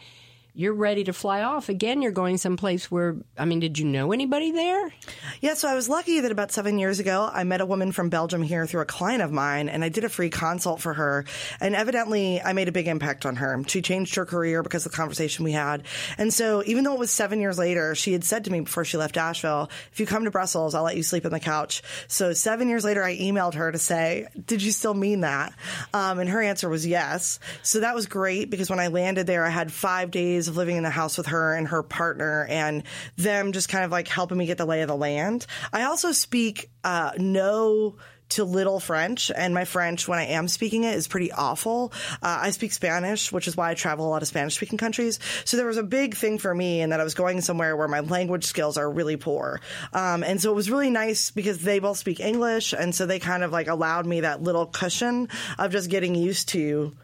You're 0.58 0.74
ready 0.74 1.04
to 1.04 1.12
fly 1.12 1.44
off. 1.44 1.68
Again, 1.68 2.02
you're 2.02 2.10
going 2.10 2.36
someplace 2.36 2.90
where, 2.90 3.14
I 3.38 3.44
mean, 3.44 3.60
did 3.60 3.78
you 3.78 3.84
know 3.84 4.10
anybody 4.10 4.50
there? 4.50 4.92
Yeah, 5.40 5.54
so 5.54 5.68
I 5.68 5.76
was 5.76 5.88
lucky 5.88 6.18
that 6.18 6.32
about 6.32 6.50
seven 6.50 6.80
years 6.80 6.98
ago, 6.98 7.30
I 7.32 7.44
met 7.44 7.60
a 7.60 7.64
woman 7.64 7.92
from 7.92 8.08
Belgium 8.08 8.42
here 8.42 8.66
through 8.66 8.80
a 8.80 8.84
client 8.84 9.22
of 9.22 9.30
mine, 9.30 9.68
and 9.68 9.84
I 9.84 9.88
did 9.88 10.02
a 10.02 10.08
free 10.08 10.30
consult 10.30 10.80
for 10.80 10.94
her. 10.94 11.26
And 11.60 11.76
evidently, 11.76 12.42
I 12.42 12.54
made 12.54 12.66
a 12.66 12.72
big 12.72 12.88
impact 12.88 13.24
on 13.24 13.36
her. 13.36 13.62
She 13.68 13.82
changed 13.82 14.16
her 14.16 14.26
career 14.26 14.64
because 14.64 14.84
of 14.84 14.90
the 14.90 14.96
conversation 14.96 15.44
we 15.44 15.52
had. 15.52 15.84
And 16.18 16.34
so, 16.34 16.64
even 16.66 16.82
though 16.82 16.94
it 16.94 16.98
was 16.98 17.12
seven 17.12 17.40
years 17.40 17.56
later, 17.56 17.94
she 17.94 18.12
had 18.12 18.24
said 18.24 18.46
to 18.46 18.50
me 18.50 18.58
before 18.58 18.84
she 18.84 18.96
left 18.96 19.16
Asheville, 19.16 19.70
if 19.92 20.00
you 20.00 20.06
come 20.06 20.24
to 20.24 20.32
Brussels, 20.32 20.74
I'll 20.74 20.82
let 20.82 20.96
you 20.96 21.04
sleep 21.04 21.24
on 21.24 21.30
the 21.30 21.38
couch. 21.38 21.84
So, 22.08 22.32
seven 22.32 22.68
years 22.68 22.84
later, 22.84 23.04
I 23.04 23.16
emailed 23.16 23.54
her 23.54 23.70
to 23.70 23.78
say, 23.78 24.26
Did 24.44 24.60
you 24.60 24.72
still 24.72 24.94
mean 24.94 25.20
that? 25.20 25.52
Um, 25.94 26.18
and 26.18 26.28
her 26.28 26.42
answer 26.42 26.68
was 26.68 26.84
yes. 26.84 27.38
So, 27.62 27.78
that 27.78 27.94
was 27.94 28.06
great 28.06 28.50
because 28.50 28.68
when 28.68 28.80
I 28.80 28.88
landed 28.88 29.28
there, 29.28 29.44
I 29.44 29.50
had 29.50 29.70
five 29.70 30.10
days 30.10 30.47
of 30.48 30.56
living 30.56 30.76
in 30.76 30.82
the 30.82 30.90
house 30.90 31.16
with 31.16 31.26
her 31.28 31.54
and 31.54 31.68
her 31.68 31.82
partner 31.82 32.46
and 32.48 32.82
them 33.16 33.52
just 33.52 33.68
kind 33.68 33.84
of 33.84 33.90
like 33.90 34.08
helping 34.08 34.38
me 34.38 34.46
get 34.46 34.58
the 34.58 34.66
lay 34.66 34.82
of 34.82 34.88
the 34.88 34.96
land. 34.96 35.46
I 35.72 35.84
also 35.84 36.12
speak 36.12 36.70
uh, 36.84 37.12
no 37.18 37.96
to 38.30 38.44
little 38.44 38.78
French, 38.78 39.30
and 39.34 39.54
my 39.54 39.64
French, 39.64 40.06
when 40.06 40.18
I 40.18 40.26
am 40.26 40.48
speaking 40.48 40.84
it, 40.84 40.94
is 40.94 41.08
pretty 41.08 41.32
awful. 41.32 41.92
Uh, 42.22 42.40
I 42.42 42.50
speak 42.50 42.72
Spanish, 42.72 43.32
which 43.32 43.48
is 43.48 43.56
why 43.56 43.70
I 43.70 43.74
travel 43.74 44.06
a 44.06 44.10
lot 44.10 44.22
of 44.22 44.28
Spanish 44.28 44.54
speaking 44.54 44.78
countries. 44.78 45.18
So 45.44 45.56
there 45.56 45.66
was 45.66 45.78
a 45.78 45.82
big 45.82 46.14
thing 46.14 46.38
for 46.38 46.54
me 46.54 46.80
in 46.80 46.90
that 46.90 47.00
I 47.00 47.04
was 47.04 47.14
going 47.14 47.40
somewhere 47.40 47.76
where 47.76 47.88
my 47.88 48.00
language 48.00 48.44
skills 48.44 48.76
are 48.76 48.90
really 48.90 49.16
poor. 49.16 49.60
Um, 49.92 50.22
and 50.22 50.40
so 50.40 50.50
it 50.50 50.54
was 50.54 50.70
really 50.70 50.90
nice 50.90 51.30
because 51.30 51.62
they 51.62 51.78
both 51.78 51.96
speak 51.96 52.20
English, 52.20 52.74
and 52.74 52.94
so 52.94 53.06
they 53.06 53.18
kind 53.18 53.42
of 53.42 53.52
like 53.52 53.68
allowed 53.68 54.06
me 54.06 54.20
that 54.20 54.42
little 54.42 54.66
cushion 54.66 55.28
of 55.58 55.72
just 55.72 55.88
getting 55.88 56.14
used 56.14 56.50
to 56.50 56.94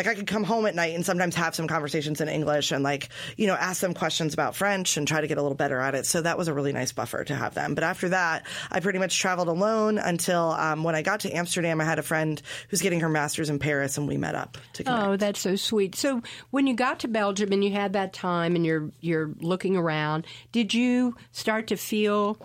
like 0.00 0.06
I 0.06 0.14
could 0.14 0.26
come 0.26 0.44
home 0.44 0.64
at 0.64 0.74
night 0.74 0.94
and 0.94 1.04
sometimes 1.04 1.34
have 1.34 1.54
some 1.54 1.68
conversations 1.68 2.22
in 2.22 2.28
English 2.30 2.72
and 2.72 2.82
like, 2.82 3.10
you 3.36 3.46
know, 3.46 3.52
ask 3.52 3.82
them 3.82 3.92
questions 3.92 4.32
about 4.32 4.56
French 4.56 4.96
and 4.96 5.06
try 5.06 5.20
to 5.20 5.26
get 5.26 5.36
a 5.36 5.42
little 5.42 5.56
better 5.56 5.78
at 5.78 5.94
it. 5.94 6.06
So 6.06 6.22
that 6.22 6.38
was 6.38 6.48
a 6.48 6.54
really 6.54 6.72
nice 6.72 6.90
buffer 6.90 7.22
to 7.22 7.34
have 7.34 7.52
them. 7.52 7.74
But 7.74 7.84
after 7.84 8.08
that, 8.08 8.46
I 8.70 8.80
pretty 8.80 8.98
much 8.98 9.18
traveled 9.18 9.48
alone 9.48 9.98
until 9.98 10.52
um, 10.52 10.84
when 10.84 10.94
I 10.94 11.02
got 11.02 11.20
to 11.20 11.30
Amsterdam, 11.30 11.82
I 11.82 11.84
had 11.84 11.98
a 11.98 12.02
friend 12.02 12.40
who's 12.70 12.80
getting 12.80 13.00
her 13.00 13.10
master's 13.10 13.50
in 13.50 13.58
Paris 13.58 13.98
and 13.98 14.08
we 14.08 14.16
met 14.16 14.34
up 14.34 14.56
to 14.72 14.84
connect. 14.84 15.06
Oh, 15.06 15.16
that's 15.18 15.40
so 15.40 15.54
sweet. 15.54 15.94
So 15.96 16.22
when 16.50 16.66
you 16.66 16.72
got 16.72 17.00
to 17.00 17.08
Belgium 17.08 17.52
and 17.52 17.62
you 17.62 17.70
had 17.70 17.92
that 17.92 18.14
time 18.14 18.56
and 18.56 18.64
you're 18.64 18.90
you're 19.00 19.34
looking 19.40 19.76
around, 19.76 20.26
did 20.50 20.72
you 20.72 21.14
start 21.32 21.66
to 21.66 21.76
feel, 21.76 22.38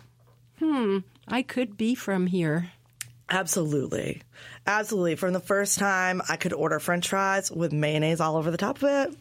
hmm, 0.59 0.97
I 1.25 1.41
could 1.41 1.77
be 1.77 1.95
from 1.95 2.27
here? 2.27 2.71
Absolutely. 3.29 4.21
Absolutely. 4.67 5.15
From 5.15 5.33
the 5.33 5.39
first 5.39 5.77
time 5.77 6.23
I 6.27 6.37
could 6.37 6.51
order 6.51 6.79
french 6.79 7.09
fries 7.09 7.51
with 7.51 7.71
mayonnaise 7.71 8.19
all 8.19 8.35
over 8.35 8.49
the 8.49 8.57
top 8.57 8.77
of 8.77 8.83
it, 8.83 9.15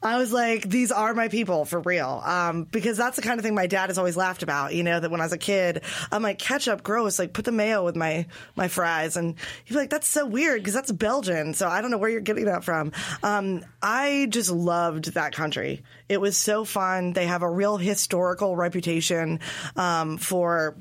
I 0.00 0.18
was 0.18 0.32
like, 0.32 0.68
these 0.68 0.92
are 0.92 1.14
my 1.14 1.26
people 1.26 1.64
for 1.64 1.80
real. 1.80 2.22
Um, 2.24 2.62
because 2.64 2.96
that's 2.96 3.16
the 3.16 3.22
kind 3.22 3.40
of 3.40 3.44
thing 3.44 3.56
my 3.56 3.66
dad 3.66 3.90
has 3.90 3.98
always 3.98 4.16
laughed 4.16 4.44
about, 4.44 4.72
you 4.72 4.84
know, 4.84 5.00
that 5.00 5.10
when 5.10 5.20
I 5.20 5.24
was 5.24 5.32
a 5.32 5.38
kid, 5.38 5.82
I'm 6.12 6.22
like, 6.22 6.38
ketchup, 6.38 6.84
gross, 6.84 7.18
like 7.18 7.32
put 7.32 7.44
the 7.44 7.50
mayo 7.50 7.84
with 7.84 7.96
my, 7.96 8.26
my 8.54 8.68
fries. 8.68 9.16
And 9.16 9.34
he's 9.64 9.76
like, 9.76 9.90
that's 9.90 10.06
so 10.06 10.26
weird 10.26 10.60
because 10.60 10.74
that's 10.74 10.92
Belgian. 10.92 11.54
So 11.54 11.68
I 11.68 11.80
don't 11.80 11.90
know 11.90 11.98
where 11.98 12.10
you're 12.10 12.20
getting 12.20 12.44
that 12.44 12.62
from. 12.62 12.92
Um, 13.24 13.64
I 13.82 14.28
just 14.30 14.50
loved 14.50 15.14
that 15.14 15.32
country. 15.32 15.82
It 16.08 16.20
was 16.20 16.38
so 16.38 16.64
fun. 16.64 17.14
They 17.14 17.26
have 17.26 17.42
a 17.42 17.50
real 17.50 17.78
historical 17.78 18.54
reputation, 18.54 19.40
um, 19.74 20.18
for 20.18 20.76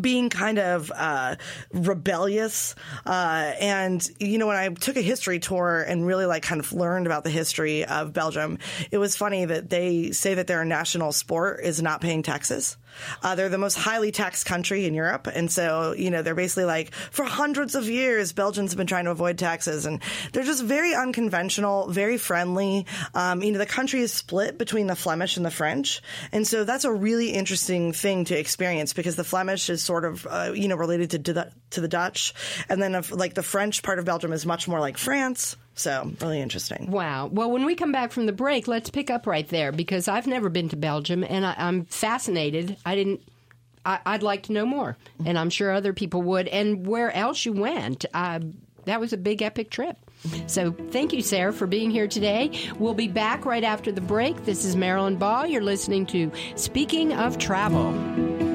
being 0.00 0.30
kind 0.30 0.58
of 0.58 0.92
uh, 0.94 1.36
rebellious. 1.72 2.74
Uh, 3.04 3.52
and, 3.60 4.06
you 4.18 4.38
know, 4.38 4.46
when 4.46 4.56
I 4.56 4.68
took 4.68 4.96
a 4.96 5.02
history 5.02 5.38
tour 5.38 5.84
and 5.86 6.06
really 6.06 6.26
like 6.26 6.42
kind 6.42 6.60
of 6.60 6.72
learned 6.72 7.06
about 7.06 7.24
the 7.24 7.30
history 7.30 7.84
of 7.84 8.12
Belgium, 8.12 8.58
it 8.90 8.98
was 8.98 9.16
funny 9.16 9.44
that 9.44 9.70
they 9.70 10.12
say 10.12 10.34
that 10.34 10.46
their 10.46 10.64
national 10.64 11.12
sport 11.12 11.60
is 11.62 11.82
not 11.82 12.00
paying 12.00 12.22
taxes. 12.22 12.76
Uh, 13.22 13.34
they're 13.34 13.48
the 13.48 13.58
most 13.58 13.76
highly 13.76 14.10
taxed 14.10 14.46
country 14.46 14.86
in 14.86 14.94
Europe. 14.94 15.26
And 15.26 15.50
so, 15.50 15.92
you 15.92 16.10
know, 16.10 16.22
they're 16.22 16.34
basically 16.34 16.64
like, 16.64 16.94
for 16.94 17.24
hundreds 17.24 17.74
of 17.74 17.88
years, 17.88 18.32
Belgians 18.32 18.72
have 18.72 18.78
been 18.78 18.86
trying 18.86 19.04
to 19.04 19.10
avoid 19.10 19.38
taxes. 19.38 19.86
And 19.86 20.00
they're 20.32 20.44
just 20.44 20.64
very 20.64 20.94
unconventional, 20.94 21.88
very 21.88 22.16
friendly. 22.16 22.86
Um, 23.14 23.42
you 23.42 23.52
know, 23.52 23.58
the 23.58 23.66
country 23.66 24.00
is 24.00 24.12
split 24.12 24.56
between 24.58 24.86
the 24.86 24.96
Flemish 24.96 25.36
and 25.36 25.44
the 25.44 25.50
French. 25.50 26.00
And 26.32 26.46
so 26.46 26.64
that's 26.64 26.84
a 26.84 26.92
really 26.92 27.30
interesting 27.30 27.92
thing 27.92 28.24
to 28.26 28.38
experience 28.38 28.92
because 28.92 29.16
the 29.16 29.24
Flemish 29.24 29.68
is 29.68 29.82
sort 29.86 30.04
of, 30.04 30.26
uh, 30.28 30.52
you 30.54 30.68
know, 30.68 30.76
related 30.76 31.24
to, 31.24 31.32
the, 31.32 31.52
to 31.70 31.80
the 31.80 31.88
Dutch. 31.88 32.34
And 32.68 32.82
then, 32.82 32.94
if, 32.94 33.10
like, 33.10 33.34
the 33.34 33.42
French 33.42 33.82
part 33.82 33.98
of 33.98 34.04
Belgium 34.04 34.32
is 34.32 34.44
much 34.44 34.68
more 34.68 34.80
like 34.80 34.98
France. 34.98 35.56
So, 35.74 36.10
really 36.20 36.40
interesting. 36.40 36.90
Wow. 36.90 37.26
Well, 37.26 37.50
when 37.50 37.64
we 37.64 37.74
come 37.74 37.92
back 37.92 38.10
from 38.10 38.26
the 38.26 38.32
break, 38.32 38.66
let's 38.66 38.90
pick 38.90 39.10
up 39.10 39.26
right 39.26 39.48
there 39.48 39.72
because 39.72 40.08
I've 40.08 40.26
never 40.26 40.48
been 40.48 40.68
to 40.70 40.76
Belgium 40.76 41.22
and 41.22 41.44
I, 41.46 41.54
I'm 41.56 41.84
fascinated. 41.84 42.76
I 42.84 42.94
didn't. 42.94 43.22
I, 43.84 44.00
I'd 44.04 44.22
like 44.22 44.44
to 44.44 44.52
know 44.52 44.66
more, 44.66 44.96
and 45.24 45.38
I'm 45.38 45.48
sure 45.48 45.70
other 45.70 45.92
people 45.92 46.20
would. 46.22 46.48
And 46.48 46.86
where 46.86 47.12
else 47.12 47.46
you 47.46 47.52
went? 47.52 48.04
Uh, 48.12 48.40
that 48.86 49.00
was 49.00 49.12
a 49.12 49.16
big 49.16 49.42
epic 49.42 49.70
trip. 49.70 49.96
So 50.46 50.72
thank 50.72 51.12
you, 51.12 51.22
Sarah, 51.22 51.52
for 51.52 51.66
being 51.66 51.90
here 51.90 52.08
today. 52.08 52.50
We'll 52.78 52.94
be 52.94 53.06
back 53.06 53.44
right 53.44 53.62
after 53.62 53.92
the 53.92 54.00
break. 54.00 54.44
This 54.44 54.64
is 54.64 54.74
Marilyn 54.74 55.16
Ball. 55.16 55.46
You're 55.46 55.62
listening 55.62 56.06
to 56.06 56.32
Speaking 56.56 57.12
of 57.12 57.38
Travel. 57.38 58.45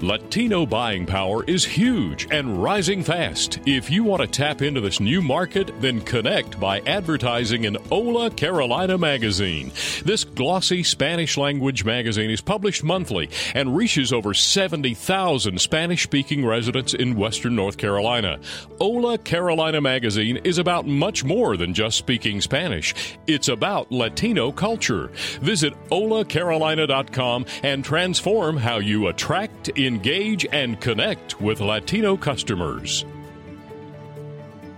Latino 0.02 0.64
buying 0.64 1.04
power 1.04 1.44
is 1.44 1.62
huge 1.62 2.26
and 2.30 2.62
rising 2.62 3.02
fast. 3.02 3.60
If 3.66 3.90
you 3.90 4.02
want 4.02 4.22
to 4.22 4.27
tap 4.27 4.62
into 4.62 4.81
this 4.81 4.98
new 4.98 5.20
market, 5.20 5.70
then 5.81 6.00
connect 6.00 6.58
by 6.58 6.81
advertising 6.81 7.64
in 7.64 7.75
Hola 7.75 8.31
Carolina 8.31 8.96
magazine. 8.96 9.72
This 10.02 10.25
glossy 10.25 10.83
Spanish 10.83 11.37
language 11.37 11.85
magazine 11.85 12.31
is 12.31 12.40
published 12.40 12.83
monthly 12.83 13.29
and 13.54 13.77
reaches 13.77 14.10
over 14.10 14.33
70,000 14.33 15.60
Spanish 15.60 16.04
speaking 16.04 16.46
residents 16.46 16.94
in 16.94 17.16
Western 17.16 17.54
North 17.54 17.77
Carolina. 17.77 18.40
Hola 18.81 19.18
Carolina 19.18 19.83
magazine 19.83 20.38
is 20.44 20.56
about 20.56 20.87
much 20.87 21.25
more 21.25 21.58
than 21.58 21.75
just 21.75 21.98
speaking 21.98 22.40
Spanish. 22.40 22.94
It's 23.27 23.48
about 23.48 23.92
Latino 23.92 24.50
culture. 24.50 25.08
Visit 25.42 25.75
holacarolina.com 25.90 27.44
and 27.62 27.85
transform 27.85 28.56
how 28.56 28.79
you 28.79 29.08
attract, 29.08 29.68
engage, 29.90 30.46
and 30.52 30.80
connect 30.80 31.40
with 31.40 31.60
Latino 31.60 32.16
customers. 32.16 33.04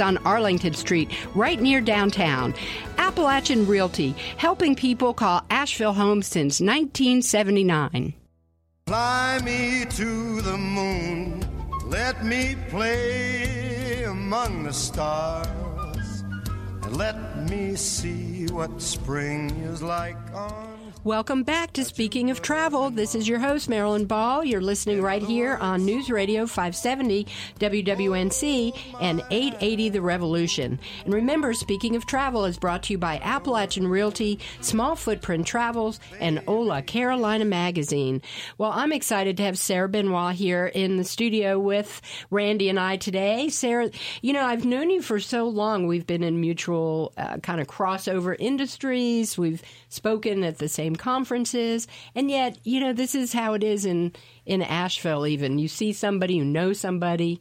on 0.00 0.18
Arlington 0.18 0.74
Street, 0.74 1.10
right 1.34 1.60
near 1.60 1.80
downtown. 1.80 2.54
Appalachian 2.98 3.66
Realty, 3.66 4.14
helping 4.36 4.74
people 4.74 5.14
call 5.14 5.44
Asheville 5.48 5.92
home 5.92 6.22
since 6.22 6.60
1979. 6.60 8.14
Fly 8.86 9.40
me 9.44 9.84
to 9.90 10.40
the 10.40 10.58
moon, 10.58 11.44
let 11.86 12.24
me 12.24 12.56
play 12.68 14.02
among 14.02 14.64
the 14.64 14.72
stars, 14.72 16.24
and 16.82 16.96
let 16.96 17.48
me 17.48 17.76
see 17.76 18.46
what 18.46 18.82
spring 18.82 19.50
is 19.62 19.82
like 19.82 20.16
on. 20.34 20.69
Welcome 21.02 21.44
back 21.44 21.72
to 21.72 21.84
Speaking 21.84 22.30
of 22.30 22.42
Travel. 22.42 22.90
This 22.90 23.14
is 23.14 23.26
your 23.26 23.38
host, 23.38 23.70
Marilyn 23.70 24.04
Ball. 24.04 24.44
You're 24.44 24.60
listening 24.60 25.00
right 25.00 25.22
here 25.22 25.56
on 25.56 25.86
News 25.86 26.10
Radio 26.10 26.44
570 26.46 27.26
WWNC 27.58 28.78
and 29.00 29.22
880 29.30 29.88
The 29.88 30.02
Revolution. 30.02 30.78
And 31.06 31.14
remember, 31.14 31.54
Speaking 31.54 31.96
of 31.96 32.04
Travel 32.04 32.44
is 32.44 32.58
brought 32.58 32.82
to 32.82 32.92
you 32.92 32.98
by 32.98 33.18
Appalachian 33.20 33.88
Realty, 33.88 34.40
Small 34.60 34.94
Footprint 34.94 35.46
Travels, 35.46 36.00
and 36.20 36.40
Hola 36.40 36.82
Carolina 36.82 37.46
Magazine. 37.46 38.20
Well, 38.58 38.72
I'm 38.74 38.92
excited 38.92 39.38
to 39.38 39.44
have 39.44 39.56
Sarah 39.56 39.88
Benoit 39.88 40.34
here 40.34 40.66
in 40.66 40.98
the 40.98 41.04
studio 41.04 41.58
with 41.58 42.02
Randy 42.30 42.68
and 42.68 42.78
I 42.78 42.98
today. 42.98 43.48
Sarah, 43.48 43.88
you 44.20 44.34
know, 44.34 44.44
I've 44.44 44.66
known 44.66 44.90
you 44.90 45.00
for 45.00 45.18
so 45.18 45.48
long. 45.48 45.86
We've 45.86 46.06
been 46.06 46.22
in 46.22 46.42
mutual 46.42 47.14
uh, 47.16 47.38
kind 47.38 47.58
of 47.58 47.68
crossover 47.68 48.36
industries. 48.38 49.38
We've 49.38 49.62
spoken 49.88 50.44
at 50.44 50.58
the 50.58 50.68
same 50.68 50.89
conferences, 50.96 51.86
and 52.14 52.30
yet, 52.30 52.58
you 52.64 52.80
know, 52.80 52.92
this 52.92 53.14
is 53.14 53.32
how 53.32 53.54
it 53.54 53.64
is 53.64 53.84
in 53.84 54.12
in 54.46 54.62
Asheville. 54.62 55.26
Even 55.26 55.58
you 55.58 55.68
see 55.68 55.92
somebody, 55.92 56.34
you 56.34 56.44
know 56.44 56.72
somebody, 56.72 57.40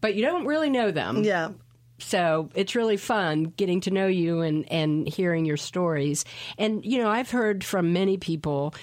but 0.00 0.14
you 0.14 0.22
don't 0.22 0.46
really 0.46 0.70
know 0.70 0.90
them. 0.90 1.24
Yeah. 1.24 1.50
So 1.98 2.50
it's 2.54 2.74
really 2.74 2.96
fun 2.96 3.52
getting 3.56 3.80
to 3.82 3.90
know 3.92 4.08
you 4.08 4.40
and, 4.40 4.70
and 4.72 5.08
hearing 5.08 5.44
your 5.44 5.56
stories. 5.56 6.24
And, 6.58 6.84
you 6.84 6.98
know, 6.98 7.08
I've 7.08 7.30
heard 7.30 7.62
from 7.62 7.92
many 7.92 8.16
people 8.16 8.74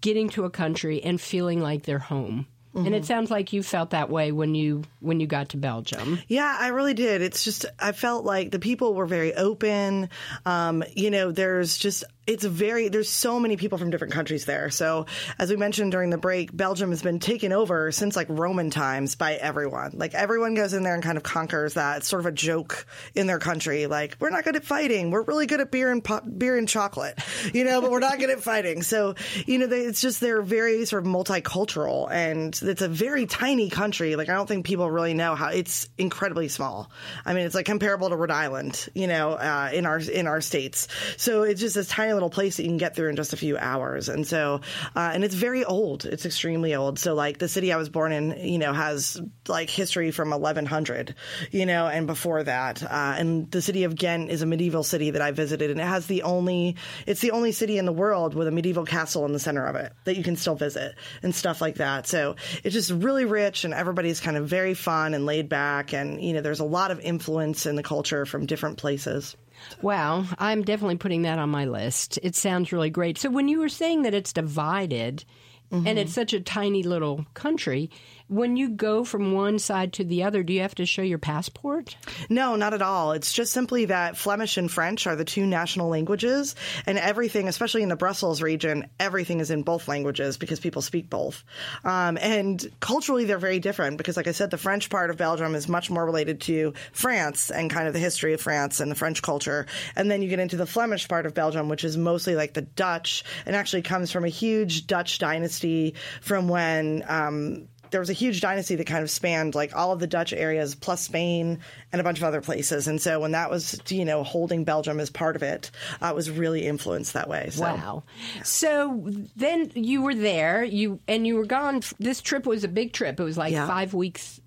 getting 0.00 0.28
to 0.30 0.44
a 0.44 0.50
country 0.50 1.02
and 1.02 1.20
feeling 1.20 1.60
like 1.60 1.82
they're 1.82 1.98
home. 1.98 2.46
And 2.74 2.94
it 2.94 3.04
sounds 3.04 3.30
like 3.30 3.52
you 3.52 3.62
felt 3.62 3.90
that 3.90 4.08
way 4.08 4.32
when 4.32 4.54
you 4.54 4.84
when 5.00 5.20
you 5.20 5.26
got 5.26 5.50
to 5.50 5.58
Belgium. 5.58 6.18
Yeah, 6.26 6.56
I 6.58 6.68
really 6.68 6.94
did. 6.94 7.20
It's 7.20 7.44
just 7.44 7.66
I 7.78 7.92
felt 7.92 8.24
like 8.24 8.50
the 8.50 8.58
people 8.58 8.94
were 8.94 9.04
very 9.04 9.34
open. 9.34 10.08
Um, 10.46 10.82
you 10.94 11.10
know, 11.10 11.32
there's 11.32 11.76
just 11.76 12.04
it's 12.26 12.44
very 12.44 12.88
there's 12.88 13.08
so 13.08 13.40
many 13.40 13.56
people 13.56 13.78
from 13.78 13.90
different 13.90 14.12
countries 14.12 14.44
there. 14.44 14.70
So 14.70 15.06
as 15.38 15.50
we 15.50 15.56
mentioned 15.56 15.90
during 15.90 16.10
the 16.10 16.18
break, 16.18 16.56
Belgium 16.56 16.90
has 16.90 17.02
been 17.02 17.18
taken 17.18 17.52
over 17.52 17.90
since 17.90 18.14
like 18.14 18.28
Roman 18.30 18.70
times 18.70 19.16
by 19.16 19.34
everyone. 19.34 19.92
Like 19.94 20.14
everyone 20.14 20.54
goes 20.54 20.72
in 20.72 20.84
there 20.84 20.94
and 20.94 21.02
kind 21.02 21.16
of 21.16 21.24
conquers 21.24 21.74
that. 21.74 21.98
It's 21.98 22.08
sort 22.08 22.20
of 22.20 22.26
a 22.26 22.32
joke 22.32 22.86
in 23.14 23.26
their 23.26 23.40
country. 23.40 23.86
Like 23.86 24.16
we're 24.20 24.30
not 24.30 24.44
good 24.44 24.54
at 24.54 24.64
fighting. 24.64 25.10
We're 25.10 25.22
really 25.22 25.46
good 25.46 25.60
at 25.60 25.72
beer 25.72 25.90
and 25.90 26.02
po- 26.02 26.20
beer 26.20 26.56
and 26.56 26.68
chocolate, 26.68 27.18
you 27.52 27.64
know, 27.64 27.80
but 27.80 27.90
we're 27.90 27.98
not 27.98 28.20
good 28.20 28.30
at 28.30 28.40
fighting. 28.40 28.82
So 28.82 29.16
you 29.46 29.58
know, 29.58 29.66
they, 29.66 29.80
it's 29.80 30.00
just 30.00 30.20
they're 30.20 30.42
very 30.42 30.84
sort 30.84 31.04
of 31.04 31.12
multicultural 31.12 32.08
and 32.10 32.58
it's 32.62 32.82
a 32.82 32.88
very 32.88 33.26
tiny 33.26 33.68
country. 33.68 34.14
Like 34.14 34.28
I 34.28 34.34
don't 34.34 34.46
think 34.46 34.64
people 34.64 34.88
really 34.88 35.14
know 35.14 35.34
how 35.34 35.48
it's 35.48 35.88
incredibly 35.98 36.46
small. 36.46 36.88
I 37.24 37.34
mean, 37.34 37.46
it's 37.46 37.54
like 37.56 37.66
comparable 37.66 38.10
to 38.10 38.16
Rhode 38.16 38.30
Island, 38.30 38.88
you 38.94 39.08
know, 39.08 39.32
uh, 39.32 39.70
in 39.72 39.86
our 39.86 39.98
in 39.98 40.28
our 40.28 40.40
states. 40.40 40.86
So 41.16 41.42
it's 41.42 41.60
just 41.60 41.74
this 41.74 41.88
tiny 41.88 42.11
little 42.14 42.30
place 42.30 42.56
that 42.56 42.62
you 42.64 42.68
can 42.68 42.78
get 42.78 42.94
through 42.96 43.10
in 43.10 43.16
just 43.16 43.32
a 43.32 43.36
few 43.36 43.56
hours. 43.58 44.08
And 44.08 44.26
so, 44.26 44.60
uh, 44.94 45.10
and 45.14 45.24
it's 45.24 45.34
very 45.34 45.64
old. 45.64 46.04
It's 46.04 46.26
extremely 46.26 46.74
old. 46.74 46.98
So 46.98 47.14
like 47.14 47.38
the 47.38 47.48
city 47.48 47.72
I 47.72 47.76
was 47.76 47.88
born 47.88 48.12
in, 48.12 48.38
you 48.38 48.58
know, 48.58 48.72
has 48.72 49.20
like 49.48 49.70
history 49.70 50.10
from 50.10 50.30
1100, 50.30 51.14
you 51.50 51.66
know, 51.66 51.86
and 51.86 52.06
before 52.06 52.42
that. 52.44 52.82
Uh, 52.82 53.14
and 53.18 53.50
the 53.50 53.62
city 53.62 53.84
of 53.84 53.94
Ghent 53.94 54.30
is 54.30 54.42
a 54.42 54.46
medieval 54.46 54.82
city 54.82 55.10
that 55.10 55.22
I 55.22 55.30
visited, 55.30 55.70
and 55.70 55.80
it 55.80 55.84
has 55.84 56.06
the 56.06 56.22
only 56.22 56.76
it's 57.06 57.20
the 57.20 57.32
only 57.32 57.52
city 57.52 57.78
in 57.78 57.84
the 57.84 57.92
world 57.92 58.34
with 58.34 58.48
a 58.48 58.50
medieval 58.50 58.84
castle 58.84 59.24
in 59.24 59.32
the 59.32 59.38
center 59.38 59.64
of 59.66 59.76
it 59.76 59.92
that 60.04 60.16
you 60.16 60.22
can 60.22 60.36
still 60.36 60.54
visit 60.54 60.94
and 61.22 61.34
stuff 61.34 61.60
like 61.60 61.76
that. 61.76 62.06
So 62.06 62.36
it's 62.64 62.74
just 62.74 62.90
really 62.90 63.24
rich, 63.24 63.64
and 63.64 63.74
everybody's 63.74 64.20
kind 64.20 64.36
of 64.36 64.46
very 64.46 64.74
fun 64.74 65.14
and 65.14 65.26
laid 65.26 65.48
back, 65.48 65.92
and 65.92 66.22
you 66.22 66.32
know, 66.32 66.40
there's 66.40 66.60
a 66.60 66.64
lot 66.64 66.90
of 66.90 67.00
influence 67.00 67.66
in 67.66 67.76
the 67.76 67.82
culture 67.82 68.26
from 68.26 68.46
different 68.46 68.78
places. 68.78 69.36
Wow, 69.80 70.24
I'm 70.38 70.62
definitely 70.62 70.96
putting 70.96 71.22
that 71.22 71.38
on 71.38 71.50
my 71.50 71.64
list. 71.64 72.18
It 72.22 72.34
sounds 72.34 72.72
really 72.72 72.90
great. 72.90 73.18
So 73.18 73.30
when 73.30 73.48
you 73.48 73.58
were 73.58 73.68
saying 73.68 74.02
that 74.02 74.14
it's 74.14 74.32
divided 74.32 75.24
and 75.70 75.86
mm-hmm. 75.86 75.98
it's 75.98 76.12
such 76.12 76.34
a 76.34 76.40
tiny 76.40 76.82
little 76.82 77.24
country, 77.32 77.90
when 78.32 78.56
you 78.56 78.70
go 78.70 79.04
from 79.04 79.32
one 79.32 79.58
side 79.58 79.92
to 79.94 80.04
the 80.04 80.22
other, 80.22 80.42
do 80.42 80.54
you 80.54 80.62
have 80.62 80.74
to 80.76 80.86
show 80.86 81.02
your 81.02 81.18
passport? 81.18 81.96
No, 82.30 82.56
not 82.56 82.72
at 82.72 82.80
all. 82.80 83.12
It's 83.12 83.32
just 83.32 83.52
simply 83.52 83.84
that 83.86 84.16
Flemish 84.16 84.56
and 84.56 84.70
French 84.70 85.06
are 85.06 85.16
the 85.16 85.24
two 85.24 85.46
national 85.46 85.88
languages, 85.88 86.56
and 86.86 86.96
everything, 86.96 87.46
especially 87.46 87.82
in 87.82 87.90
the 87.90 87.96
Brussels 87.96 88.40
region, 88.40 88.88
everything 88.98 89.40
is 89.40 89.50
in 89.50 89.62
both 89.62 89.86
languages 89.86 90.38
because 90.38 90.60
people 90.60 90.80
speak 90.80 91.10
both. 91.10 91.44
Um, 91.84 92.16
and 92.16 92.64
culturally, 92.80 93.26
they're 93.26 93.38
very 93.38 93.58
different 93.58 93.98
because, 93.98 94.16
like 94.16 94.28
I 94.28 94.32
said, 94.32 94.50
the 94.50 94.58
French 94.58 94.88
part 94.88 95.10
of 95.10 95.18
Belgium 95.18 95.54
is 95.54 95.68
much 95.68 95.90
more 95.90 96.04
related 96.04 96.40
to 96.42 96.72
France 96.92 97.50
and 97.50 97.70
kind 97.70 97.86
of 97.86 97.92
the 97.92 98.00
history 98.00 98.32
of 98.32 98.40
France 98.40 98.80
and 98.80 98.90
the 98.90 98.94
French 98.94 99.20
culture. 99.20 99.66
And 99.94 100.10
then 100.10 100.22
you 100.22 100.30
get 100.30 100.38
into 100.38 100.56
the 100.56 100.66
Flemish 100.66 101.06
part 101.06 101.26
of 101.26 101.34
Belgium, 101.34 101.68
which 101.68 101.84
is 101.84 101.98
mostly 101.98 102.34
like 102.34 102.54
the 102.54 102.62
Dutch 102.62 103.24
and 103.44 103.54
actually 103.54 103.82
comes 103.82 104.10
from 104.10 104.24
a 104.24 104.28
huge 104.28 104.86
Dutch 104.86 105.18
dynasty 105.18 105.94
from 106.22 106.48
when. 106.48 107.04
Um, 107.06 107.68
there 107.92 108.00
was 108.00 108.10
a 108.10 108.14
huge 108.14 108.40
dynasty 108.40 108.74
that 108.74 108.86
kind 108.86 109.02
of 109.04 109.10
spanned 109.10 109.54
like 109.54 109.76
all 109.76 109.92
of 109.92 110.00
the 110.00 110.06
Dutch 110.08 110.32
areas 110.32 110.74
plus 110.74 111.02
Spain 111.02 111.60
and 111.92 112.00
a 112.00 112.04
bunch 112.04 112.18
of 112.18 112.24
other 112.24 112.40
places. 112.40 112.88
And 112.88 113.00
so 113.00 113.20
when 113.20 113.32
that 113.32 113.50
was, 113.50 113.80
you 113.88 114.04
know, 114.04 114.24
holding 114.24 114.64
Belgium 114.64 114.98
as 114.98 115.10
part 115.10 115.36
of 115.36 115.42
it, 115.42 115.70
uh, 116.02 116.06
it 116.08 116.14
was 116.16 116.28
really 116.30 116.66
influenced 116.66 117.12
that 117.12 117.28
way. 117.28 117.50
So. 117.50 117.62
Wow. 117.62 118.02
So 118.42 119.08
then 119.36 119.70
you 119.74 120.02
were 120.02 120.14
there, 120.14 120.64
you 120.64 120.98
and 121.06 121.26
you 121.26 121.36
were 121.36 121.46
gone. 121.46 121.82
This 122.00 122.20
trip 122.20 122.46
was 122.46 122.64
a 122.64 122.68
big 122.68 122.92
trip. 122.92 123.20
It 123.20 123.24
was 123.24 123.38
like 123.38 123.52
Yeah. 123.52 123.66
five 123.68 123.94
weeks. 123.94 124.40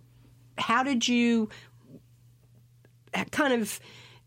How 0.57 0.83
did 0.83 1.07
you? 1.07 1.49
kind 3.31 3.61
of 3.61 3.79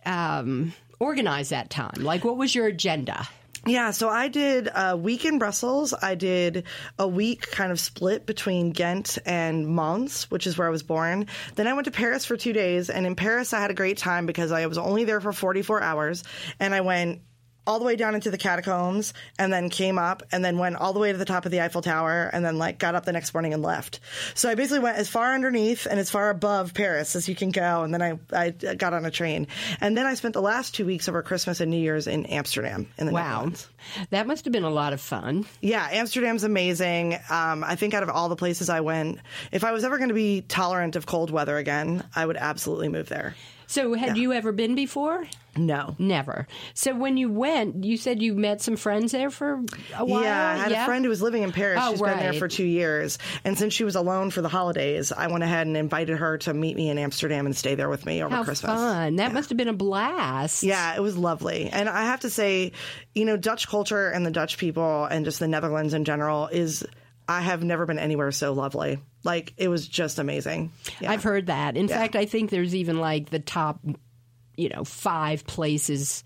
um, 0.07 0.73
organize 0.99 1.51
that 1.51 1.69
time? 1.71 1.97
Like, 1.99 2.25
what 2.25 2.37
was 2.39 2.55
your 2.55 2.67
agenda? 2.67 3.29
Yeah, 3.67 3.91
so 3.91 4.09
I 4.09 4.29
did 4.29 4.69
a 4.75 4.97
week 4.97 5.25
in 5.25 5.39
Brussels. 5.39 5.93
I 5.93 6.15
did 6.15 6.65
a 6.99 7.09
week 7.09 7.51
kind 7.51 7.73
of 7.73 7.81
split 7.81 8.25
between 8.25 8.71
Ghent 8.71 9.19
and 9.27 9.67
Mons, 9.67 10.31
which 10.31 10.47
is 10.47 10.57
where 10.57 10.69
I 10.69 10.71
was 10.71 10.83
born. 10.83 11.27
Then 11.57 11.67
I 11.67 11.73
went 11.73 11.87
to 11.87 11.91
Paris 11.91 12.25
for 12.25 12.37
two 12.37 12.53
days, 12.53 12.89
and 12.89 13.05
in 13.05 13.17
Paris 13.17 13.53
I 13.53 13.61
had 13.61 13.71
a 13.71 13.75
great 13.75 13.99
time 13.99 14.27
because 14.27 14.53
I 14.53 14.67
was 14.67 14.79
only 14.79 15.05
there 15.05 15.21
for 15.21 15.33
44 15.33 15.83
hours, 15.83 16.25
and 16.61 16.75
I 16.75 16.81
went 16.83 17.21
all 17.69 17.79
the 17.79 17.85
way 17.85 17.95
down 17.95 18.15
into 18.17 18.31
the 18.31 18.39
catacombs 18.39 19.13
and 19.39 19.53
then 19.53 19.69
came 19.69 19.99
up 19.99 20.23
and 20.33 20.45
then 20.45 20.59
went 20.59 20.75
all 20.77 20.93
the 20.93 20.99
way 20.99 21.13
to 21.13 21.19
the 21.19 21.25
top 21.27 21.45
of 21.45 21.53
the 21.53 21.61
Eiffel 21.61 21.83
Tower 21.83 22.31
and 22.33 22.45
then 22.45 22.59
like 22.59 22.79
got 22.79 22.95
up 22.95 23.05
the 23.05 23.13
next 23.13 23.35
morning 23.35 23.53
and 23.53 23.63
left. 23.63 24.01
So 24.35 24.49
I 24.49 24.55
basically 24.57 24.81
went 24.81 24.97
as 24.97 25.09
far 25.09 25.35
underneath 25.35 25.87
and 25.89 26.01
as 26.01 26.11
far 26.11 26.31
above 26.31 26.73
Paris 26.75 27.15
as 27.15 27.29
you 27.29 27.35
can 27.37 27.51
go. 27.51 27.83
And 27.83 27.93
then 27.95 28.03
I, 28.03 28.19
I 28.33 28.51
got 28.51 28.95
on 28.95 29.05
a 29.05 29.11
train. 29.11 29.47
And 29.81 29.97
then 29.97 30.07
I 30.07 30.15
spent 30.15 30.33
the 30.35 30.41
last 30.43 30.75
two 30.75 30.87
weeks 30.87 31.09
over 31.09 31.23
Christmas 31.23 31.61
and 31.61 31.71
New 31.71 31.77
Year's 31.79 32.07
in 32.07 32.25
Amsterdam 32.27 32.89
in 32.97 33.07
the 33.07 33.13
Wow. 33.13 33.29
Netherlands. 33.29 33.69
That 34.11 34.27
must 34.27 34.47
have 34.47 34.53
been 34.53 34.65
a 34.65 34.71
lot 34.71 34.93
of 34.95 35.01
fun. 35.01 35.45
Yeah, 35.61 35.87
Amsterdam's 35.93 36.45
amazing. 36.45 37.15
Um, 37.29 37.63
I 37.63 37.77
think 37.77 37.93
out 37.93 38.03
of 38.03 38.09
all 38.09 38.29
the 38.31 38.37
places 38.37 38.71
I 38.71 38.81
went, 38.81 39.19
if 39.53 39.63
I 39.63 39.73
was 39.73 39.85
ever 39.85 39.99
going 39.99 40.09
to 40.09 40.15
be 40.15 40.41
tolerant 40.41 40.97
of 40.97 41.05
cold 41.05 41.31
weather 41.31 41.57
again, 41.59 42.03
I 42.17 42.25
would 42.25 42.39
absolutely 42.39 42.89
move 42.89 43.11
there. 43.11 43.35
So, 43.67 43.93
had 43.93 44.17
you 44.17 44.33
ever 44.33 44.51
been 44.51 44.75
before? 44.75 45.27
No. 45.59 45.97
Never. 45.99 46.47
So, 46.75 46.95
when 46.95 47.17
you 47.17 47.31
went, 47.31 47.85
you 47.85 47.97
said 47.97 48.23
you 48.23 48.35
met 48.35 48.63
some 48.63 48.77
friends 48.77 49.13
there 49.13 49.31
for 49.31 49.63
a 49.97 50.05
while? 50.05 50.23
Yeah, 50.23 50.51
I 50.51 50.57
had 50.57 50.73
a 50.73 50.85
friend 50.85 51.05
who 51.05 51.09
was 51.09 51.21
living 51.21 51.43
in 51.43 51.53
Paris. 51.53 51.81
Oh, 51.83 51.93
She's 51.93 52.01
been 52.01 52.19
there 52.19 52.33
for 52.33 52.49
two 52.49 52.65
years. 52.65 53.19
And 53.45 53.59
since 53.59 53.75
she 53.75 53.85
was 53.85 53.97
alone 53.97 54.31
for 54.31 54.41
the 54.41 54.49
holidays, 54.49 55.13
I 55.13 55.27
went 55.27 55.45
ahead 55.45 55.67
and 55.67 55.77
invited 55.77 56.19
her 56.19 56.39
to 56.39 56.55
meet 56.55 56.77
me 56.77 56.89
in 56.91 56.99
Amsterdam 56.99 57.47
and 57.47 57.57
stay 57.57 57.75
there 57.75 57.89
with 57.89 58.07
me 58.07 58.23
over 58.23 58.35
How 58.35 58.45
Christmas. 58.45 58.71
fun. 58.73 59.17
That 59.17 59.33
must 59.35 59.49
have 59.51 59.57
been 59.59 59.69
a 59.69 59.73
blast. 59.73 60.63
Yeah, 60.63 60.95
it 60.97 61.01
was 61.01 61.17
lovely. 61.19 61.69
And 61.71 61.89
I 61.89 62.05
have 62.05 62.21
to 62.21 62.31
say, 62.31 62.73
you 63.15 63.25
know, 63.25 63.37
Dutch 63.37 63.69
culture 63.69 64.09
and 64.11 64.25
the 64.25 64.31
Dutch 64.31 64.59
people 64.59 65.05
and 65.05 65.25
just 65.25 65.41
the 65.41 65.49
Netherlands 65.49 65.95
in 65.95 66.05
general 66.05 66.47
is, 66.49 66.87
I 67.29 67.41
have 67.41 67.63
never 67.63 67.85
been 67.85 67.99
anywhere 67.99 68.33
so 68.33 68.53
lovely. 68.53 68.99
Like, 69.25 69.53
it 69.57 69.69
was 69.69 69.87
just 69.87 70.19
amazing. 70.19 70.73
Yeah. 71.01 71.11
I've 71.11 71.23
heard 71.23 71.47
that. 71.47 71.77
In 71.77 71.89
fact, 71.89 72.17
I 72.17 72.25
think 72.25 72.51
there's 72.51 72.75
even 72.75 73.01
like 73.01 73.31
the 73.31 73.41
top, 73.41 73.81
you 74.59 74.69
know, 74.69 74.85
five 74.85 75.47
places 75.47 76.25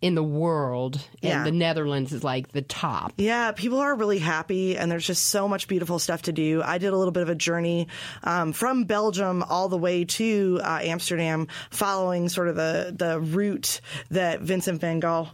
in 0.00 0.16
the 0.16 0.22
world, 0.22 0.96
and 1.22 1.30
Yeah. 1.30 1.44
the 1.44 1.52
Netherlands 1.52 2.12
is 2.12 2.24
like 2.24 2.50
the 2.50 2.62
top. 2.62 3.12
Yeah, 3.18 3.52
people 3.52 3.78
are 3.78 3.94
really 3.94 4.18
happy, 4.18 4.76
and 4.76 4.90
there's 4.90 5.06
just 5.06 5.26
so 5.26 5.46
much 5.46 5.68
beautiful 5.68 6.00
stuff 6.00 6.22
to 6.22 6.32
do. 6.32 6.60
I 6.60 6.78
did 6.78 6.92
a 6.92 6.96
little 6.96 7.12
bit 7.12 7.22
of 7.22 7.28
a 7.28 7.36
journey 7.36 7.86
um, 8.24 8.52
from 8.52 8.82
Belgium 8.82 9.44
all 9.44 9.68
the 9.68 9.78
way 9.78 10.04
to 10.04 10.60
uh, 10.64 10.80
Amsterdam, 10.82 11.46
following 11.70 12.28
sort 12.28 12.48
of 12.48 12.56
the 12.56 12.92
the 12.98 13.20
route 13.20 13.80
that 14.10 14.40
Vincent 14.40 14.80
van 14.80 14.98
Gogh. 14.98 15.28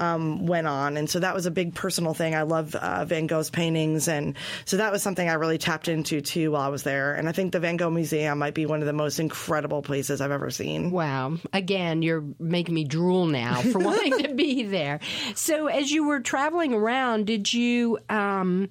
Um, 0.00 0.46
went 0.46 0.66
on, 0.66 0.96
and 0.96 1.10
so 1.10 1.20
that 1.20 1.34
was 1.34 1.44
a 1.44 1.50
big 1.50 1.74
personal 1.74 2.14
thing. 2.14 2.34
I 2.34 2.42
love 2.42 2.74
uh, 2.74 3.04
Van 3.04 3.26
Gogh's 3.26 3.50
paintings, 3.50 4.08
and 4.08 4.34
so 4.64 4.78
that 4.78 4.90
was 4.92 5.02
something 5.02 5.28
I 5.28 5.34
really 5.34 5.58
tapped 5.58 5.88
into 5.88 6.22
too 6.22 6.52
while 6.52 6.62
I 6.62 6.68
was 6.68 6.84
there. 6.84 7.14
And 7.14 7.28
I 7.28 7.32
think 7.32 7.52
the 7.52 7.60
Van 7.60 7.76
Gogh 7.76 7.90
Museum 7.90 8.38
might 8.38 8.54
be 8.54 8.64
one 8.64 8.80
of 8.80 8.86
the 8.86 8.94
most 8.94 9.20
incredible 9.20 9.82
places 9.82 10.22
I've 10.22 10.30
ever 10.30 10.50
seen. 10.50 10.90
Wow. 10.90 11.36
Again, 11.52 12.00
you're 12.00 12.24
making 12.38 12.74
me 12.74 12.84
drool 12.84 13.26
now 13.26 13.60
for 13.60 13.78
wanting 13.78 14.22
to 14.22 14.34
be 14.34 14.62
there. 14.62 15.00
So, 15.34 15.66
as 15.66 15.90
you 15.90 16.06
were 16.06 16.20
traveling 16.20 16.72
around, 16.72 17.26
did 17.26 17.52
you, 17.52 17.98
um, 18.08 18.70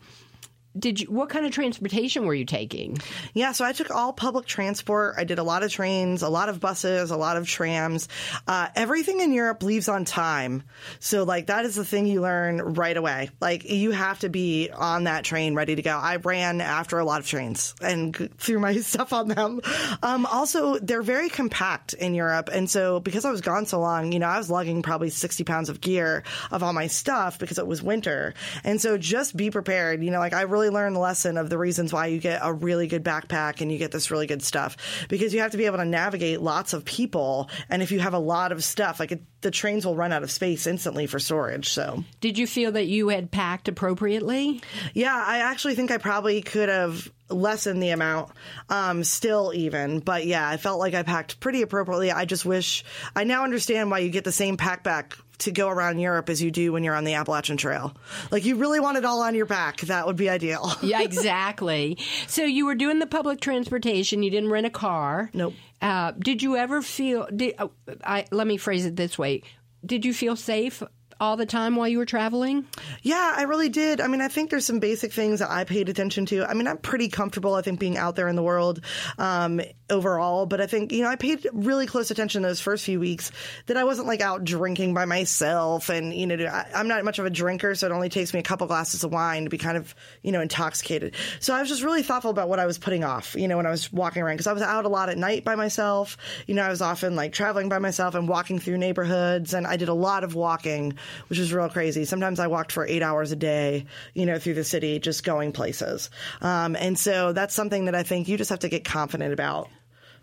did 0.79 1.01
you, 1.01 1.07
what 1.07 1.29
kind 1.29 1.45
of 1.45 1.51
transportation 1.51 2.25
were 2.25 2.33
you 2.33 2.45
taking? 2.45 2.97
Yeah, 3.33 3.51
so 3.51 3.65
I 3.65 3.73
took 3.73 3.91
all 3.91 4.13
public 4.13 4.45
transport. 4.45 5.15
I 5.17 5.23
did 5.23 5.39
a 5.39 5.43
lot 5.43 5.63
of 5.63 5.71
trains, 5.71 6.21
a 6.21 6.29
lot 6.29 6.49
of 6.49 6.59
buses, 6.59 7.11
a 7.11 7.17
lot 7.17 7.37
of 7.37 7.47
trams. 7.47 8.07
Uh, 8.47 8.67
everything 8.75 9.19
in 9.19 9.33
Europe 9.33 9.63
leaves 9.63 9.89
on 9.89 10.05
time. 10.05 10.63
So, 10.99 11.23
like, 11.23 11.47
that 11.47 11.65
is 11.65 11.75
the 11.75 11.85
thing 11.85 12.05
you 12.05 12.21
learn 12.21 12.61
right 12.61 12.95
away. 12.95 13.29
Like, 13.39 13.69
you 13.69 13.91
have 13.91 14.19
to 14.19 14.29
be 14.29 14.69
on 14.69 15.05
that 15.05 15.23
train 15.23 15.55
ready 15.55 15.75
to 15.75 15.81
go. 15.81 15.91
I 15.91 16.17
ran 16.17 16.61
after 16.61 16.99
a 16.99 17.05
lot 17.05 17.19
of 17.19 17.27
trains 17.27 17.75
and 17.81 18.15
threw 18.37 18.59
my 18.59 18.75
stuff 18.79 19.13
on 19.13 19.27
them. 19.27 19.61
Um, 20.01 20.25
also, 20.25 20.77
they're 20.79 21.01
very 21.01 21.29
compact 21.29 21.93
in 21.93 22.15
Europe. 22.15 22.49
And 22.51 22.69
so, 22.69 22.99
because 22.99 23.25
I 23.25 23.31
was 23.31 23.41
gone 23.41 23.65
so 23.65 23.79
long, 23.79 24.11
you 24.11 24.19
know, 24.19 24.27
I 24.27 24.37
was 24.37 24.49
lugging 24.49 24.81
probably 24.81 25.09
60 25.09 25.43
pounds 25.43 25.69
of 25.69 25.81
gear 25.81 26.23
of 26.51 26.63
all 26.63 26.73
my 26.73 26.87
stuff 26.87 27.39
because 27.39 27.57
it 27.57 27.67
was 27.67 27.81
winter. 27.81 28.33
And 28.63 28.81
so, 28.81 28.97
just 28.97 29.35
be 29.35 29.51
prepared. 29.51 30.03
You 30.03 30.11
know, 30.11 30.19
like, 30.19 30.33
I 30.33 30.43
really 30.43 30.68
learned 30.69 30.95
the 30.95 30.99
lesson 30.99 31.37
of 31.37 31.49
the 31.49 31.57
reasons 31.57 31.91
why 31.93 32.07
you 32.07 32.19
get 32.19 32.39
a 32.43 32.53
really 32.53 32.87
good 32.87 33.03
backpack 33.03 33.61
and 33.61 33.71
you 33.71 33.77
get 33.77 33.91
this 33.91 34.11
really 34.11 34.27
good 34.27 34.41
stuff 34.41 34.77
because 35.09 35.33
you 35.33 35.41
have 35.41 35.51
to 35.51 35.57
be 35.57 35.65
able 35.65 35.77
to 35.77 35.85
navigate 35.85 36.41
lots 36.41 36.73
of 36.73 36.85
people. 36.85 37.49
And 37.69 37.81
if 37.81 37.91
you 37.91 37.99
have 37.99 38.13
a 38.13 38.19
lot 38.19 38.51
of 38.51 38.63
stuff, 38.63 38.99
like, 38.99 39.11
it, 39.11 39.21
the 39.41 39.51
trains 39.51 39.85
will 39.85 39.95
run 39.95 40.11
out 40.11 40.23
of 40.23 40.31
space 40.31 40.67
instantly 40.67 41.07
for 41.07 41.19
storage. 41.19 41.69
So, 41.69 42.03
Did 42.21 42.37
you 42.37 42.47
feel 42.47 42.71
that 42.73 42.87
you 42.87 43.09
had 43.09 43.31
packed 43.31 43.67
appropriately? 43.67 44.61
yeah, 44.93 45.23
I 45.25 45.39
actually 45.39 45.75
think 45.75 45.91
I 45.91 45.97
probably 45.97 46.41
could 46.41 46.69
have 46.69 47.11
lessened 47.29 47.81
the 47.81 47.89
amount 47.89 48.31
um, 48.69 49.03
still 49.03 49.51
even 49.55 49.99
but 49.99 50.25
yeah 50.25 50.47
i 50.47 50.57
felt 50.57 50.79
like 50.79 50.93
i 50.93 51.03
packed 51.03 51.39
pretty 51.39 51.61
appropriately 51.61 52.11
i 52.11 52.25
just 52.25 52.45
wish 52.45 52.83
i 53.15 53.23
now 53.23 53.43
understand 53.43 53.91
why 53.91 53.99
you 53.99 54.09
get 54.09 54.23
the 54.23 54.31
same 54.31 54.57
pack 54.57 54.83
back 54.83 55.17
to 55.37 55.51
go 55.51 55.69
around 55.69 55.99
europe 55.99 56.29
as 56.29 56.41
you 56.41 56.51
do 56.51 56.71
when 56.73 56.83
you're 56.83 56.95
on 56.95 57.03
the 57.05 57.13
appalachian 57.13 57.55
trail 57.55 57.95
like 58.31 58.43
you 58.45 58.55
really 58.57 58.79
want 58.79 58.97
it 58.97 59.05
all 59.05 59.21
on 59.21 59.35
your 59.35 59.45
back 59.45 59.77
that 59.81 60.05
would 60.05 60.15
be 60.17 60.29
ideal 60.29 60.71
Yeah, 60.81 61.01
exactly. 61.01 61.97
so 62.27 62.43
you 62.43 62.65
were 62.65 62.75
doing 62.75 62.99
the 62.99 63.05
public 63.07 63.39
transportation. 63.41 64.23
You 64.23 64.31
didn't 64.31 64.49
rent 64.49 64.65
a 64.65 64.69
car. 64.71 65.29
Nope. 65.33 65.53
Uh, 65.81 66.11
did 66.17 66.41
you 66.41 66.55
ever 66.57 66.81
feel? 66.81 67.27
Did, 67.33 67.55
uh, 67.57 67.67
I, 68.03 68.25
let 68.31 68.47
me 68.47 68.57
phrase 68.57 68.85
it 68.85 68.95
this 68.95 69.17
way: 69.17 69.43
Did 69.85 70.03
you 70.05 70.13
feel 70.13 70.35
safe 70.35 70.81
all 71.19 71.37
the 71.37 71.45
time 71.45 71.75
while 71.75 71.87
you 71.87 71.97
were 71.97 72.05
traveling? 72.05 72.65
Yeah, 73.01 73.33
I 73.35 73.43
really 73.43 73.69
did. 73.69 74.01
I 74.01 74.07
mean, 74.07 74.21
I 74.21 74.27
think 74.27 74.49
there's 74.49 74.65
some 74.65 74.79
basic 74.79 75.13
things 75.13 75.39
that 75.39 75.51
I 75.51 75.63
paid 75.63 75.89
attention 75.89 76.25
to. 76.27 76.45
I 76.45 76.53
mean, 76.53 76.67
I'm 76.67 76.77
pretty 76.77 77.09
comfortable, 77.09 77.53
I 77.55 77.61
think, 77.61 77.79
being 77.79 77.97
out 77.97 78.15
there 78.15 78.27
in 78.27 78.35
the 78.35 78.43
world 78.43 78.81
um, 79.17 79.61
overall, 79.89 80.45
but 80.45 80.61
I 80.61 80.67
think, 80.67 80.91
you 80.91 81.03
know, 81.03 81.09
I 81.09 81.15
paid 81.15 81.47
really 81.53 81.85
close 81.85 82.11
attention 82.11 82.41
those 82.41 82.59
first 82.59 82.85
few 82.85 82.99
weeks 82.99 83.31
that 83.67 83.77
I 83.77 83.83
wasn't 83.83 84.07
like 84.07 84.21
out 84.21 84.43
drinking 84.43 84.93
by 84.93 85.05
myself. 85.05 85.89
And, 85.89 86.13
you 86.13 86.27
know, 86.27 86.45
I, 86.45 86.67
I'm 86.75 86.87
not 86.87 87.03
much 87.03 87.19
of 87.19 87.25
a 87.25 87.29
drinker, 87.29 87.75
so 87.75 87.87
it 87.87 87.91
only 87.91 88.09
takes 88.09 88.33
me 88.33 88.39
a 88.39 88.43
couple 88.43 88.67
glasses 88.67 89.03
of 89.03 89.11
wine 89.11 89.43
to 89.43 89.49
be 89.49 89.57
kind 89.57 89.77
of, 89.77 89.95
you 90.21 90.31
know, 90.31 90.41
intoxicated. 90.41 91.15
So 91.39 91.53
I 91.53 91.59
was 91.59 91.69
just 91.69 91.83
really 91.83 92.03
thoughtful 92.03 92.31
about 92.31 92.49
what 92.49 92.59
I 92.59 92.65
was 92.65 92.77
putting 92.77 93.03
off, 93.03 93.35
you 93.35 93.47
know, 93.47 93.57
when 93.57 93.65
I 93.65 93.71
was 93.71 93.91
walking 93.91 94.21
around, 94.21 94.35
because 94.35 94.47
I 94.47 94.53
was 94.53 94.61
out 94.61 94.85
a 94.85 94.89
lot 94.89 95.09
at 95.09 95.17
night 95.17 95.43
by 95.43 95.55
myself. 95.55 96.17
You 96.47 96.55
know, 96.55 96.63
I 96.63 96.69
was 96.69 96.81
often 96.81 97.15
like 97.15 97.33
traveling 97.33 97.69
by 97.69 97.79
myself 97.79 98.15
and 98.15 98.27
walking 98.27 98.59
through 98.59 98.77
neighborhoods, 98.77 99.53
and 99.53 99.65
I 99.67 99.77
did 99.77 99.89
a 99.89 99.93
lot 99.93 100.23
of 100.23 100.35
walking, 100.35 100.97
which 101.27 101.39
was 101.39 101.53
real 101.53 101.69
crazy. 101.69 102.05
Sometimes 102.05 102.39
I 102.39 102.47
walked 102.47 102.71
for 102.71 102.85
eight 102.85 103.01
hours 103.01 103.31
a 103.31 103.35
day, 103.35 103.85
you 104.13 104.25
know, 104.25 104.39
through 104.39 104.55
the 104.55 104.63
city, 104.63 104.99
just 104.99 105.23
going 105.23 105.51
places. 105.51 106.09
Um, 106.41 106.75
and 106.75 106.97
so 106.97 107.33
that's 107.33 107.53
something 107.53 107.85
that 107.85 107.95
I 107.95 108.03
think 108.03 108.27
you 108.27 108.37
just 108.37 108.49
have 108.49 108.59
to 108.59 108.69
get 108.69 108.83
confident 108.85 109.33
about. 109.33 109.69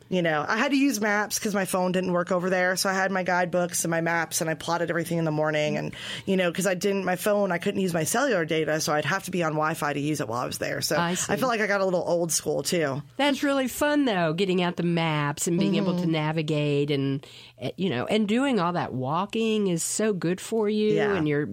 You 0.09 0.23
know, 0.23 0.45
I 0.47 0.57
had 0.57 0.71
to 0.71 0.77
use 0.77 1.01
maps 1.01 1.39
because 1.39 1.55
my 1.55 1.65
phone 1.65 1.91
didn't 1.93 2.13
work 2.13 2.31
over 2.31 2.49
there. 2.49 2.77
So 2.77 2.89
I 2.89 2.93
had 2.93 3.11
my 3.11 3.25
guidebooks 3.25 3.85
and 3.85 3.91
my 3.91 4.01
maps 4.01 4.41
and 4.41 4.49
I 4.49 4.55
plotted 4.55 4.89
everything 4.89 5.19
in 5.19 5.25
the 5.25 5.33
morning. 5.33 5.77
And, 5.77 5.95
you 6.27 6.37
know, 6.37 6.51
because 6.51 6.67
I 6.67 6.75
didn't, 6.75 7.05
my 7.05 7.17
phone, 7.17 7.51
I 7.51 7.59
couldn't 7.59 7.81
use 7.81 7.93
my 7.93 8.05
cellular 8.05 8.45
data. 8.45 8.81
So 8.81 8.93
I'd 8.93 9.05
have 9.05 9.25
to 9.25 9.31
be 9.33 9.43
on 9.43 9.53
Wi 9.53 9.75
Fi 9.75 9.93
to 9.93 10.01
use 10.01 10.21
it 10.21 10.29
while 10.29 10.41
I 10.41 10.47
was 10.47 10.59
there. 10.59 10.81
So 10.81 10.97
I 10.97 11.11
I, 11.11 11.37
feel 11.37 11.49
like 11.49 11.61
I 11.61 11.67
got 11.67 11.81
a 11.81 11.85
little 11.85 12.05
old 12.07 12.31
school 12.31 12.63
too. 12.63 13.03
That's 13.17 13.43
really 13.43 13.67
fun, 13.69 14.05
though, 14.05 14.33
getting 14.33 14.63
out 14.63 14.77
the 14.77 14.83
maps 14.85 15.49
and 15.49 15.59
being 15.59 15.75
able 15.75 15.95
Mm-hmm. 15.95 16.03
to 16.05 16.11
navigate 16.11 16.91
and, 16.91 17.27
eh, 17.59 17.71
you 17.77 17.91
know, 17.91 18.07
and 18.07 18.29
doing 18.29 18.61
all 18.61 18.73
that 18.75 18.93
walking 18.93 19.67
is 19.69 19.83
so 19.83 20.13
good 20.13 20.41
for 20.41 20.69
you. 20.69 20.93
Yeah. 20.93 21.15
And 21.15 21.27
you're, 21.27 21.49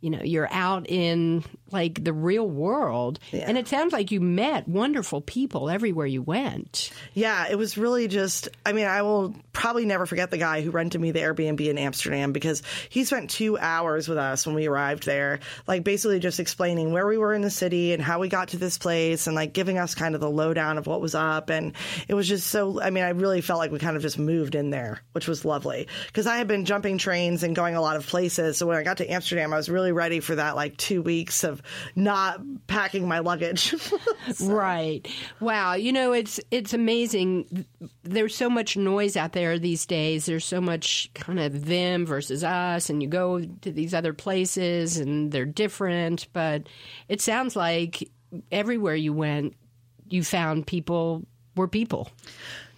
you 0.00 0.10
know, 0.10 0.22
you're 0.22 0.52
out 0.52 0.88
in 0.88 1.44
like 1.70 2.02
the 2.02 2.12
real 2.12 2.48
world. 2.48 3.18
And 3.32 3.58
it 3.58 3.68
sounds 3.68 3.92
like 3.92 4.10
you 4.10 4.20
met 4.20 4.68
wonderful 4.68 5.20
people 5.20 5.68
everywhere 5.68 6.06
you 6.06 6.22
went. 6.22 6.90
Yeah, 7.14 7.48
it 7.50 7.56
was 7.56 7.76
really 7.76 8.08
just, 8.08 8.48
I 8.64 8.72
mean, 8.72 8.86
I 8.86 9.02
will 9.02 9.34
probably 9.52 9.84
never 9.84 10.06
forget 10.06 10.30
the 10.30 10.38
guy 10.38 10.62
who 10.62 10.70
rented 10.70 11.00
me 11.00 11.10
the 11.10 11.20
Airbnb 11.20 11.60
in 11.60 11.78
Amsterdam 11.78 12.32
because 12.32 12.62
he 12.88 13.04
spent 13.04 13.30
two 13.30 13.58
hours 13.58 14.08
with 14.08 14.18
us 14.18 14.46
when 14.46 14.54
we 14.54 14.66
arrived 14.66 15.04
there, 15.04 15.40
like 15.66 15.84
basically 15.84 16.20
just 16.20 16.40
explaining 16.40 16.92
where 16.92 17.06
we 17.06 17.18
were 17.18 17.34
in 17.34 17.42
the 17.42 17.50
city 17.50 17.92
and 17.92 18.02
how 18.02 18.20
we 18.20 18.28
got 18.28 18.48
to 18.48 18.56
this 18.56 18.78
place 18.78 19.26
and 19.26 19.34
like 19.34 19.52
giving 19.52 19.78
us 19.78 19.94
kind 19.94 20.14
of 20.14 20.20
the 20.20 20.30
lowdown 20.30 20.78
of 20.78 20.86
what 20.86 21.00
was 21.00 21.14
up. 21.14 21.50
And 21.50 21.74
it 22.06 22.14
was 22.14 22.28
just 22.28 22.46
so, 22.46 22.80
I 22.80 22.90
mean, 22.90 23.04
I 23.04 23.10
really 23.10 23.40
felt 23.40 23.58
like 23.58 23.72
we 23.72 23.78
kind 23.78 23.96
of 23.96 24.02
just 24.02 24.18
moved 24.18 24.54
in 24.54 24.70
there, 24.70 25.00
which 25.12 25.26
was 25.26 25.44
lovely 25.44 25.88
because 26.06 26.26
I 26.26 26.36
had 26.36 26.46
been 26.46 26.64
jumping 26.64 26.98
trains 26.98 27.42
and 27.42 27.54
going 27.54 27.74
a 27.74 27.82
lot 27.82 27.96
of 27.96 28.06
places. 28.06 28.56
So 28.56 28.66
when 28.66 28.76
I 28.76 28.84
got 28.84 28.98
to 28.98 29.12
Amsterdam, 29.12 29.52
I 29.52 29.56
was 29.56 29.68
really 29.68 29.87
ready 29.92 30.20
for 30.20 30.34
that 30.36 30.56
like 30.56 30.76
two 30.76 31.02
weeks 31.02 31.44
of 31.44 31.62
not 31.94 32.40
packing 32.66 33.08
my 33.08 33.20
luggage. 33.20 33.74
Right. 34.40 35.08
Wow. 35.40 35.74
You 35.74 35.90
know, 35.90 36.12
it's 36.12 36.38
it's 36.50 36.74
amazing. 36.74 37.66
There's 38.02 38.34
so 38.34 38.50
much 38.50 38.76
noise 38.76 39.16
out 39.16 39.32
there 39.32 39.58
these 39.58 39.86
days. 39.86 40.26
There's 40.26 40.44
so 40.44 40.60
much 40.60 41.10
kind 41.14 41.40
of 41.40 41.64
them 41.64 42.04
versus 42.04 42.44
us, 42.44 42.90
and 42.90 43.02
you 43.02 43.08
go 43.08 43.40
to 43.40 43.72
these 43.72 43.94
other 43.94 44.12
places 44.12 44.98
and 44.98 45.32
they're 45.32 45.46
different. 45.46 46.28
But 46.34 46.68
it 47.08 47.22
sounds 47.22 47.56
like 47.56 48.10
everywhere 48.52 48.96
you 48.96 49.12
went, 49.14 49.54
you 50.08 50.22
found 50.22 50.66
people 50.66 51.24
were 51.56 51.68
people. 51.68 52.10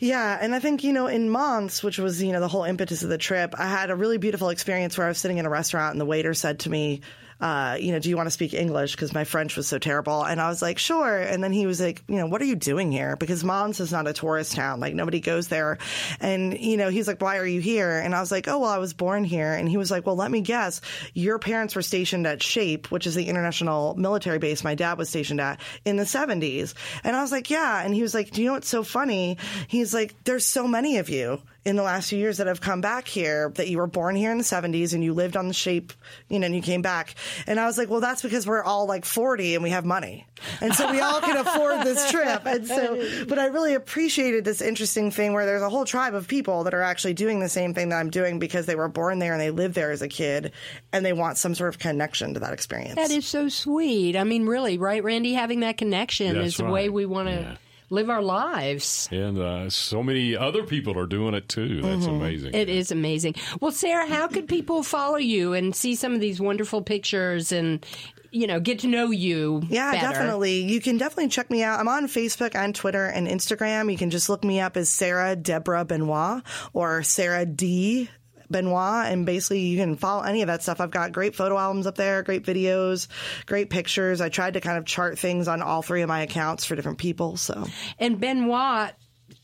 Yeah, 0.01 0.39
and 0.41 0.55
I 0.55 0.61
think, 0.61 0.83
you 0.83 0.95
know, 0.95 1.09
in 1.09 1.29
Mons, 1.29 1.83
which 1.83 1.99
was, 1.99 2.23
you 2.23 2.33
know, 2.33 2.41
the 2.41 2.49
whole 2.49 2.65
impetus 2.65 3.03
of 3.03 3.11
the 3.11 3.19
trip, 3.19 3.55
I 3.59 3.67
had 3.67 3.91
a 3.91 3.95
really 3.95 4.17
beautiful 4.17 4.49
experience 4.49 4.97
where 4.97 5.07
I 5.07 5.11
was 5.11 5.19
sitting 5.19 5.37
in 5.37 5.45
a 5.45 5.51
restaurant 5.51 5.93
and 5.93 6.01
the 6.01 6.07
waiter 6.07 6.33
said 6.33 6.61
to 6.61 6.71
me, 6.71 7.03
uh, 7.41 7.77
you 7.81 7.93
know, 7.93 7.99
do 7.99 8.09
you 8.09 8.17
want 8.17 8.27
to 8.27 8.31
speak 8.31 8.53
English? 8.53 8.93
Because 8.93 9.15
my 9.15 9.25
French 9.25 9.57
was 9.57 9.67
so 9.67 9.79
terrible. 9.79 10.23
And 10.23 10.41
I 10.41 10.49
was 10.49 10.61
like, 10.61 10.79
sure. 10.79 11.19
And 11.19 11.43
then 11.43 11.53
he 11.53 11.67
was 11.67 11.81
like, 11.81 12.03
you 12.07 12.17
know, 12.17 12.27
what 12.27 12.43
are 12.43 12.47
you 12.47 12.57
doing 12.57 12.93
here? 12.93 13.17
Because 13.17 13.43
Mons 13.43 13.81
is 13.81 13.93
not 13.93 14.07
a 14.07 14.13
tourist 14.13 14.55
town. 14.55 14.81
Like 14.81 14.95
nobody 14.95 15.21
goes 15.21 15.49
there. 15.49 15.79
And, 16.21 16.59
you 16.59 16.77
know, 16.77 16.91
he's 16.91 17.09
like, 17.09 17.23
why 17.23 17.39
are 17.39 17.47
you 17.47 17.61
here? 17.61 17.99
And 17.99 18.15
I 18.15 18.21
was 18.21 18.31
like, 18.31 18.49
oh, 18.49 18.59
well, 18.59 18.71
I 18.71 18.79
was 18.79 18.93
born 18.93 19.25
here. 19.25 19.53
And 19.55 19.69
he 19.69 19.77
was 19.77 19.91
like, 19.91 20.05
well, 20.05 20.17
let 20.17 20.31
me 20.31 20.41
guess. 20.41 20.81
Your 21.15 21.39
parents 21.39 21.75
were 21.75 21.83
stationed 21.83 22.27
at 22.27 22.43
SHAPE, 22.43 22.91
which 22.91 23.07
is 23.07 23.15
the 23.15 23.29
international 23.29 23.95
military 23.97 24.39
base 24.39 24.63
my 24.63 24.75
dad 24.75 24.99
was 24.99 25.09
stationed 25.09 25.41
at 25.41 25.61
in 25.85 25.97
the 25.97 26.05
70s. 26.05 26.75
And 27.05 27.17
I 27.17 27.23
was 27.23 27.33
like, 27.33 27.51
yeah. 27.51 27.83
And 27.83 27.95
he 27.95 28.03
was 28.03 28.15
like, 28.15 28.31
do 28.31 28.43
you 28.43 28.49
know 28.49 28.55
what's 28.55 28.69
so 28.69 28.83
funny? 28.83 29.39
He's 29.69 29.95
like, 29.95 30.15
there's 30.25 30.47
so 30.47 30.69
many 30.69 30.99
of 30.99 31.09
you 31.09 31.41
in 31.65 31.77
the 31.77 31.83
last 31.83 32.09
few 32.09 32.19
years 32.19 32.39
that 32.39 32.47
have 32.47 32.61
come 32.61 32.81
back 32.81 33.07
here 33.07 33.51
that 33.57 33.69
you 33.69 33.77
were 33.77 33.87
born 33.87 34.17
here 34.17 34.33
in 34.33 34.39
the 34.39 34.45
70s 34.45 34.95
and 34.95 35.05
you 35.05 35.13
lived 35.13 35.37
on 35.37 35.47
the 35.47 35.55
shape, 35.55 35.93
you 36.29 36.39
know, 36.39 36.47
and 36.47 36.57
you 36.57 36.63
came 36.63 36.81
back. 36.81 37.15
And 37.47 37.61
I 37.61 37.67
was 37.67 37.77
like, 37.77 37.91
well, 37.91 38.01
that's 38.01 38.23
because 38.23 38.47
we're 38.47 38.63
all 38.63 38.87
like 38.87 39.05
40 39.05 39.57
and 39.57 39.63
we 39.63 39.71
have 39.71 39.85
money. 39.85 40.27
And 40.63 40.75
so 40.75 40.91
we 40.91 41.01
all 41.01 41.21
can 41.21 41.37
afford 41.47 41.83
this 41.83 42.11
trip. 42.11 42.47
And 42.47 42.67
so, 42.67 43.27
but 43.29 43.39
I 43.39 43.47
really 43.47 43.75
appreciated 43.75 44.45
this 44.45 44.63
interesting 44.63 45.11
thing 45.11 45.35
where 45.35 45.45
there's 45.45 45.61
a 45.61 45.69
whole 45.69 45.85
tribe 45.85 46.15
of 46.15 46.27
people 46.27 46.65
that 46.65 46.73
are 46.73 46.83
actually 46.83 47.15
doing 47.15 47.41
the 47.41 47.49
same 47.49 47.75
thing 47.75 47.91
that 47.91 47.99
I'm 47.99 48.11
doing 48.11 48.39
because 48.39 48.65
they 48.65 48.75
were 48.75 48.89
born 48.89 49.19
there 49.19 49.33
and 49.33 49.41
they 49.41 49.51
lived 49.51 49.75
there 49.75 49.91
as 49.91 50.01
a 50.01 50.09
kid 50.09 50.53
and 50.95 51.05
they 51.05 51.13
want 51.13 51.37
some 51.37 51.55
sort 51.55 51.69
of 51.69 51.79
connection 51.79 52.35
to 52.35 52.41
that 52.41 52.55
experience. 52.55 52.95
That 52.95 53.11
is 53.11 53.27
so 53.27 53.51
sweet. 53.51 54.17
I 54.17 54.25
mean, 54.25 54.47
really, 54.47 54.79
right, 54.79 55.05
Randy? 55.05 55.35
Having 55.35 55.61
that 55.61 55.77
connection 55.77 56.37
That's 56.37 56.49
is 56.49 56.57
the 56.57 56.65
way 56.65 56.89
we 56.89 57.05
want 57.05 57.29
to. 57.29 57.35
Yeah. 57.35 57.57
Live 57.93 58.09
our 58.09 58.23
lives. 58.23 59.09
And 59.11 59.37
uh, 59.39 59.69
so 59.69 60.01
many 60.03 60.37
other 60.37 60.63
people 60.63 60.97
are 60.97 61.07
doing 61.07 61.35
it 61.35 61.49
too. 61.49 61.83
That's 61.83 62.07
amazing. 62.07 62.55
It 62.55 62.69
is 62.69 62.93
amazing. 62.93 63.35
Well, 63.61 63.73
Sarah, 63.73 64.07
how 64.07 64.29
could 64.29 64.47
people 64.47 64.85
follow 64.85 65.17
you 65.17 65.55
and 65.55 65.75
see 65.75 65.97
some 65.97 66.15
of 66.15 66.21
these 66.21 66.41
wonderful 66.41 66.83
pictures 66.83 67.51
and, 67.51 67.85
you 68.31 68.47
know, 68.47 68.61
get 68.61 68.79
to 68.81 68.87
know 68.87 69.11
you? 69.11 69.63
Yeah, 69.69 69.91
better? 69.91 70.07
definitely. 70.07 70.61
You 70.61 70.81
can 70.81 70.99
definitely 70.99 71.31
check 71.31 71.51
me 71.51 71.65
out. 71.65 71.81
I'm 71.81 71.89
on 71.89 72.07
Facebook 72.07 72.55
and 72.55 72.73
Twitter 72.73 73.07
and 73.07 73.27
Instagram. 73.27 73.91
You 73.91 73.99
can 73.99 74.11
just 74.11 74.29
look 74.29 74.45
me 74.45 74.61
up 74.61 74.77
as 74.77 74.89
Sarah 74.89 75.35
Deborah 75.35 75.85
Benoit 75.85 76.45
or 76.73 77.03
Sarah 77.03 77.45
D. 77.45 78.09
Benoit, 78.51 79.07
and 79.07 79.25
basically 79.27 79.61
you 79.61 79.79
can 79.79 79.97
follow 79.97 80.23
any 80.23 80.43
of 80.43 80.49
that 80.49 80.63
stuff. 80.63 80.81
I've 80.81 80.91
got 80.91 81.13
great 81.13 81.35
photo 81.35 81.57
albums 81.57 81.87
up 81.87 81.95
there, 81.95 82.23
great 82.23 82.45
videos, 82.45 83.09
great 83.47 83.71
pictures. 83.71 84.21
I 84.21 84.29
tried 84.29 84.55
to 84.55 84.61
kind 84.61 84.79
of 84.79 84.85
chart 84.85 85.19
things 85.19 85.49
on 85.49 85.63
all 85.63 85.83
three 85.83 86.03
of 86.03 86.09
my 86.09 86.23
accounts 86.23 86.65
for 86.65 86.77
different 86.77 86.99
people. 86.99 87.37
So, 87.37 87.67
And 87.99 88.21
Benoit 88.21 88.93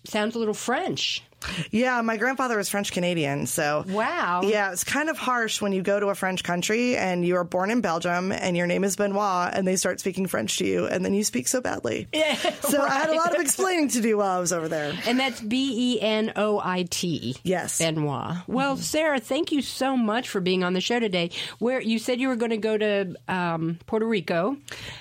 sounds 0.05 0.35
a 0.35 0.39
little 0.39 0.55
French. 0.55 1.23
Yeah, 1.71 2.01
my 2.03 2.17
grandfather 2.17 2.57
was 2.57 2.69
French 2.69 2.93
Canadian. 2.93 3.47
So, 3.47 3.85
Wow. 3.89 4.43
Yeah, 4.45 4.73
it's 4.73 4.85
kind 4.85 5.09
of 5.09 5.17
harsh 5.19 5.61
when 5.61 5.73
you 5.73 5.83
go 5.83 5.99
to 6.01 6.07
a 6.09 6.15
French 6.15 6.43
country 6.45 6.97
and 6.97 7.25
you 7.25 7.37
are 7.37 7.45
born 7.45 7.71
in 7.71 7.81
Belgium 7.81 8.33
and 8.33 8.57
your 8.57 8.67
name 8.67 8.85
is 8.85 8.97
Benoit 8.97 9.51
and 9.55 9.67
they 9.67 9.77
start 9.77 10.01
speaking 10.01 10.27
French 10.27 10.59
to 10.59 10.67
you 10.67 10.87
and 10.87 11.05
then 11.05 11.15
you 11.15 11.25
speak 11.25 11.49
so 11.49 11.61
badly. 11.61 12.09
Yeah, 12.13 12.35
so 12.61 12.83
I 12.83 12.91
had 12.91 13.11
a 13.11 13.15
lot 13.15 13.35
of 13.35 13.41
explaining 13.41 13.89
to 13.89 14.01
do 14.01 14.17
while 14.19 14.37
I 14.37 14.41
was 14.41 14.53
over 14.53 14.69
there. 14.69 14.95
And 15.07 15.19
that's 15.19 15.41
B 15.41 15.95
E 15.97 16.01
N 16.01 16.33
O 16.37 16.61
I 16.63 16.85
T. 16.85 17.37
Yes. 17.43 17.79
Benoit. 17.79 18.37
Well, 18.47 18.77
Sarah, 18.77 19.21
thank 19.21 19.53
you 19.53 19.63
so 19.63 19.97
much 19.97 20.29
for 20.29 20.41
being 20.41 20.65
on 20.65 20.73
the 20.73 20.81
show 20.81 20.99
today. 21.01 21.31
Where 21.59 21.81
you 21.81 21.99
said 21.99 22.21
you 22.21 22.29
were 22.29 22.37
going 22.37 22.51
to 22.51 22.57
go 22.57 22.77
to 22.77 23.15
um, 23.29 23.79
Puerto 23.87 24.07
Rico. 24.07 24.57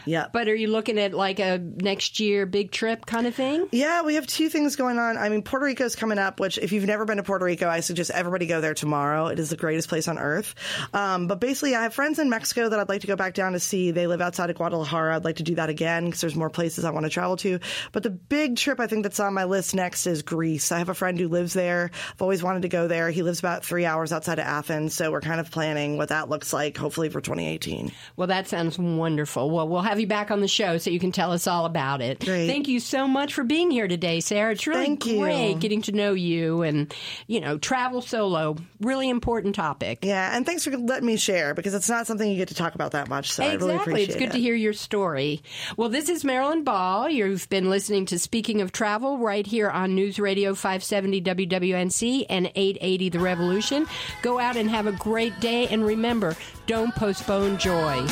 Yeah. 0.05 0.27
But 0.31 0.47
are 0.47 0.55
you 0.55 0.67
looking 0.67 0.99
at 0.99 1.13
like 1.13 1.39
a 1.39 1.57
next 1.57 2.19
year 2.19 2.45
big 2.45 2.71
trip 2.71 3.05
kind 3.05 3.27
of 3.27 3.35
thing? 3.35 3.67
Yeah, 3.71 4.03
we 4.03 4.15
have 4.15 4.27
two 4.27 4.49
things 4.49 4.75
going 4.75 4.99
on. 4.99 5.17
I 5.17 5.29
mean, 5.29 5.41
Puerto 5.41 5.65
Rico's 5.65 5.95
coming 5.95 6.17
up, 6.17 6.34
which 6.39 6.57
if 6.57 6.71
you've 6.71 6.85
never 6.85 7.05
been 7.05 7.17
to 7.17 7.23
Puerto 7.23 7.45
Rico, 7.45 7.67
I 7.67 7.79
suggest 7.79 8.11
everybody 8.11 8.45
go 8.45 8.61
there 8.61 8.73
tomorrow. 8.73 9.27
It 9.27 9.39
is 9.39 9.49
the 9.49 9.57
greatest 9.57 9.89
place 9.89 10.07
on 10.07 10.17
earth. 10.17 10.55
Um, 10.93 11.27
but 11.27 11.39
basically, 11.39 11.75
I 11.75 11.83
have 11.83 11.93
friends 11.93 12.19
in 12.19 12.29
Mexico 12.29 12.69
that 12.69 12.79
I'd 12.79 12.89
like 12.89 13.01
to 13.01 13.07
go 13.07 13.15
back 13.15 13.33
down 13.33 13.53
to 13.53 13.59
see. 13.59 13.91
They 13.91 14.07
live 14.07 14.21
outside 14.21 14.49
of 14.49 14.55
Guadalajara. 14.55 15.15
I'd 15.15 15.25
like 15.25 15.37
to 15.37 15.43
do 15.43 15.55
that 15.55 15.69
again 15.69 16.05
because 16.05 16.21
there's 16.21 16.35
more 16.35 16.49
places 16.49 16.85
I 16.85 16.91
want 16.91 17.05
to 17.05 17.09
travel 17.09 17.37
to. 17.37 17.59
But 17.91 18.03
the 18.03 18.09
big 18.09 18.57
trip 18.57 18.79
I 18.79 18.87
think 18.87 19.03
that's 19.03 19.19
on 19.19 19.33
my 19.33 19.45
list 19.45 19.75
next 19.75 20.07
is 20.07 20.21
Greece. 20.21 20.71
I 20.71 20.79
have 20.79 20.89
a 20.89 20.93
friend 20.93 21.19
who 21.19 21.27
lives 21.27 21.53
there. 21.53 21.91
I've 22.13 22.21
always 22.21 22.43
wanted 22.43 22.63
to 22.63 22.69
go 22.69 22.87
there. 22.87 23.09
He 23.09 23.23
lives 23.23 23.39
about 23.39 23.65
three 23.65 23.85
hours 23.85 24.11
outside 24.11 24.39
of 24.39 24.45
Athens. 24.45 24.95
So 24.95 25.11
we're 25.11 25.21
kind 25.21 25.39
of 25.39 25.51
planning 25.51 25.97
what 25.97 26.09
that 26.09 26.29
looks 26.29 26.53
like, 26.53 26.77
hopefully 26.77 27.09
for 27.09 27.21
2018. 27.21 27.91
Well, 28.15 28.27
that 28.27 28.47
sounds 28.47 28.77
wonderful. 28.77 29.49
Well, 29.49 29.67
we'll 29.67 29.81
have 29.81 29.99
you 29.99 30.07
back 30.07 30.31
on 30.31 30.41
the 30.41 30.47
show 30.47 30.77
so 30.77 30.89
you 30.89 30.99
can 30.99 31.11
tell 31.11 31.31
us 31.31 31.47
all 31.47 31.65
about 31.65 32.01
it. 32.01 32.23
Great. 32.23 32.47
Thank 32.47 32.67
you 32.67 32.79
so 32.79 33.07
much 33.07 33.33
for 33.33 33.43
being 33.43 33.71
here 33.71 33.87
today, 33.87 34.19
Sarah. 34.19 34.51
It's 34.51 34.67
really 34.67 34.85
Thank 34.85 35.05
you. 35.05 35.19
great 35.19 35.59
getting 35.59 35.81
to 35.83 35.91
know 35.91 36.13
you 36.15 36.61
and, 36.61 36.93
you 37.27 37.39
know, 37.41 37.57
travel 37.57 38.01
solo. 38.01 38.55
Really 38.81 39.09
important 39.09 39.55
topic. 39.55 39.99
Yeah, 40.03 40.35
and 40.35 40.45
thanks 40.45 40.63
for 40.63 40.75
letting 40.77 41.05
me 41.07 41.17
share 41.17 41.53
because 41.53 41.73
it's 41.73 41.89
not 41.89 42.07
something 42.07 42.29
you 42.29 42.37
get 42.37 42.47
to 42.49 42.55
talk 42.55 42.75
about 42.75 42.91
that 42.91 43.07
much. 43.09 43.31
So 43.31 43.43
I 43.43 43.47
really 43.55 43.55
Exactly. 43.73 43.75
appreciate 43.75 44.09
It's 44.09 44.17
good 44.17 44.29
it. 44.29 44.33
to 44.33 44.39
hear 44.39 44.55
your 44.55 44.73
story. 44.73 45.41
Well, 45.77 45.89
this 45.89 46.09
is 46.09 46.23
Marilyn 46.23 46.63
Ball. 46.63 47.09
You've 47.09 47.47
been 47.49 47.69
listening 47.69 48.05
to 48.07 48.19
Speaking 48.19 48.61
of 48.61 48.71
Travel 48.71 49.17
right 49.17 49.45
here 49.45 49.69
on 49.69 49.95
News 49.95 50.19
Radio 50.19 50.53
570 50.55 51.21
WWNC 51.21 52.25
and 52.29 52.47
880 52.55 53.09
The 53.09 53.19
Revolution. 53.19 53.85
Go 54.21 54.39
out 54.39 54.55
and 54.57 54.69
have 54.69 54.87
a 54.87 54.91
great 54.93 55.39
day. 55.39 55.67
And 55.67 55.85
remember, 55.85 56.35
don't 56.67 56.93
postpone 56.95 57.57
joy. 57.57 58.05